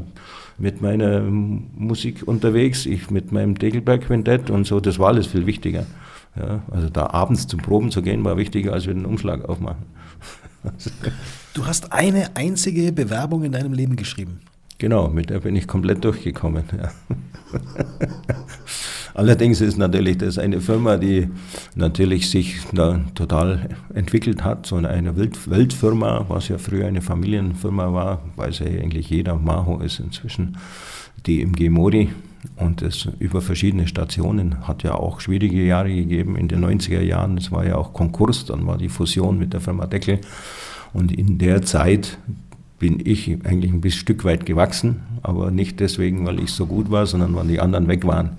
mit 0.58 0.82
meiner 0.82 1.22
Musik 1.22 2.28
unterwegs, 2.28 2.86
ich 2.86 3.10
mit 3.10 3.32
meinem 3.32 3.56
Degelberg-Quintett 3.56 4.50
und 4.50 4.66
so. 4.66 4.80
Das 4.80 5.00
war 5.00 5.10
alles 5.10 5.28
viel 5.28 5.46
wichtiger. 5.46 5.86
Ja, 6.36 6.64
also 6.72 6.90
da 6.90 7.08
abends 7.08 7.48
zum 7.48 7.60
Proben 7.60 7.92
zu 7.92 8.02
gehen, 8.02 8.24
war 8.24 8.38
wichtiger, 8.38 8.74
als 8.74 8.88
wir 8.88 8.94
den 8.94 9.06
Umschlag 9.06 9.48
aufmachen. 9.48 9.86
du 11.54 11.66
hast 11.66 11.92
eine 11.92 12.36
einzige 12.36 12.92
Bewerbung 12.92 13.44
in 13.44 13.52
deinem 13.52 13.74
Leben 13.74 13.96
geschrieben. 13.96 14.40
Genau, 14.78 15.10
mit 15.10 15.30
der 15.30 15.42
bin 15.42 15.56
ich 15.56 15.68
komplett 15.68 16.04
durchgekommen. 16.04 16.64
Ja. 16.76 16.92
Allerdings 19.14 19.62
ist 19.62 19.78
natürlich 19.78 20.18
das 20.18 20.38
eine 20.38 20.62
Firma, 20.62 20.98
die 20.98 21.30
natürlich 21.76 22.30
sich 22.30 22.62
da 22.72 23.02
total 23.14 23.70
entwickelt 23.94 24.44
hat, 24.44 24.66
so 24.66 24.78
eine 24.78 25.16
Weltfirma, 25.18 26.26
was 26.30 26.48
ja 26.48 26.58
früher 26.58 26.88
eine 26.88 27.02
Familienfirma 27.02 27.94
war, 27.94 28.24
weiß 28.38 28.60
ja 28.60 28.68
eigentlich 28.68 29.10
jeder, 29.10 29.36
Maho 29.36 29.80
ist 29.82 30.00
inzwischen 30.00 30.58
die 31.26 31.42
im 31.42 31.74
Modi 31.74 32.10
und 32.56 32.82
es 32.82 33.08
über 33.20 33.42
verschiedene 33.42 33.88
Stationen 33.88 34.68
hat 34.68 34.84
ja 34.84 34.96
auch 34.96 35.20
schwierige 35.20 35.64
Jahre 35.64 35.94
gegeben 35.94 36.36
in 36.36 36.48
den 36.48 36.64
90er 36.64 37.02
Jahren. 37.02 37.38
Es 37.38 37.52
war 37.52 37.66
ja 37.66 37.76
auch 37.76 37.94
Konkurs, 37.94 38.46
dann 38.46 38.66
war 38.66 38.78
die 38.78 38.90
Fusion 38.90 39.38
mit 39.38 39.54
der 39.54 39.62
Firma 39.62 39.86
Deckel. 39.86 40.20
Und 40.94 41.12
in 41.12 41.38
der 41.38 41.62
Zeit 41.62 42.18
bin 42.80 43.00
ich 43.04 43.30
eigentlich 43.46 43.72
ein 43.72 43.80
bisschen 43.80 44.00
Stück 44.00 44.26
weit 44.26 44.48
gewachsen, 44.48 45.02
aber 45.22 45.52
nicht 45.52 45.80
deswegen, 45.80 46.26
weil 46.26 46.40
ich 46.40 46.52
so 46.52 46.66
gut 46.66 46.90
war, 46.90 47.06
sondern 47.06 47.36
weil 47.36 47.48
die 47.48 47.60
anderen 47.60 47.88
weg 47.88 48.08
waren. 48.08 48.38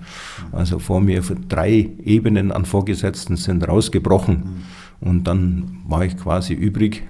Also 0.51 0.79
vor 0.79 0.99
mir 0.99 1.21
drei 1.47 1.89
Ebenen 2.03 2.51
an 2.51 2.65
Vorgesetzten 2.65 3.37
sind 3.37 3.65
rausgebrochen 3.65 4.63
und 4.99 5.23
dann 5.23 5.77
war 5.87 6.03
ich 6.03 6.17
quasi 6.17 6.53
übrig 6.53 7.03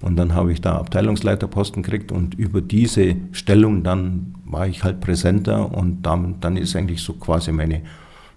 und 0.00 0.16
dann 0.16 0.34
habe 0.34 0.52
ich 0.52 0.60
da 0.60 0.76
Abteilungsleiterposten 0.76 1.82
gekriegt 1.82 2.12
und 2.12 2.34
über 2.34 2.60
diese 2.60 3.16
Stellung 3.32 3.82
dann 3.82 4.34
war 4.44 4.66
ich 4.66 4.84
halt 4.84 5.00
präsenter 5.00 5.72
und 5.72 6.02
dann, 6.02 6.40
dann 6.40 6.56
ist 6.56 6.76
eigentlich 6.76 7.02
so 7.02 7.14
quasi 7.14 7.52
meine 7.52 7.82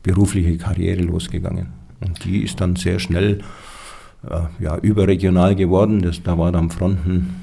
berufliche 0.03 0.57
Karriere 0.57 1.01
losgegangen. 1.01 1.67
Und 1.99 2.23
die 2.25 2.43
ist 2.43 2.59
dann 2.59 2.75
sehr 2.75 2.97
schnell 2.97 3.41
äh, 4.27 4.63
ja, 4.63 4.77
überregional 4.77 5.55
geworden. 5.55 6.01
Das, 6.01 6.23
da 6.23 6.37
war 6.37 6.51
dann 6.51 6.71
Fronten 6.71 7.35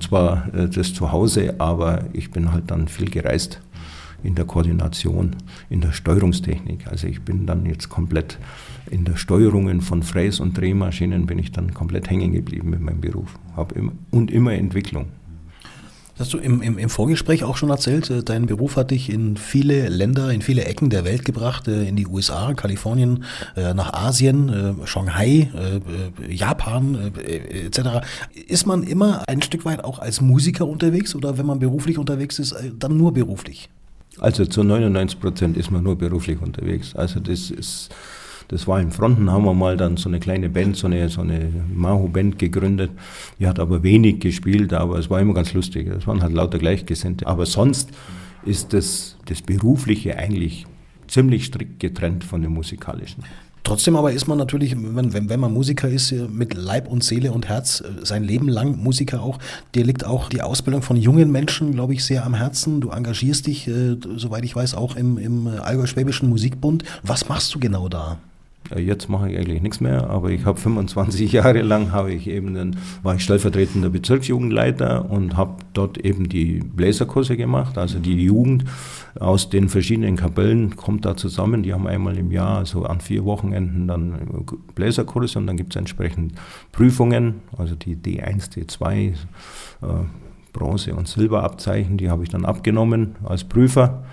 zwar 0.00 0.52
äh, 0.54 0.68
das 0.68 0.94
Zuhause, 0.94 1.54
aber 1.58 2.04
ich 2.12 2.30
bin 2.30 2.52
halt 2.52 2.70
dann 2.70 2.88
viel 2.88 3.10
gereist 3.10 3.60
in 4.22 4.34
der 4.34 4.46
Koordination, 4.46 5.36
in 5.68 5.80
der 5.80 5.92
Steuerungstechnik. 5.92 6.86
Also 6.88 7.06
ich 7.06 7.22
bin 7.22 7.46
dann 7.46 7.66
jetzt 7.66 7.88
komplett 7.88 8.38
in 8.90 9.04
der 9.04 9.16
Steuerungen 9.16 9.80
von 9.80 10.02
Fräs- 10.02 10.40
und 10.40 10.56
Drehmaschinen 10.56 11.26
bin 11.26 11.38
ich 11.38 11.52
dann 11.52 11.74
komplett 11.74 12.08
hängen 12.10 12.32
geblieben 12.32 12.70
mit 12.70 12.80
meinem 12.80 13.00
Beruf. 13.00 13.38
Hab 13.56 13.72
immer, 13.72 13.92
und 14.10 14.30
immer 14.30 14.52
Entwicklung. 14.52 15.06
Das 16.16 16.28
hast 16.28 16.32
du 16.32 16.38
im, 16.38 16.62
im, 16.62 16.78
im, 16.78 16.88
Vorgespräch 16.88 17.44
auch 17.44 17.58
schon 17.58 17.68
erzählt. 17.68 18.08
Äh, 18.08 18.22
dein 18.22 18.46
Beruf 18.46 18.76
hat 18.76 18.90
dich 18.90 19.10
in 19.10 19.36
viele 19.36 19.90
Länder, 19.90 20.30
in 20.30 20.40
viele 20.40 20.64
Ecken 20.64 20.88
der 20.88 21.04
Welt 21.04 21.26
gebracht, 21.26 21.68
äh, 21.68 21.86
in 21.86 21.94
die 21.94 22.06
USA, 22.06 22.54
Kalifornien, 22.54 23.24
äh, 23.54 23.74
nach 23.74 23.92
Asien, 23.92 24.80
Shanghai, 24.84 25.50
Japan 26.28 27.12
etc. 27.16 28.06
Ist 28.46 28.66
man 28.66 28.82
immer 28.82 29.24
ein 29.28 29.42
Stück 29.42 29.66
weit 29.66 29.84
auch 29.84 29.98
als 29.98 30.22
Musiker 30.22 30.66
unterwegs 30.66 31.14
oder 31.14 31.36
wenn 31.36 31.44
man 31.44 31.58
beruflich 31.58 31.98
unterwegs 31.98 32.38
ist, 32.38 32.54
dann 32.78 32.96
nur 32.96 33.12
beruflich? 33.12 33.68
Also 34.18 34.46
zu 34.46 34.62
99 34.62 35.20
Prozent 35.20 35.56
ist 35.56 35.70
man 35.70 35.82
nur 35.82 35.96
beruflich 35.96 36.40
unterwegs. 36.40 36.96
Also 36.96 37.20
das 37.20 37.50
ist 37.50 37.90
das 38.48 38.66
war 38.68 38.80
in 38.80 38.92
Fronten, 38.92 39.30
haben 39.30 39.44
wir 39.44 39.54
mal 39.54 39.76
dann 39.76 39.96
so 39.96 40.08
eine 40.08 40.20
kleine 40.20 40.48
Band, 40.48 40.76
so 40.76 40.86
eine, 40.86 41.08
so 41.08 41.20
eine 41.20 41.50
Mahu-Band 41.74 42.38
gegründet. 42.38 42.90
Die 43.38 43.46
hat 43.46 43.58
aber 43.58 43.82
wenig 43.82 44.20
gespielt, 44.20 44.72
aber 44.72 44.98
es 44.98 45.10
war 45.10 45.20
immer 45.20 45.34
ganz 45.34 45.52
lustig. 45.52 45.88
Es 45.88 46.06
waren 46.06 46.22
halt 46.22 46.32
lauter 46.32 46.58
Gleichgesinnte. 46.58 47.26
Aber 47.26 47.46
sonst 47.46 47.90
ist 48.44 48.72
das, 48.72 49.16
das 49.26 49.42
Berufliche 49.42 50.16
eigentlich 50.16 50.66
ziemlich 51.08 51.46
strikt 51.46 51.80
getrennt 51.80 52.24
von 52.24 52.42
dem 52.42 52.52
Musikalischen. 52.52 53.24
Trotzdem 53.66 53.96
aber 53.96 54.12
ist 54.12 54.28
man 54.28 54.38
natürlich, 54.38 54.76
wenn, 54.76 55.28
wenn, 55.28 55.40
man 55.40 55.52
Musiker 55.52 55.88
ist, 55.88 56.12
mit 56.12 56.54
Leib 56.54 56.86
und 56.86 57.02
Seele 57.02 57.32
und 57.32 57.48
Herz, 57.48 57.80
äh, 57.80 58.06
sein 58.06 58.22
Leben 58.22 58.48
lang 58.48 58.76
Musiker 58.80 59.22
auch, 59.22 59.40
dir 59.74 59.84
liegt 59.84 60.04
auch 60.04 60.28
die 60.28 60.40
Ausbildung 60.40 60.82
von 60.82 60.96
jungen 60.96 61.32
Menschen, 61.32 61.72
glaube 61.72 61.92
ich, 61.92 62.04
sehr 62.04 62.24
am 62.24 62.34
Herzen. 62.34 62.80
Du 62.80 62.90
engagierst 62.90 63.48
dich, 63.48 63.66
äh, 63.66 63.96
soweit 64.14 64.44
ich 64.44 64.54
weiß, 64.54 64.76
auch 64.76 64.94
im, 64.94 65.18
im 65.18 65.48
Allgäu-Schwäbischen 65.48 66.28
Musikbund. 66.28 66.84
Was 67.02 67.28
machst 67.28 67.52
du 67.56 67.58
genau 67.58 67.88
da? 67.88 68.18
Jetzt 68.74 69.08
mache 69.08 69.30
ich 69.30 69.38
eigentlich 69.38 69.62
nichts 69.62 69.80
mehr, 69.80 70.10
aber 70.10 70.30
ich 70.30 70.44
habe 70.44 70.58
25 70.58 71.32
Jahre 71.32 71.62
lang 71.62 71.92
habe 71.92 72.12
ich 72.12 72.26
eben 72.26 72.54
dann, 72.54 72.76
war 73.02 73.14
ich 73.14 73.22
stellvertretender 73.22 73.90
Bezirksjugendleiter 73.90 75.08
und 75.10 75.36
habe 75.36 75.56
dort 75.72 75.98
eben 75.98 76.28
die 76.28 76.60
Bläserkurse 76.60 77.36
gemacht. 77.36 77.78
Also 77.78 77.98
die 77.98 78.20
Jugend 78.24 78.64
aus 79.20 79.50
den 79.50 79.68
verschiedenen 79.68 80.16
Kapellen 80.16 80.76
kommt 80.76 81.04
da 81.04 81.16
zusammen. 81.16 81.62
Die 81.62 81.72
haben 81.72 81.86
einmal 81.86 82.16
im 82.18 82.32
Jahr, 82.32 82.58
also 82.58 82.84
an 82.84 83.00
vier 83.00 83.24
Wochenenden 83.24 83.86
dann 83.86 84.44
Bläserkurse 84.74 85.38
und 85.38 85.46
dann 85.46 85.56
gibt 85.56 85.74
es 85.74 85.78
entsprechend 85.78 86.34
Prüfungen, 86.72 87.36
also 87.56 87.76
die 87.76 87.96
D1, 87.96 88.52
D2, 88.52 89.10
äh, 89.10 89.14
Bronze- 90.52 90.94
und 90.94 91.06
Silberabzeichen, 91.06 91.98
die 91.98 92.10
habe 92.10 92.22
ich 92.22 92.30
dann 92.30 92.44
abgenommen 92.44 93.16
als 93.24 93.44
Prüfer 93.44 94.04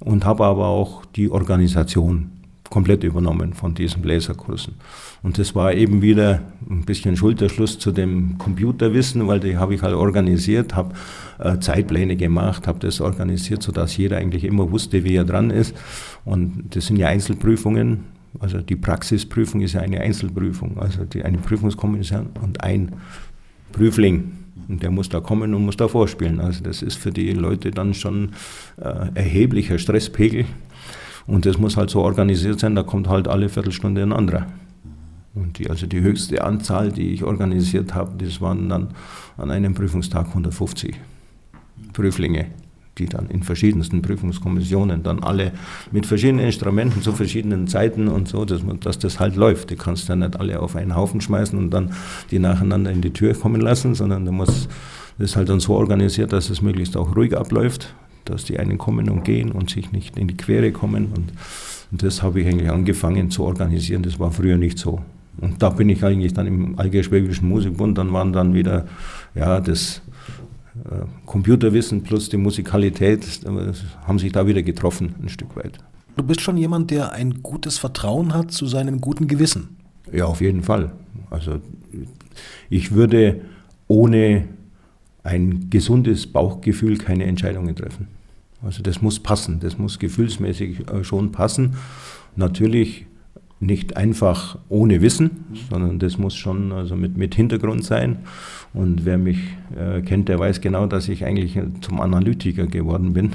und 0.00 0.24
habe 0.24 0.44
aber 0.44 0.66
auch 0.66 1.04
die 1.04 1.30
Organisation 1.30 2.41
komplett 2.72 3.04
übernommen 3.04 3.52
von 3.52 3.74
diesen 3.74 4.00
Bläserkursen. 4.00 4.76
Und 5.22 5.36
das 5.38 5.54
war 5.54 5.74
eben 5.74 6.00
wieder 6.00 6.40
ein 6.70 6.86
bisschen 6.86 7.16
Schulterschluss 7.16 7.78
zu 7.78 7.92
dem 7.92 8.38
Computerwissen, 8.38 9.28
weil 9.28 9.40
die 9.40 9.58
habe 9.58 9.74
ich 9.74 9.82
halt 9.82 9.94
organisiert, 9.94 10.74
habe 10.74 10.94
äh, 11.38 11.58
Zeitpläne 11.58 12.16
gemacht, 12.16 12.66
habe 12.66 12.78
das 12.78 13.02
organisiert, 13.02 13.62
sodass 13.62 13.98
jeder 13.98 14.16
eigentlich 14.16 14.44
immer 14.44 14.70
wusste, 14.70 15.04
wie 15.04 15.16
er 15.16 15.24
dran 15.24 15.50
ist. 15.50 15.76
Und 16.24 16.74
das 16.74 16.86
sind 16.86 16.96
ja 16.96 17.08
Einzelprüfungen. 17.08 18.04
Also 18.38 18.62
die 18.62 18.76
Praxisprüfung 18.76 19.60
ist 19.60 19.74
ja 19.74 19.82
eine 19.82 20.00
Einzelprüfung, 20.00 20.78
also 20.78 21.04
die, 21.04 21.22
eine 21.22 21.36
Prüfungskommission 21.36 22.30
und 22.40 22.64
ein 22.64 22.92
Prüfling. 23.72 24.32
Und 24.66 24.82
der 24.82 24.90
muss 24.90 25.10
da 25.10 25.20
kommen 25.20 25.52
und 25.52 25.66
muss 25.66 25.76
da 25.76 25.88
vorspielen. 25.88 26.40
Also 26.40 26.64
das 26.64 26.80
ist 26.80 26.96
für 26.96 27.10
die 27.10 27.32
Leute 27.32 27.70
dann 27.70 27.92
schon 27.92 28.30
äh, 28.80 29.08
erheblicher 29.14 29.76
Stresspegel. 29.76 30.46
Und 31.26 31.46
das 31.46 31.58
muss 31.58 31.76
halt 31.76 31.90
so 31.90 32.00
organisiert 32.00 32.60
sein, 32.60 32.74
da 32.74 32.82
kommt 32.82 33.08
halt 33.08 33.28
alle 33.28 33.48
Viertelstunde 33.48 34.02
ein 34.02 34.12
anderer. 34.12 34.46
Und 35.34 35.58
die, 35.58 35.70
also 35.70 35.86
die 35.86 36.00
höchste 36.00 36.44
Anzahl, 36.44 36.92
die 36.92 37.12
ich 37.12 37.24
organisiert 37.24 37.94
habe, 37.94 38.12
das 38.22 38.40
waren 38.40 38.68
dann 38.68 38.88
an 39.38 39.50
einem 39.50 39.74
Prüfungstag 39.74 40.28
150 40.28 40.94
Prüflinge, 41.94 42.46
die 42.98 43.06
dann 43.06 43.28
in 43.28 43.42
verschiedensten 43.42 44.02
Prüfungskommissionen 44.02 45.02
dann 45.02 45.22
alle 45.22 45.52
mit 45.90 46.04
verschiedenen 46.04 46.44
Instrumenten 46.44 47.00
zu 47.00 47.12
verschiedenen 47.12 47.66
Zeiten 47.66 48.08
und 48.08 48.28
so, 48.28 48.44
dass, 48.44 48.60
dass 48.80 48.98
das 48.98 49.20
halt 49.20 49.36
läuft. 49.36 49.70
Die 49.70 49.76
kannst 49.76 50.08
du 50.08 50.12
ja 50.12 50.16
nicht 50.16 50.38
alle 50.38 50.60
auf 50.60 50.76
einen 50.76 50.94
Haufen 50.96 51.22
schmeißen 51.22 51.58
und 51.58 51.70
dann 51.70 51.92
die 52.30 52.38
nacheinander 52.38 52.90
in 52.90 53.00
die 53.00 53.12
Tür 53.12 53.32
kommen 53.34 53.60
lassen, 53.60 53.94
sondern 53.94 54.26
du 54.26 54.32
musst 54.32 54.68
Das 55.18 55.36
halt 55.36 55.48
dann 55.48 55.60
so 55.60 55.74
organisiert, 55.74 56.32
dass 56.32 56.50
es 56.50 56.62
möglichst 56.62 56.96
auch 56.96 57.14
ruhig 57.14 57.36
abläuft, 57.36 57.94
dass 58.24 58.44
die 58.44 58.58
einen 58.58 58.78
kommen 58.78 59.08
und 59.08 59.24
gehen 59.24 59.52
und 59.52 59.70
sich 59.70 59.92
nicht 59.92 60.18
in 60.18 60.28
die 60.28 60.36
Quere 60.36 60.72
kommen. 60.72 61.06
Und, 61.06 61.32
und 61.90 62.02
das 62.02 62.22
habe 62.22 62.40
ich 62.40 62.46
eigentlich 62.46 62.70
angefangen 62.70 63.30
zu 63.30 63.44
organisieren. 63.44 64.02
Das 64.02 64.18
war 64.18 64.30
früher 64.30 64.56
nicht 64.56 64.78
so. 64.78 65.00
Und 65.38 65.62
da 65.62 65.70
bin 65.70 65.88
ich 65.88 66.04
eigentlich 66.04 66.34
dann 66.34 66.46
im 66.46 66.78
Allgäu-Schwäbischen 66.78 67.48
Musikbund, 67.48 67.96
dann 67.96 68.12
waren 68.12 68.32
dann 68.32 68.54
wieder 68.54 68.86
ja, 69.34 69.60
das 69.60 70.02
äh, 70.84 71.04
Computerwissen 71.26 72.02
plus 72.02 72.28
die 72.28 72.36
Musikalität, 72.36 73.40
äh, 73.44 73.72
haben 74.06 74.18
sich 74.18 74.32
da 74.32 74.46
wieder 74.46 74.62
getroffen, 74.62 75.14
ein 75.22 75.28
Stück 75.28 75.56
weit. 75.56 75.78
Du 76.16 76.24
bist 76.24 76.42
schon 76.42 76.58
jemand, 76.58 76.90
der 76.90 77.12
ein 77.12 77.42
gutes 77.42 77.78
Vertrauen 77.78 78.34
hat 78.34 78.52
zu 78.52 78.66
seinem 78.66 79.00
guten 79.00 79.26
Gewissen. 79.26 79.76
Ja, 80.12 80.26
auf 80.26 80.42
jeden 80.42 80.62
Fall. 80.62 80.92
Also 81.30 81.60
ich 82.68 82.92
würde 82.92 83.40
ohne 83.88 84.44
ein 85.24 85.70
gesundes 85.70 86.26
Bauchgefühl 86.26 86.98
keine 86.98 87.24
Entscheidungen 87.24 87.76
treffen. 87.76 88.08
Also 88.62 88.82
das 88.82 89.02
muss 89.02 89.20
passen, 89.20 89.60
das 89.60 89.78
muss 89.78 89.98
gefühlsmäßig 89.98 90.88
äh, 90.88 91.04
schon 91.04 91.32
passen. 91.32 91.76
Natürlich 92.36 93.06
nicht 93.60 93.96
einfach 93.96 94.58
ohne 94.68 95.00
Wissen, 95.00 95.44
sondern 95.70 95.98
das 96.00 96.18
muss 96.18 96.34
schon 96.34 96.72
also 96.72 96.96
mit, 96.96 97.16
mit 97.16 97.34
Hintergrund 97.34 97.84
sein. 97.84 98.18
Und 98.74 99.04
wer 99.04 99.18
mich 99.18 99.38
äh, 99.76 100.02
kennt, 100.02 100.28
der 100.28 100.38
weiß 100.38 100.60
genau, 100.60 100.86
dass 100.86 101.08
ich 101.08 101.24
eigentlich 101.24 101.58
zum 101.80 102.00
Analytiker 102.00 102.66
geworden 102.66 103.12
bin. 103.12 103.32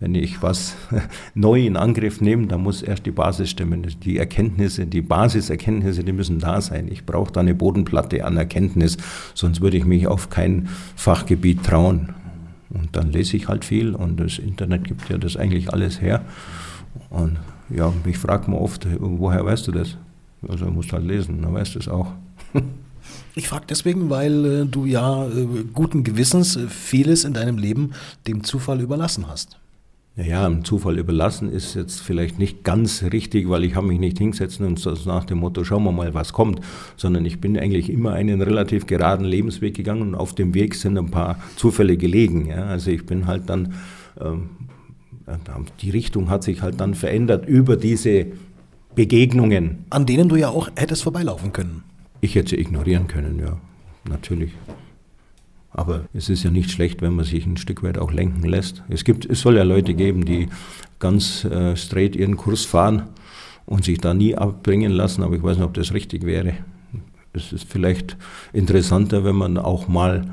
Wenn 0.00 0.14
ich 0.14 0.42
was 0.42 0.76
neu 1.34 1.66
in 1.66 1.76
Angriff 1.76 2.22
nehme, 2.22 2.46
dann 2.46 2.62
muss 2.62 2.82
erst 2.82 3.04
die 3.04 3.10
Basis 3.10 3.50
stimmen. 3.50 3.86
Die 4.02 4.16
Erkenntnisse, 4.16 4.86
die 4.86 5.02
Basiserkenntnisse, 5.02 6.02
die 6.02 6.12
müssen 6.12 6.38
da 6.38 6.60
sein. 6.62 6.88
Ich 6.90 7.04
brauche 7.04 7.30
da 7.30 7.40
eine 7.40 7.54
Bodenplatte 7.54 8.24
an 8.24 8.38
Erkenntnis, 8.38 8.96
sonst 9.34 9.60
würde 9.60 9.76
ich 9.76 9.84
mich 9.84 10.06
auf 10.06 10.30
kein 10.30 10.68
Fachgebiet 10.96 11.64
trauen. 11.64 12.14
Und 12.70 12.96
dann 12.96 13.12
lese 13.12 13.36
ich 13.36 13.48
halt 13.48 13.64
viel 13.64 13.94
und 13.94 14.18
das 14.18 14.38
Internet 14.38 14.84
gibt 14.84 15.08
ja 15.10 15.18
das 15.18 15.36
eigentlich 15.36 15.72
alles 15.72 16.00
her. 16.00 16.24
Und 17.10 17.38
ja, 17.68 17.92
mich 18.04 18.16
fragt 18.16 18.48
man 18.48 18.58
oft, 18.58 18.86
woher 18.98 19.44
weißt 19.44 19.68
du 19.68 19.72
das? 19.72 19.96
Also 20.48 20.66
musst 20.66 20.92
halt 20.92 21.04
lesen, 21.04 21.42
dann 21.42 21.52
weißt 21.52 21.74
du 21.74 21.78
es 21.78 21.88
auch. 21.88 22.12
Ich 23.34 23.48
frage 23.48 23.66
deswegen, 23.68 24.10
weil 24.10 24.44
äh, 24.44 24.66
du 24.66 24.84
ja 24.84 25.26
äh, 25.26 25.64
guten 25.72 26.04
Gewissens 26.04 26.56
äh, 26.56 26.68
vieles 26.68 27.24
in 27.24 27.32
deinem 27.32 27.58
Leben 27.58 27.92
dem 28.26 28.44
Zufall 28.44 28.80
überlassen 28.80 29.26
hast. 29.28 29.59
Ja, 30.16 30.46
dem 30.46 30.64
Zufall 30.64 30.98
überlassen 30.98 31.50
ist 31.50 31.74
jetzt 31.74 32.00
vielleicht 32.00 32.38
nicht 32.38 32.64
ganz 32.64 33.02
richtig, 33.04 33.48
weil 33.48 33.64
ich 33.64 33.74
habe 33.74 33.86
mich 33.86 34.00
nicht 34.00 34.18
hingesetzt 34.18 34.60
und 34.60 34.78
so 34.78 34.94
nach 35.06 35.24
dem 35.24 35.38
Motto, 35.38 35.64
schauen 35.64 35.84
wir 35.84 35.92
mal, 35.92 36.12
was 36.14 36.32
kommt, 36.32 36.60
sondern 36.96 37.24
ich 37.24 37.40
bin 37.40 37.56
eigentlich 37.56 37.88
immer 37.88 38.12
einen 38.12 38.42
relativ 38.42 38.86
geraden 38.86 39.24
Lebensweg 39.24 39.74
gegangen 39.74 40.02
und 40.02 40.14
auf 40.14 40.34
dem 40.34 40.52
Weg 40.52 40.74
sind 40.74 40.98
ein 40.98 41.10
paar 41.10 41.40
Zufälle 41.56 41.96
gelegen. 41.96 42.46
Ja. 42.46 42.66
Also 42.66 42.90
ich 42.90 43.06
bin 43.06 43.26
halt 43.26 43.48
dann 43.48 43.74
ähm, 44.20 44.50
die 45.80 45.90
Richtung 45.90 46.28
hat 46.28 46.42
sich 46.42 46.62
halt 46.62 46.80
dann 46.80 46.94
verändert 46.94 47.46
über 47.46 47.76
diese 47.76 48.26
Begegnungen. 48.94 49.84
An 49.90 50.06
denen 50.06 50.28
du 50.28 50.36
ja 50.36 50.48
auch 50.48 50.70
hättest 50.76 51.04
vorbeilaufen 51.04 51.52
können. 51.52 51.84
Ich 52.20 52.34
hätte 52.34 52.50
sie 52.50 52.60
ignorieren 52.60 53.06
können, 53.06 53.38
ja, 53.38 53.56
natürlich. 54.08 54.50
Aber 55.72 56.06
es 56.12 56.28
ist 56.28 56.42
ja 56.42 56.50
nicht 56.50 56.70
schlecht, 56.70 57.00
wenn 57.00 57.14
man 57.14 57.24
sich 57.24 57.46
ein 57.46 57.56
Stück 57.56 57.82
weit 57.82 57.98
auch 57.98 58.12
lenken 58.12 58.42
lässt. 58.44 58.82
Es, 58.88 59.04
gibt, 59.04 59.24
es 59.24 59.40
soll 59.40 59.56
ja 59.56 59.62
Leute 59.62 59.94
geben, 59.94 60.24
die 60.24 60.48
ganz 60.98 61.44
äh, 61.44 61.76
straight 61.76 62.16
ihren 62.16 62.36
Kurs 62.36 62.64
fahren 62.64 63.04
und 63.66 63.84
sich 63.84 63.98
da 63.98 64.12
nie 64.12 64.34
abbringen 64.34 64.90
lassen, 64.90 65.22
aber 65.22 65.36
ich 65.36 65.42
weiß 65.42 65.56
nicht, 65.56 65.66
ob 65.66 65.74
das 65.74 65.94
richtig 65.94 66.26
wäre. 66.26 66.54
Es 67.32 67.52
ist 67.52 67.64
vielleicht 67.68 68.16
interessanter, 68.52 69.22
wenn 69.22 69.36
man 69.36 69.56
auch 69.56 69.86
mal 69.86 70.24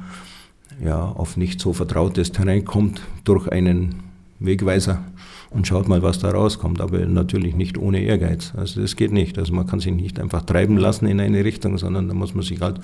ja, 0.83 1.03
auf 1.03 1.38
nicht 1.38 1.59
so 1.59 1.73
vertrautes 1.73 2.31
Terrain 2.31 2.65
kommt 2.65 3.01
durch 3.23 3.47
einen 3.47 4.03
Wegweiser 4.39 5.03
und 5.49 5.67
schaut 5.67 5.88
mal, 5.88 6.01
was 6.01 6.19
da 6.19 6.29
rauskommt, 6.29 6.81
aber 6.81 6.99
natürlich 7.05 7.55
nicht 7.55 7.77
ohne 7.77 8.01
Ehrgeiz. 8.01 8.53
Also 8.55 8.81
das 8.81 8.95
geht 8.95 9.11
nicht. 9.11 9.38
Also 9.38 9.53
man 9.53 9.67
kann 9.67 9.79
sich 9.79 9.93
nicht 9.93 10.19
einfach 10.19 10.43
treiben 10.43 10.77
lassen 10.77 11.07
in 11.07 11.19
eine 11.19 11.43
Richtung, 11.43 11.77
sondern 11.77 12.07
da 12.07 12.13
muss 12.13 12.33
man 12.33 12.43
sich 12.43 12.59
halt 12.61 12.79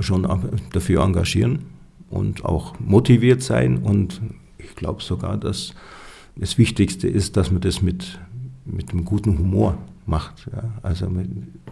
schon 0.00 0.26
dafür 0.72 1.02
engagieren 1.02 1.60
und 2.10 2.44
auch 2.44 2.78
motiviert 2.78 3.42
sein. 3.42 3.78
Und 3.78 4.20
ich 4.58 4.74
glaube 4.74 5.02
sogar, 5.02 5.36
dass 5.36 5.74
das 6.36 6.58
Wichtigste 6.58 7.08
ist, 7.08 7.36
dass 7.36 7.50
man 7.50 7.60
das 7.60 7.82
mit, 7.82 8.18
mit 8.64 8.90
einem 8.90 9.04
guten 9.04 9.38
Humor 9.38 9.78
macht. 10.06 10.46
Ja. 10.52 10.72
Also 10.82 11.10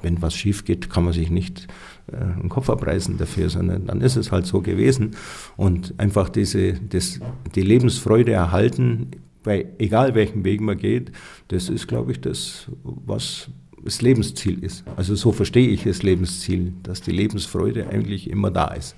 wenn 0.02 0.22
was 0.22 0.34
schief 0.34 0.64
geht, 0.64 0.90
kann 0.90 1.04
man 1.04 1.12
sich 1.12 1.30
nicht 1.30 1.68
äh, 2.08 2.40
den 2.40 2.48
Kopf 2.48 2.68
abreißen 2.68 3.16
dafür, 3.16 3.48
sondern 3.48 3.86
dann 3.86 4.00
ist 4.00 4.16
es 4.16 4.32
halt 4.32 4.46
so 4.46 4.60
gewesen. 4.60 5.12
Und 5.56 5.94
einfach 5.98 6.28
diese, 6.28 6.74
das, 6.74 7.20
die 7.54 7.62
Lebensfreude 7.62 8.32
erhalten, 8.32 9.10
bei 9.42 9.66
egal 9.78 10.14
welchen 10.14 10.44
Weg 10.44 10.60
man 10.60 10.78
geht, 10.78 11.12
das 11.48 11.68
ist, 11.68 11.86
glaube 11.86 12.12
ich, 12.12 12.20
das, 12.20 12.66
was 12.82 13.48
das 13.84 14.02
Lebensziel 14.02 14.62
ist. 14.64 14.84
Also 14.96 15.14
so 15.14 15.32
verstehe 15.32 15.68
ich 15.68 15.84
das 15.84 16.02
Lebensziel, 16.02 16.72
dass 16.82 17.00
die 17.02 17.12
Lebensfreude 17.12 17.88
eigentlich 17.88 18.28
immer 18.30 18.50
da 18.50 18.68
ist. 18.68 18.96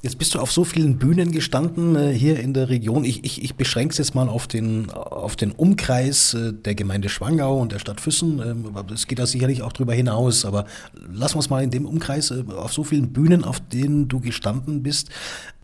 Jetzt 0.00 0.16
bist 0.16 0.36
du 0.36 0.38
auf 0.38 0.52
so 0.52 0.62
vielen 0.62 0.96
Bühnen 0.96 1.32
gestanden 1.32 1.96
äh, 1.96 2.12
hier 2.12 2.38
in 2.38 2.54
der 2.54 2.68
Region. 2.68 3.02
Ich, 3.02 3.24
ich, 3.24 3.42
ich 3.42 3.56
beschränke 3.56 3.90
es 3.90 3.98
jetzt 3.98 4.14
mal 4.14 4.28
auf 4.28 4.46
den, 4.46 4.90
auf 4.90 5.34
den 5.34 5.50
Umkreis 5.50 6.34
äh, 6.34 6.52
der 6.52 6.76
Gemeinde 6.76 7.08
Schwangau 7.08 7.60
und 7.60 7.72
der 7.72 7.80
Stadt 7.80 8.00
Füssen. 8.00 8.38
Ähm, 8.38 8.72
es 8.94 9.08
geht 9.08 9.18
da 9.18 9.26
sicherlich 9.26 9.62
auch 9.62 9.72
darüber 9.72 9.94
hinaus, 9.94 10.44
aber 10.44 10.66
lassen 11.12 11.34
wir 11.34 11.40
es 11.40 11.50
mal 11.50 11.64
in 11.64 11.72
dem 11.72 11.84
Umkreis, 11.84 12.30
äh, 12.30 12.44
auf 12.56 12.72
so 12.72 12.84
vielen 12.84 13.12
Bühnen, 13.12 13.42
auf 13.42 13.58
denen 13.58 14.06
du 14.06 14.20
gestanden 14.20 14.84
bist. 14.84 15.10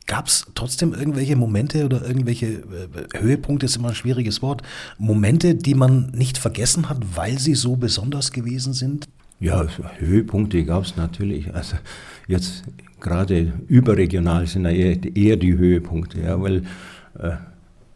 Gab 0.07 0.27
es 0.27 0.47
trotzdem 0.55 0.93
irgendwelche 0.93 1.35
Momente 1.35 1.85
oder 1.87 2.07
irgendwelche 2.07 2.47
äh, 2.47 3.19
Höhepunkte, 3.19 3.67
ist 3.67 3.77
immer 3.77 3.89
ein 3.89 3.95
schwieriges 3.95 4.43
Wort, 4.43 4.63
Momente, 4.99 5.55
die 5.55 5.75
man 5.75 6.11
nicht 6.11 6.37
vergessen 6.37 6.91
hat, 6.91 6.99
weil 7.15 7.39
sie 7.39 7.55
so 7.55 7.77
besonders 7.77 8.31
gewesen 8.31 8.75
sind? 8.75 9.09
Ja, 9.41 9.67
Höhepunkte 9.99 10.65
gab 10.65 10.85
es 10.85 10.97
natürlich. 10.97 11.55
Also 11.55 11.77
jetzt 12.29 12.65
gerade 13.01 13.53
überregional 13.69 14.47
sind 14.47 14.65
ja 14.65 14.71
eher, 14.71 15.17
eher 15.17 15.37
die 15.37 15.57
Höhepunkte, 15.57 16.21
ja, 16.21 16.41
weil 16.41 16.65
äh, 17.19 17.33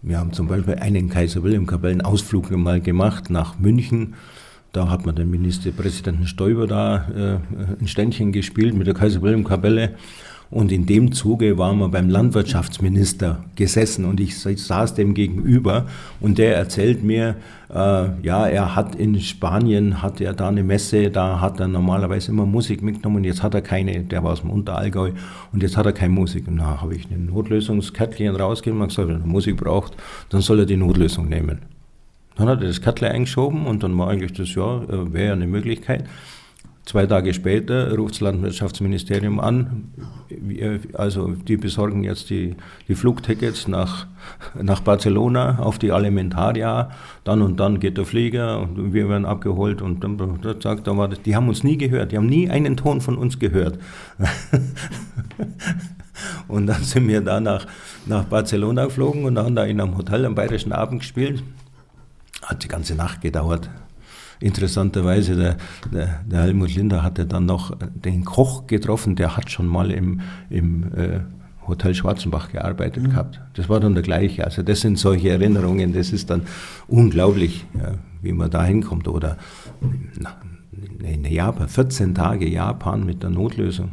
wir 0.00 0.18
haben 0.18 0.32
zum 0.32 0.48
Beispiel 0.48 0.76
einen 0.76 1.09
Kaiser 1.09 1.42
Wilhelm 1.42 1.66
Kapellen-Ausflug 1.66 2.50
mal 2.52 2.80
gemacht 2.80 3.30
nach 3.30 3.59
München. 3.59 4.14
Da 4.72 4.88
hat 4.90 5.06
man 5.06 5.16
den 5.16 5.30
Ministerpräsidenten 5.30 6.26
Stoiber 6.26 6.66
da 6.66 7.09
äh, 7.09 7.80
ein 7.80 7.88
Ständchen 7.88 8.32
gespielt 8.32 8.74
mit 8.74 8.86
der 8.86 8.94
Kaiser 8.94 9.22
Wilhelm 9.22 9.44
Kapelle. 9.44 9.96
Und 10.51 10.72
in 10.72 10.86
dem 10.86 11.12
Zuge 11.12 11.59
waren 11.59 11.78
wir 11.78 11.88
beim 11.88 12.09
Landwirtschaftsminister 12.09 13.44
gesessen 13.55 14.07
und 14.07 14.18
ich 14.18 14.38
saß 14.38 14.94
dem 14.94 15.12
gegenüber 15.12 15.86
und 16.20 16.38
der 16.38 16.57
erzählt 16.57 17.05
mir, 17.05 17.36
äh, 17.68 17.74
ja, 18.22 18.46
er 18.46 18.74
hat 18.74 18.94
in 18.94 19.20
Spanien, 19.20 20.01
hat 20.01 20.22
er 20.22 20.32
da 20.32 20.49
eine 20.49 20.62
Messe, 20.62 21.11
da 21.11 21.42
hat 21.42 21.61
er 21.61 21.68
normalerweise 21.68 22.30
immer 22.30 22.46
Musik 22.46 22.82
mitgenommen 22.82 23.18
und 23.18 23.24
jetzt 23.24 23.42
hat 23.42 23.55
er 23.55 23.61
keine, 23.61 24.01
der 24.05 24.24
war 24.24 24.32
aus 24.32 24.40
dem 24.40 24.51
Unterallgäu 24.51 25.11
und 25.53 25.62
jetzt 25.62 25.76
hat 25.76 25.84
er 25.84 25.92
keine 25.92 26.14
Musik. 26.14 26.49
Und 26.49 26.57
da 26.57 26.80
habe 26.80 26.94
ich 26.94 27.11
ein 27.11 27.26
Notlösungskärtchen 27.26 28.34
rausgegeben 28.34 28.80
und 28.80 28.88
gesagt, 28.88 29.09
wenn 29.09 29.20
er 29.20 29.26
Musik 29.26 29.59
braucht, 29.59 29.96
dann 30.30 30.40
soll 30.40 30.61
er 30.61 30.66
die 30.66 30.78
Notlösung 30.78 31.28
nehmen. 31.28 31.59
Dann 32.36 32.49
hat 32.49 32.62
er 32.62 32.68
das 32.68 32.80
Kärtchen 32.80 33.09
eingeschoben 33.09 33.66
und 33.66 33.82
dann 33.82 33.99
war 33.99 34.09
eigentlich 34.09 34.32
das, 34.32 34.55
ja, 34.55 34.82
äh, 34.84 35.12
wäre 35.12 35.34
eine 35.34 35.46
Möglichkeit. 35.46 36.05
Zwei 36.89 37.05
Tage 37.05 37.34
später 37.34 37.95
ruft 37.95 38.14
das 38.14 38.20
Landwirtschaftsministerium 38.20 39.41
an, 39.41 39.93
also 40.95 41.32
die 41.32 41.59
besorgen 41.59 42.03
jetzt 42.03 42.30
die, 42.30 42.57
die 42.89 42.95
Flugtickets 42.95 43.68
nach, 43.68 44.07
nach 44.55 44.80
Barcelona 44.80 45.59
auf 45.59 45.78
die 45.78 45.93
Alimentaria, 45.93 46.91
dann 47.24 47.43
und 47.43 47.61
dann 47.61 47.78
geht 47.78 47.99
der 47.99 48.07
Flieger 48.07 48.61
und 48.61 48.95
wir 48.95 49.07
werden 49.11 49.26
abgeholt 49.26 49.82
und 49.82 50.03
dann 50.03 50.41
sagt 50.62 50.86
er, 50.86 50.97
war 50.97 51.09
das, 51.09 51.20
die 51.20 51.36
haben 51.36 51.51
uns 51.51 51.62
nie 51.62 51.76
gehört, 51.76 52.12
die 52.12 52.16
haben 52.16 52.26
nie 52.26 52.49
einen 52.49 52.78
Ton 52.78 53.03
von 53.03 53.18
uns 53.18 53.39
gehört. 53.39 53.78
und 56.49 56.68
dann 56.68 56.82
sind 56.84 57.07
wir 57.07 57.20
da 57.20 57.39
nach, 57.39 57.66
nach 58.07 58.24
Barcelona 58.24 58.86
geflogen 58.86 59.26
und 59.26 59.36
haben 59.36 59.55
da 59.55 59.64
in 59.64 59.78
einem 59.78 59.99
Hotel 59.99 60.24
am 60.24 60.34
Bayerischen 60.34 60.72
Abend 60.72 61.01
gespielt. 61.01 61.43
Hat 62.41 62.64
die 62.64 62.68
ganze 62.68 62.95
Nacht 62.95 63.20
gedauert 63.20 63.68
interessanterweise, 64.41 65.36
der, 65.36 65.57
der, 65.93 66.20
der 66.24 66.43
Helmut 66.43 66.74
Linder 66.74 67.03
hatte 67.03 67.26
dann 67.26 67.47
noch 67.47 67.76
den 67.95 68.24
Koch 68.24 68.66
getroffen, 68.66 69.16
der 69.16 69.36
hat 69.36 69.51
schon 69.51 69.66
mal 69.66 69.91
im, 69.91 70.20
im 70.51 70.84
äh, 70.95 71.20
Hotel 71.68 71.95
Schwarzenbach 71.95 72.51
gearbeitet 72.51 73.03
mhm. 73.03 73.11
gehabt. 73.11 73.41
Das 73.55 73.68
war 73.68 73.78
dann 73.78 73.95
der 73.95 74.03
gleiche. 74.03 74.45
Also 74.45 74.62
das 74.62 74.80
sind 74.80 74.99
solche 74.99 75.30
Erinnerungen, 75.30 75.93
das 75.93 76.12
ist 76.12 76.30
dann 76.30 76.43
unglaublich, 76.89 77.66
ja, 77.74 77.95
wie 78.22 78.32
man 78.32 78.51
da 78.51 78.64
hinkommt. 78.64 79.07
Oder 79.07 79.36
in 81.03 81.24
Japan, 81.24 81.68
14 81.68 82.14
Tage 82.14 82.49
Japan 82.49 83.05
mit 83.05 83.22
der 83.22 83.30
Notlösung. 83.30 83.91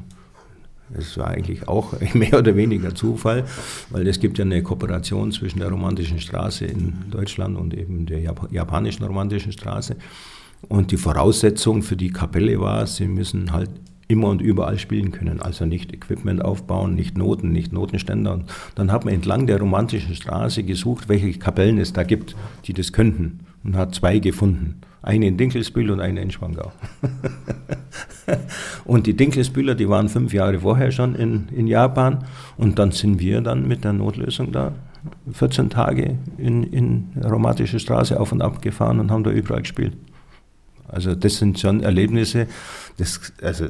Das 0.90 1.18
war 1.18 1.28
eigentlich 1.28 1.68
auch 1.68 1.94
mehr 2.14 2.38
oder 2.38 2.56
weniger 2.56 2.94
Zufall, 2.96 3.46
weil 3.90 4.08
es 4.08 4.20
gibt 4.20 4.38
ja 4.38 4.46
eine 4.46 4.62
Kooperation 4.64 5.32
zwischen 5.32 5.60
der 5.60 5.70
romantischen 5.70 6.20
Straße 6.20 6.66
in 6.66 6.94
Deutschland 7.12 7.58
und 7.58 7.74
eben 7.74 8.06
der 8.06 8.20
japanischen 8.52 9.04
romantischen 9.04 9.52
Straße. 9.52 9.98
Und 10.68 10.92
die 10.92 10.98
Voraussetzung 10.98 11.84
für 11.84 11.96
die 11.96 12.12
Kapelle 12.12 12.60
war, 12.60 12.88
sie 12.88 13.08
müssen 13.08 13.52
halt 13.52 13.70
immer 14.08 14.30
und 14.30 14.42
überall 14.42 14.78
spielen 14.78 15.12
können. 15.12 15.42
Also 15.42 15.66
nicht 15.66 15.94
Equipment 15.94 16.44
aufbauen, 16.44 16.96
nicht 16.96 17.18
Noten, 17.18 17.52
nicht 17.52 17.74
Notenständer. 17.74 18.34
Und 18.34 18.46
dann 18.76 18.92
hat 18.92 19.06
man 19.06 19.14
entlang 19.14 19.48
der 19.48 19.60
romantischen 19.60 20.16
Straße 20.16 20.64
gesucht, 20.64 21.10
welche 21.10 21.32
Kapellen 21.34 21.78
es 21.80 21.94
da 21.94 22.04
gibt, 22.04 22.36
die 22.66 22.74
das 22.74 22.94
könnten. 22.94 23.40
Und 23.64 23.76
hat 23.76 23.96
zwei 23.96 24.20
gefunden. 24.20 24.82
Eine 25.02 25.28
in 25.28 25.38
Dinkelsbühl 25.38 25.92
und 25.92 26.00
eine 26.00 26.22
in 26.22 26.32
Schwangau. 26.32 26.72
und 28.86 29.08
die 29.08 29.16
Dinkelsbühler, 29.16 29.76
die 29.76 29.90
waren 29.90 30.10
fünf 30.10 30.34
Jahre 30.34 30.60
vorher 30.60 30.92
schon 30.92 31.16
in, 31.16 31.48
in 31.56 31.68
Japan. 31.68 32.26
Und 32.58 32.80
dann 32.80 32.92
sind 32.92 33.20
wir 33.20 33.42
dann 33.42 33.68
mit 33.68 33.84
der 33.84 33.94
Notlösung 33.94 34.52
da 34.52 34.74
14 35.32 35.70
Tage 35.70 36.18
in, 36.38 36.64
in 36.64 37.08
Romantische 37.24 37.80
Straße 37.80 38.20
auf 38.20 38.32
und 38.32 38.42
ab 38.42 38.62
gefahren 38.62 39.00
und 39.00 39.12
haben 39.12 39.24
da 39.24 39.32
überall 39.32 39.62
gespielt. 39.62 39.94
Also 40.88 41.16
das 41.16 41.38
sind 41.38 41.60
schon 41.60 41.82
Erlebnisse, 41.82 42.48
das, 42.98 43.20
also, 43.42 43.68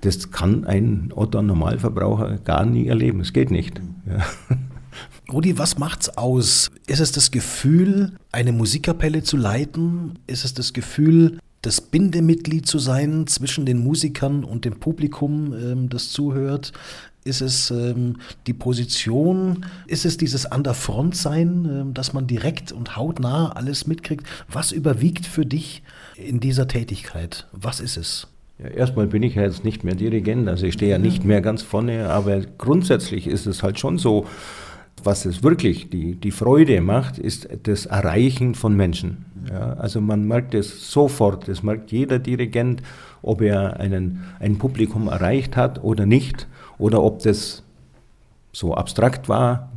das 0.00 0.30
kann 0.30 0.64
ein 0.64 1.12
Otto-Normalverbraucher 1.14 2.38
gar 2.38 2.66
nie 2.66 2.86
erleben. 2.86 3.20
Es 3.20 3.32
geht 3.32 3.50
nicht. 3.50 3.80
Ja. 4.06 4.24
Rudi, 5.32 5.58
was 5.58 5.78
macht's 5.78 6.10
aus? 6.10 6.70
Ist 6.86 7.00
es 7.00 7.12
das 7.12 7.30
Gefühl, 7.30 8.12
eine 8.30 8.52
Musikkapelle 8.52 9.22
zu 9.22 9.36
leiten? 9.36 10.18
Ist 10.26 10.44
es 10.44 10.54
das 10.54 10.72
Gefühl, 10.72 11.38
das 11.62 11.80
Bindemitglied 11.80 12.66
zu 12.66 12.78
sein 12.78 13.26
zwischen 13.26 13.64
den 13.64 13.82
Musikern 13.82 14.44
und 14.44 14.64
dem 14.66 14.78
Publikum, 14.80 15.54
ähm, 15.54 15.88
das 15.88 16.10
zuhört? 16.10 16.72
Ist 17.24 17.40
es 17.40 17.70
ähm, 17.70 18.18
die 18.46 18.52
Position? 18.52 19.64
Ist 19.86 20.04
es 20.04 20.18
dieses 20.18 20.44
An 20.44 20.62
der 20.62 20.74
Front 20.74 21.16
sein, 21.16 21.66
ähm, 21.70 21.94
dass 21.94 22.12
man 22.12 22.26
direkt 22.26 22.70
und 22.70 22.96
hautnah 22.96 23.52
alles 23.52 23.86
mitkriegt? 23.86 24.26
Was 24.48 24.72
überwiegt 24.72 25.26
für 25.26 25.46
dich 25.46 25.82
in 26.16 26.40
dieser 26.40 26.68
Tätigkeit? 26.68 27.46
Was 27.52 27.80
ist 27.80 27.96
es? 27.96 28.26
Ja, 28.58 28.68
erstmal 28.68 29.06
bin 29.08 29.22
ich 29.22 29.34
ja 29.34 29.42
jetzt 29.42 29.64
nicht 29.64 29.82
mehr 29.84 29.94
Dirigent, 29.94 30.48
also 30.48 30.66
ich 30.66 30.74
stehe 30.74 30.92
ja 30.92 30.98
nicht 30.98 31.24
mehr 31.24 31.40
ganz 31.40 31.62
vorne, 31.62 32.08
aber 32.10 32.40
grundsätzlich 32.58 33.26
ist 33.26 33.46
es 33.46 33.62
halt 33.62 33.78
schon 33.80 33.98
so, 33.98 34.26
was 35.02 35.26
es 35.26 35.42
wirklich 35.42 35.90
die, 35.90 36.14
die 36.14 36.30
Freude 36.30 36.80
macht, 36.80 37.18
ist 37.18 37.48
das 37.64 37.86
Erreichen 37.86 38.54
von 38.54 38.76
Menschen. 38.76 39.24
Ja, 39.50 39.74
also 39.74 40.00
man 40.00 40.26
merkt 40.26 40.54
es 40.54 40.90
sofort, 40.90 41.48
das 41.48 41.62
merkt 41.62 41.90
jeder 41.90 42.18
Dirigent, 42.18 42.80
ob 43.20 43.42
er 43.42 43.80
einen, 43.80 44.24
ein 44.38 44.56
Publikum 44.56 45.08
erreicht 45.08 45.56
hat 45.56 45.82
oder 45.82 46.06
nicht, 46.06 46.46
oder 46.78 47.02
ob 47.02 47.20
das 47.22 47.62
so 48.52 48.74
abstrakt 48.74 49.28
war, 49.28 49.70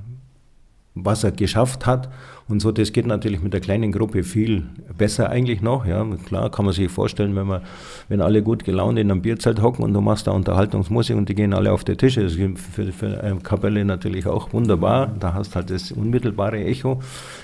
was 0.94 1.24
er 1.24 1.32
geschafft 1.32 1.86
hat. 1.86 2.10
Und 2.50 2.62
so, 2.62 2.72
das 2.72 2.94
geht 2.94 3.06
natürlich 3.06 3.42
mit 3.42 3.54
der 3.54 3.60
kleinen 3.60 3.92
Gruppe 3.92 4.24
viel 4.24 4.64
besser 4.98 5.30
eigentlich 5.30 5.62
noch. 5.62 5.86
Ja, 5.86 6.06
klar 6.26 6.50
kann 6.50 6.64
man 6.64 6.74
sich 6.74 6.90
vorstellen, 6.90 7.36
wenn 7.36 7.46
man, 7.46 7.62
wenn 8.08 8.22
alle 8.22 8.42
gut 8.42 8.64
gelaunt 8.64 8.98
in 8.98 9.12
einem 9.12 9.22
Bierzelt 9.22 9.62
hocken 9.62 9.84
und 9.84 9.94
du 9.94 10.00
machst 10.00 10.28
da 10.28 10.32
Unterhaltungsmusik 10.32 11.18
und 11.18 11.28
die 11.28 11.36
gehen 11.36 11.54
alle 11.54 11.74
auf 11.74 11.84
die 11.84 11.98
Tische. 11.98 12.24
Das 12.24 12.36
ist 12.36 12.60
für, 12.60 12.92
für 12.94 13.22
eine 13.22 13.42
Kapelle 13.42 13.84
natürlich 13.84 14.28
auch 14.28 14.54
wunderbar. 14.54 15.08
Da 15.20 15.34
hast 15.34 15.58
halt 15.58 15.70
das 15.70 15.92
unmittelbare 15.92 16.64
Echo. 16.64 17.02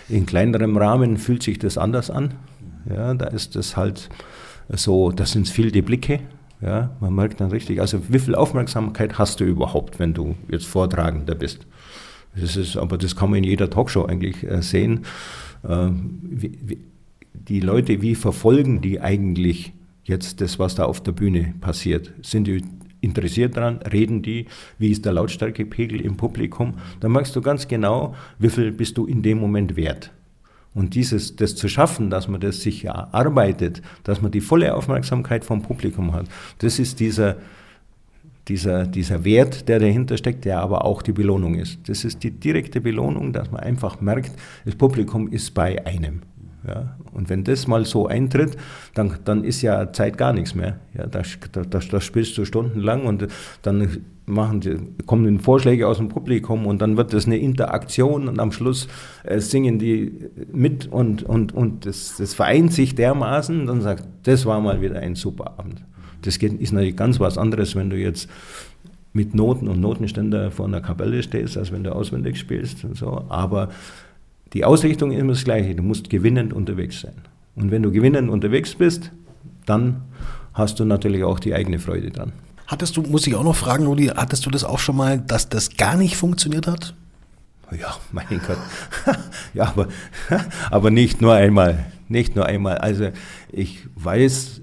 In 0.07 0.25
kleinerem 0.25 0.77
Rahmen 0.77 1.17
fühlt 1.17 1.43
sich 1.43 1.59
das 1.59 1.77
anders 1.77 2.09
an. 2.09 2.35
Ja, 2.89 3.13
da 3.13 3.27
ist 3.27 3.57
das 3.57 3.75
halt 3.75 4.09
so, 4.69 5.11
das 5.11 5.31
sind 5.31 5.49
viel 5.49 5.71
die 5.71 5.81
Blicke. 5.81 6.21
Ja, 6.61 6.91
man 7.01 7.13
merkt 7.13 7.41
dann 7.41 7.51
richtig, 7.51 7.81
also 7.81 7.99
wie 8.07 8.19
viel 8.19 8.35
Aufmerksamkeit 8.35 9.19
hast 9.19 9.41
du 9.41 9.43
überhaupt, 9.43 9.99
wenn 9.99 10.13
du 10.13 10.35
jetzt 10.49 10.65
Vortragender 10.65 11.35
bist? 11.35 11.67
Das 12.35 12.55
ist, 12.55 12.77
aber 12.77 12.97
das 12.97 13.15
kann 13.15 13.29
man 13.29 13.39
in 13.39 13.43
jeder 13.43 13.69
Talkshow 13.69 14.05
eigentlich 14.05 14.43
äh, 14.43 14.61
sehen. 14.61 15.05
Äh, 15.63 15.89
wie, 16.21 16.79
die 17.33 17.59
Leute, 17.59 18.01
wie 18.01 18.15
verfolgen 18.15 18.81
die 18.81 19.01
eigentlich 19.01 19.73
jetzt 20.03 20.41
das, 20.41 20.59
was 20.59 20.75
da 20.75 20.85
auf 20.85 21.01
der 21.01 21.11
Bühne 21.11 21.53
passiert? 21.61 22.13
Sind 22.21 22.47
die 22.47 22.63
interessiert 23.01 23.57
daran? 23.57 23.77
Reden 23.77 24.21
die? 24.21 24.47
Wie 24.77 24.89
ist 24.89 25.05
der 25.05 25.13
Lautstärkepegel 25.13 26.01
im 26.01 26.17
Publikum? 26.17 26.75
Da 26.99 27.09
merkst 27.09 27.35
du 27.35 27.41
ganz 27.41 27.67
genau, 27.67 28.15
wie 28.39 28.49
viel 28.49 28.71
bist 28.71 28.97
du 28.97 29.05
in 29.05 29.21
dem 29.21 29.39
Moment 29.39 29.75
wert. 29.75 30.11
Und 30.73 30.95
dieses, 30.95 31.35
das 31.35 31.55
zu 31.55 31.67
schaffen, 31.67 32.09
dass 32.09 32.27
man 32.27 32.41
das 32.41 32.61
sich 32.61 32.85
erarbeitet, 32.85 33.81
dass 34.03 34.21
man 34.21 34.31
die 34.31 34.41
volle 34.41 34.73
Aufmerksamkeit 34.73 35.45
vom 35.45 35.61
Publikum 35.61 36.13
hat, 36.13 36.25
das 36.59 36.79
ist 36.79 36.99
dieser, 36.99 37.37
dieser, 38.47 38.85
dieser 38.85 39.23
Wert, 39.23 39.67
der 39.69 39.79
dahinter 39.79 40.17
steckt, 40.17 40.45
der 40.45 40.61
aber 40.61 40.85
auch 40.85 41.01
die 41.01 41.13
Belohnung 41.13 41.55
ist. 41.55 41.79
Das 41.87 42.03
ist 42.03 42.23
die 42.23 42.31
direkte 42.31 42.81
Belohnung, 42.81 43.33
dass 43.33 43.51
man 43.51 43.61
einfach 43.61 44.01
merkt, 44.01 44.33
das 44.65 44.75
Publikum 44.75 45.29
ist 45.29 45.53
bei 45.53 45.85
einem. 45.85 46.21
Ja, 46.65 46.95
und 47.11 47.29
wenn 47.29 47.43
das 47.43 47.67
mal 47.67 47.85
so 47.85 48.07
eintritt, 48.07 48.55
dann, 48.93 49.17
dann 49.25 49.43
ist 49.43 49.61
ja 49.61 49.91
Zeit 49.91 50.17
gar 50.17 50.31
nichts 50.31 50.55
mehr. 50.55 50.79
Ja, 50.93 51.07
da, 51.07 51.21
da, 51.51 51.79
da 51.79 52.01
spielst 52.01 52.37
du 52.37 52.45
stundenlang 52.45 53.05
und 53.05 53.27
dann 53.63 54.05
machen 54.25 54.61
die, 54.61 54.77
kommen 55.05 55.39
Vorschläge 55.39 55.87
aus 55.87 55.97
dem 55.97 56.07
Publikum 56.07 56.65
und 56.65 56.81
dann 56.81 56.95
wird 56.95 57.11
das 57.11 57.25
eine 57.25 57.37
Interaktion 57.37 58.29
und 58.29 58.39
am 58.39 58.53
Schluss 58.53 58.87
äh, 59.23 59.39
singen 59.39 59.77
die 59.77 60.29
mit 60.53 60.87
und, 60.87 61.23
und, 61.23 61.53
und 61.53 61.85
das, 61.85 62.15
das 62.17 62.33
vereint 62.33 62.71
sich 62.71 62.95
dermaßen 62.95 63.65
dann 63.67 63.81
sagt, 63.81 64.05
das 64.23 64.45
war 64.45 64.61
mal 64.61 64.81
wieder 64.81 64.99
ein 64.99 65.15
super 65.15 65.59
Abend. 65.59 65.83
Das 66.25 66.37
ist 66.37 66.71
natürlich 66.71 66.95
ganz 66.95 67.19
was 67.19 67.37
anderes, 67.37 67.75
wenn 67.75 67.89
du 67.89 67.97
jetzt 67.97 68.29
mit 69.13 69.35
Noten 69.35 69.67
und 69.67 69.79
Notenständer 69.79 70.51
vor 70.51 70.65
einer 70.65 70.81
Kapelle 70.81 71.21
stehst, 71.21 71.57
als 71.57 71.71
wenn 71.71 71.83
du 71.83 71.95
auswendig 71.95 72.37
spielst 72.37 72.83
und 72.83 72.97
so. 72.97 73.25
Aber 73.29 73.69
die 74.53 74.65
Ausrichtung 74.65 75.11
ist 75.11 75.19
immer 75.19 75.33
das 75.33 75.43
Gleiche. 75.43 75.75
Du 75.75 75.83
musst 75.83 76.09
gewinnend 76.09 76.53
unterwegs 76.53 77.01
sein. 77.01 77.13
Und 77.55 77.71
wenn 77.71 77.83
du 77.83 77.91
gewinnend 77.91 78.29
unterwegs 78.29 78.73
bist, 78.75 79.11
dann 79.65 80.01
hast 80.53 80.79
du 80.79 80.85
natürlich 80.85 81.23
auch 81.23 81.39
die 81.39 81.53
eigene 81.53 81.79
Freude 81.79 82.09
dann. 82.09 82.33
Hattest 82.67 82.97
du, 82.97 83.01
muss 83.01 83.27
ich 83.27 83.35
auch 83.35 83.43
noch 83.43 83.55
fragen, 83.55 83.85
Rudi, 83.85 84.07
hattest 84.07 84.45
du 84.45 84.49
das 84.49 84.63
auch 84.63 84.79
schon 84.79 84.95
mal, 84.95 85.19
dass 85.19 85.49
das 85.49 85.77
gar 85.77 85.95
nicht 85.95 86.15
funktioniert 86.15 86.65
hat? 86.65 86.95
Ja, 87.71 87.95
mein 88.11 88.41
Gott. 88.45 88.57
ja, 89.53 89.65
aber, 89.65 89.87
aber 90.71 90.91
nicht 90.91 91.21
nur 91.21 91.33
einmal. 91.33 91.85
Nicht 92.07 92.35
nur 92.35 92.45
einmal. 92.45 92.77
Also 92.77 93.09
ich 93.51 93.87
weiß, 93.95 94.61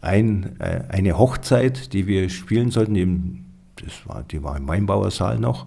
ein, 0.00 0.58
äh, 0.60 0.82
eine 0.88 1.18
Hochzeit, 1.18 1.92
die 1.92 2.06
wir 2.06 2.28
spielen 2.30 2.70
sollten, 2.70 2.94
die, 2.94 3.84
das 3.84 4.06
war, 4.06 4.22
die 4.22 4.42
war 4.42 4.56
im 4.56 4.68
Weinbauersaal 4.68 5.38
noch. 5.38 5.66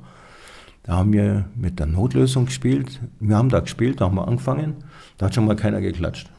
Da 0.83 0.97
haben 0.97 1.13
wir 1.13 1.45
mit 1.55 1.79
der 1.79 1.85
Notlösung 1.85 2.45
gespielt. 2.45 2.99
Wir 3.19 3.37
haben 3.37 3.49
da 3.49 3.61
gespielt, 3.61 4.01
da 4.01 4.05
haben 4.05 4.15
wir 4.15 4.27
angefangen. 4.27 4.75
Da 5.17 5.27
hat 5.27 5.35
schon 5.35 5.45
mal 5.45 5.55
keiner 5.55 5.79
geklatscht. 5.79 6.29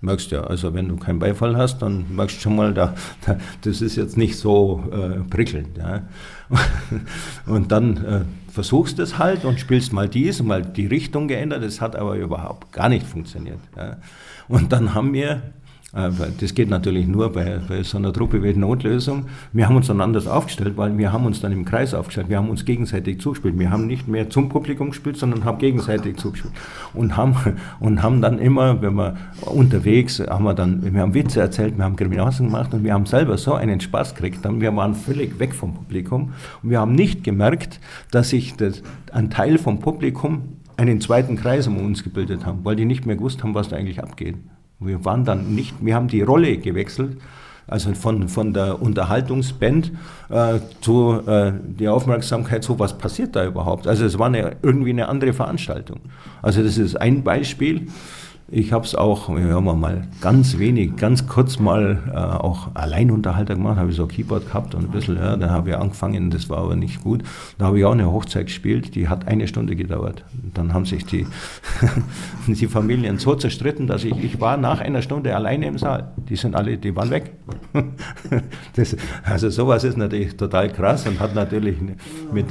Merkst 0.00 0.30
ja, 0.30 0.44
also 0.44 0.74
wenn 0.74 0.88
du 0.88 0.96
keinen 0.96 1.18
Beifall 1.18 1.56
hast, 1.56 1.82
dann 1.82 2.06
merkst 2.14 2.36
du 2.36 2.40
schon 2.40 2.56
mal, 2.56 2.72
da, 2.72 2.94
da 3.26 3.36
das 3.62 3.82
ist 3.82 3.96
jetzt 3.96 4.16
nicht 4.16 4.38
so 4.38 4.84
äh, 4.92 5.28
prickelnd. 5.28 5.76
Ja. 5.76 6.02
Und 7.46 7.72
dann 7.72 7.96
äh, 8.04 8.20
versuchst 8.48 9.00
es 9.00 9.18
halt 9.18 9.44
und 9.44 9.60
spielst 9.60 9.92
mal 9.92 10.08
dies 10.08 10.42
mal 10.42 10.62
die 10.62 10.86
Richtung 10.86 11.28
geändert. 11.28 11.62
Das 11.62 11.80
hat 11.80 11.94
aber 11.94 12.16
überhaupt 12.16 12.72
gar 12.72 12.88
nicht 12.88 13.06
funktioniert. 13.06 13.60
Ja. 13.76 13.98
Und 14.48 14.72
dann 14.72 14.94
haben 14.94 15.12
wir 15.12 15.42
das 15.92 16.54
geht 16.54 16.68
natürlich 16.68 17.06
nur 17.06 17.32
bei, 17.32 17.60
bei, 17.66 17.82
so 17.82 17.96
einer 17.96 18.12
Truppe 18.12 18.42
wie 18.42 18.52
Notlösung. 18.52 19.24
Wir 19.54 19.66
haben 19.66 19.76
uns 19.76 19.86
dann 19.86 20.02
anders 20.02 20.26
aufgestellt, 20.26 20.76
weil 20.76 20.98
wir 20.98 21.12
haben 21.12 21.24
uns 21.24 21.40
dann 21.40 21.50
im 21.50 21.64
Kreis 21.64 21.94
aufgestellt. 21.94 22.28
Wir 22.28 22.36
haben 22.36 22.50
uns 22.50 22.66
gegenseitig 22.66 23.20
zugespielt. 23.22 23.58
Wir 23.58 23.70
haben 23.70 23.86
nicht 23.86 24.06
mehr 24.06 24.28
zum 24.28 24.50
Publikum 24.50 24.90
gespielt, 24.90 25.16
sondern 25.16 25.44
haben 25.44 25.56
gegenseitig 25.56 26.18
zugespielt. 26.18 26.52
Und 26.92 27.16
haben, 27.16 27.34
und 27.80 28.02
haben 28.02 28.20
dann 28.20 28.38
immer, 28.38 28.82
wenn 28.82 28.96
wir 28.96 29.16
unterwegs, 29.40 30.20
haben 30.20 30.44
wir 30.44 30.52
dann, 30.52 30.92
wir 30.92 31.00
haben 31.00 31.14
Witze 31.14 31.40
erzählt, 31.40 31.78
wir 31.78 31.84
haben 31.84 31.96
Grimassen 31.96 32.48
gemacht 32.48 32.74
und 32.74 32.84
wir 32.84 32.92
haben 32.92 33.06
selber 33.06 33.38
so 33.38 33.54
einen 33.54 33.80
Spaß 33.80 34.14
gekriegt. 34.14 34.40
Wir 34.44 34.76
waren 34.76 34.94
völlig 34.94 35.38
weg 35.38 35.54
vom 35.54 35.72
Publikum 35.72 36.34
und 36.62 36.68
wir 36.68 36.80
haben 36.80 36.92
nicht 36.92 37.24
gemerkt, 37.24 37.80
dass 38.10 38.28
sich 38.28 38.56
das, 38.56 38.82
ein 39.10 39.30
Teil 39.30 39.56
vom 39.56 39.80
Publikum 39.80 40.58
einen 40.76 41.00
zweiten 41.00 41.36
Kreis 41.36 41.66
um 41.66 41.78
uns 41.78 42.04
gebildet 42.04 42.44
haben, 42.44 42.62
weil 42.64 42.76
die 42.76 42.84
nicht 42.84 43.06
mehr 43.06 43.16
gewusst 43.16 43.42
haben, 43.42 43.54
was 43.54 43.70
da 43.70 43.76
eigentlich 43.76 44.02
abgeht. 44.02 44.36
Wir 44.80 45.04
waren 45.04 45.24
dann 45.24 45.54
nicht, 45.54 45.74
wir 45.80 45.94
haben 45.94 46.08
die 46.08 46.22
Rolle 46.22 46.56
gewechselt, 46.58 47.16
also 47.66 47.92
von, 47.94 48.28
von 48.28 48.54
der 48.54 48.80
Unterhaltungsband 48.80 49.92
äh, 50.30 50.58
zu 50.80 51.20
äh, 51.26 51.52
die 51.52 51.88
Aufmerksamkeit, 51.88 52.64
so 52.64 52.78
was 52.78 52.96
passiert 52.96 53.36
da 53.36 53.44
überhaupt. 53.44 53.86
Also 53.86 54.04
es 54.04 54.18
war 54.18 54.26
eine, 54.26 54.56
irgendwie 54.62 54.90
eine 54.90 55.08
andere 55.08 55.32
Veranstaltung. 55.32 56.00
Also 56.40 56.62
das 56.62 56.78
ist 56.78 56.96
ein 56.96 57.22
Beispiel. 57.22 57.88
Ich 58.50 58.72
habe 58.72 58.86
es 58.86 58.94
auch, 58.94 59.28
wir 59.28 59.60
mal 59.60 60.08
ganz 60.22 60.56
wenig, 60.56 60.96
ganz 60.96 61.26
kurz 61.26 61.58
mal 61.58 61.98
äh, 62.10 62.16
auch 62.16 62.68
Alleinunterhalter 62.72 63.54
gemacht, 63.54 63.76
habe 63.76 63.90
ich 63.90 63.96
so 63.96 64.04
ein 64.04 64.08
Keyboard 64.08 64.46
gehabt 64.46 64.74
und 64.74 64.84
ein 64.84 64.90
bisschen, 64.90 65.16
ja, 65.16 65.36
dann 65.36 65.50
habe 65.50 65.68
ich 65.68 65.76
angefangen, 65.76 66.30
das 66.30 66.48
war 66.48 66.56
aber 66.56 66.74
nicht 66.74 67.04
gut. 67.04 67.22
Da 67.58 67.66
habe 67.66 67.78
ich 67.78 67.84
auch 67.84 67.92
eine 67.92 68.10
Hochzeit 68.10 68.46
gespielt, 68.46 68.94
die 68.94 69.08
hat 69.08 69.28
eine 69.28 69.48
Stunde 69.48 69.76
gedauert. 69.76 70.24
Dann 70.54 70.72
haben 70.72 70.86
sich 70.86 71.04
die, 71.04 71.26
die 72.46 72.66
Familien 72.68 73.18
so 73.18 73.34
zerstritten, 73.34 73.86
dass 73.86 74.04
ich, 74.04 74.16
ich 74.24 74.40
war 74.40 74.56
nach 74.56 74.80
einer 74.80 75.02
Stunde 75.02 75.36
alleine 75.36 75.66
im 75.66 75.76
Saal. 75.76 76.12
Die 76.16 76.36
sind 76.36 76.56
alle, 76.56 76.78
die 76.78 76.96
waren 76.96 77.10
weg. 77.10 77.32
das, 78.76 78.96
also 79.24 79.50
sowas 79.50 79.84
ist 79.84 79.98
natürlich 79.98 80.38
total 80.38 80.72
krass 80.72 81.06
und 81.06 81.20
hat 81.20 81.34
natürlich 81.34 81.76
mit, 82.32 82.46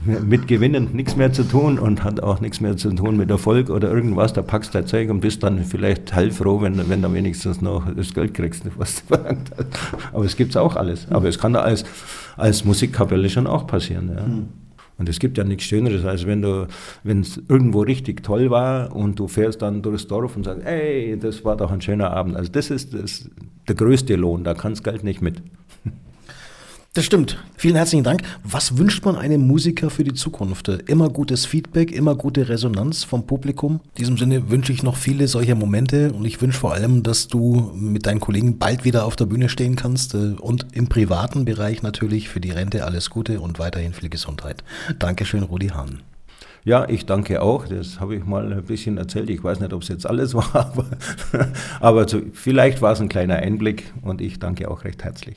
mit 0.00 0.46
Gewinnen 0.46 0.90
nichts 0.92 1.16
mehr 1.16 1.32
zu 1.32 1.42
tun 1.42 1.78
und 1.78 2.04
hat 2.04 2.20
auch 2.20 2.40
nichts 2.40 2.60
mehr 2.60 2.76
zu 2.76 2.92
tun 2.92 3.16
mit 3.16 3.30
Erfolg 3.30 3.68
oder 3.70 3.90
irgendwas. 3.92 4.32
Da 4.32 4.42
packst 4.42 4.74
du 4.74 4.78
dein 4.78 4.86
Zeug 4.86 5.10
und 5.10 5.20
bist 5.20 5.42
dann 5.42 5.64
vielleicht 5.64 6.14
heilfroh, 6.14 6.60
wenn, 6.60 6.88
wenn 6.88 7.02
du 7.02 7.12
wenigstens 7.12 7.60
noch 7.60 7.92
das 7.94 8.14
Geld 8.14 8.34
kriegst, 8.34 8.64
was 8.76 9.02
du 9.02 9.06
verlangt 9.16 9.50
hast. 9.56 9.66
Aber 10.12 10.24
es 10.24 10.36
gibt 10.36 10.56
auch 10.56 10.76
alles. 10.76 11.10
Aber 11.10 11.28
es 11.28 11.38
kann 11.38 11.52
da 11.52 11.60
als, 11.60 11.84
als 12.36 12.64
Musikkapelle 12.64 13.28
schon 13.28 13.46
auch 13.46 13.66
passieren. 13.66 14.10
Ja. 14.14 14.24
Hm. 14.24 14.48
Und 14.98 15.08
es 15.08 15.20
gibt 15.20 15.38
ja 15.38 15.44
nichts 15.44 15.64
Schöneres, 15.64 16.04
als 16.04 16.26
wenn 16.26 16.42
du, 16.42 16.66
wenn 17.04 17.20
es 17.20 17.40
irgendwo 17.48 17.82
richtig 17.82 18.24
toll 18.24 18.50
war 18.50 18.94
und 18.94 19.18
du 19.18 19.28
fährst 19.28 19.62
dann 19.62 19.80
durchs 19.80 20.08
Dorf 20.08 20.36
und 20.36 20.44
sagst, 20.44 20.66
ey, 20.66 21.16
das 21.16 21.44
war 21.44 21.56
doch 21.56 21.70
ein 21.70 21.80
schöner 21.80 22.10
Abend. 22.10 22.36
Also 22.36 22.50
das 22.50 22.70
ist 22.70 22.94
das, 22.94 23.30
der 23.68 23.76
größte 23.76 24.16
Lohn, 24.16 24.42
da 24.42 24.54
kann 24.54 24.72
das 24.72 24.82
Geld 24.82 25.04
nicht 25.04 25.22
mit. 25.22 25.40
Das 26.98 27.04
stimmt. 27.04 27.38
Vielen 27.56 27.76
herzlichen 27.76 28.02
Dank. 28.02 28.22
Was 28.42 28.76
wünscht 28.76 29.04
man 29.04 29.14
einem 29.14 29.46
Musiker 29.46 29.88
für 29.88 30.02
die 30.02 30.14
Zukunft? 30.14 30.66
Immer 30.66 31.08
gutes 31.08 31.46
Feedback, 31.46 31.92
immer 31.92 32.16
gute 32.16 32.48
Resonanz 32.48 33.04
vom 33.04 33.24
Publikum. 33.24 33.74
In 33.74 33.98
diesem 33.98 34.18
Sinne 34.18 34.50
wünsche 34.50 34.72
ich 34.72 34.82
noch 34.82 34.96
viele 34.96 35.28
solcher 35.28 35.54
Momente 35.54 36.12
und 36.12 36.24
ich 36.24 36.42
wünsche 36.42 36.58
vor 36.58 36.72
allem, 36.72 37.04
dass 37.04 37.28
du 37.28 37.70
mit 37.72 38.06
deinen 38.06 38.18
Kollegen 38.18 38.58
bald 38.58 38.84
wieder 38.84 39.04
auf 39.04 39.14
der 39.14 39.26
Bühne 39.26 39.48
stehen 39.48 39.76
kannst 39.76 40.14
äh, 40.14 40.34
und 40.40 40.66
im 40.72 40.88
privaten 40.88 41.44
Bereich 41.44 41.84
natürlich 41.84 42.28
für 42.28 42.40
die 42.40 42.50
Rente 42.50 42.84
alles 42.84 43.10
Gute 43.10 43.40
und 43.40 43.60
weiterhin 43.60 43.92
viel 43.92 44.08
Gesundheit. 44.08 44.64
Dankeschön, 44.98 45.44
Rudi 45.44 45.68
Hahn. 45.68 46.00
Ja, 46.64 46.88
ich 46.88 47.06
danke 47.06 47.42
auch. 47.42 47.68
Das 47.68 48.00
habe 48.00 48.16
ich 48.16 48.24
mal 48.24 48.52
ein 48.52 48.64
bisschen 48.64 48.98
erzählt. 48.98 49.30
Ich 49.30 49.44
weiß 49.44 49.60
nicht, 49.60 49.72
ob 49.72 49.82
es 49.82 49.88
jetzt 49.88 50.04
alles 50.04 50.34
war, 50.34 50.52
aber, 50.52 50.86
aber 51.78 52.08
so, 52.08 52.22
vielleicht 52.32 52.82
war 52.82 52.90
es 52.90 53.00
ein 53.00 53.08
kleiner 53.08 53.36
Einblick 53.36 53.92
und 54.02 54.20
ich 54.20 54.40
danke 54.40 54.68
auch 54.68 54.82
recht 54.82 55.04
herzlich. 55.04 55.36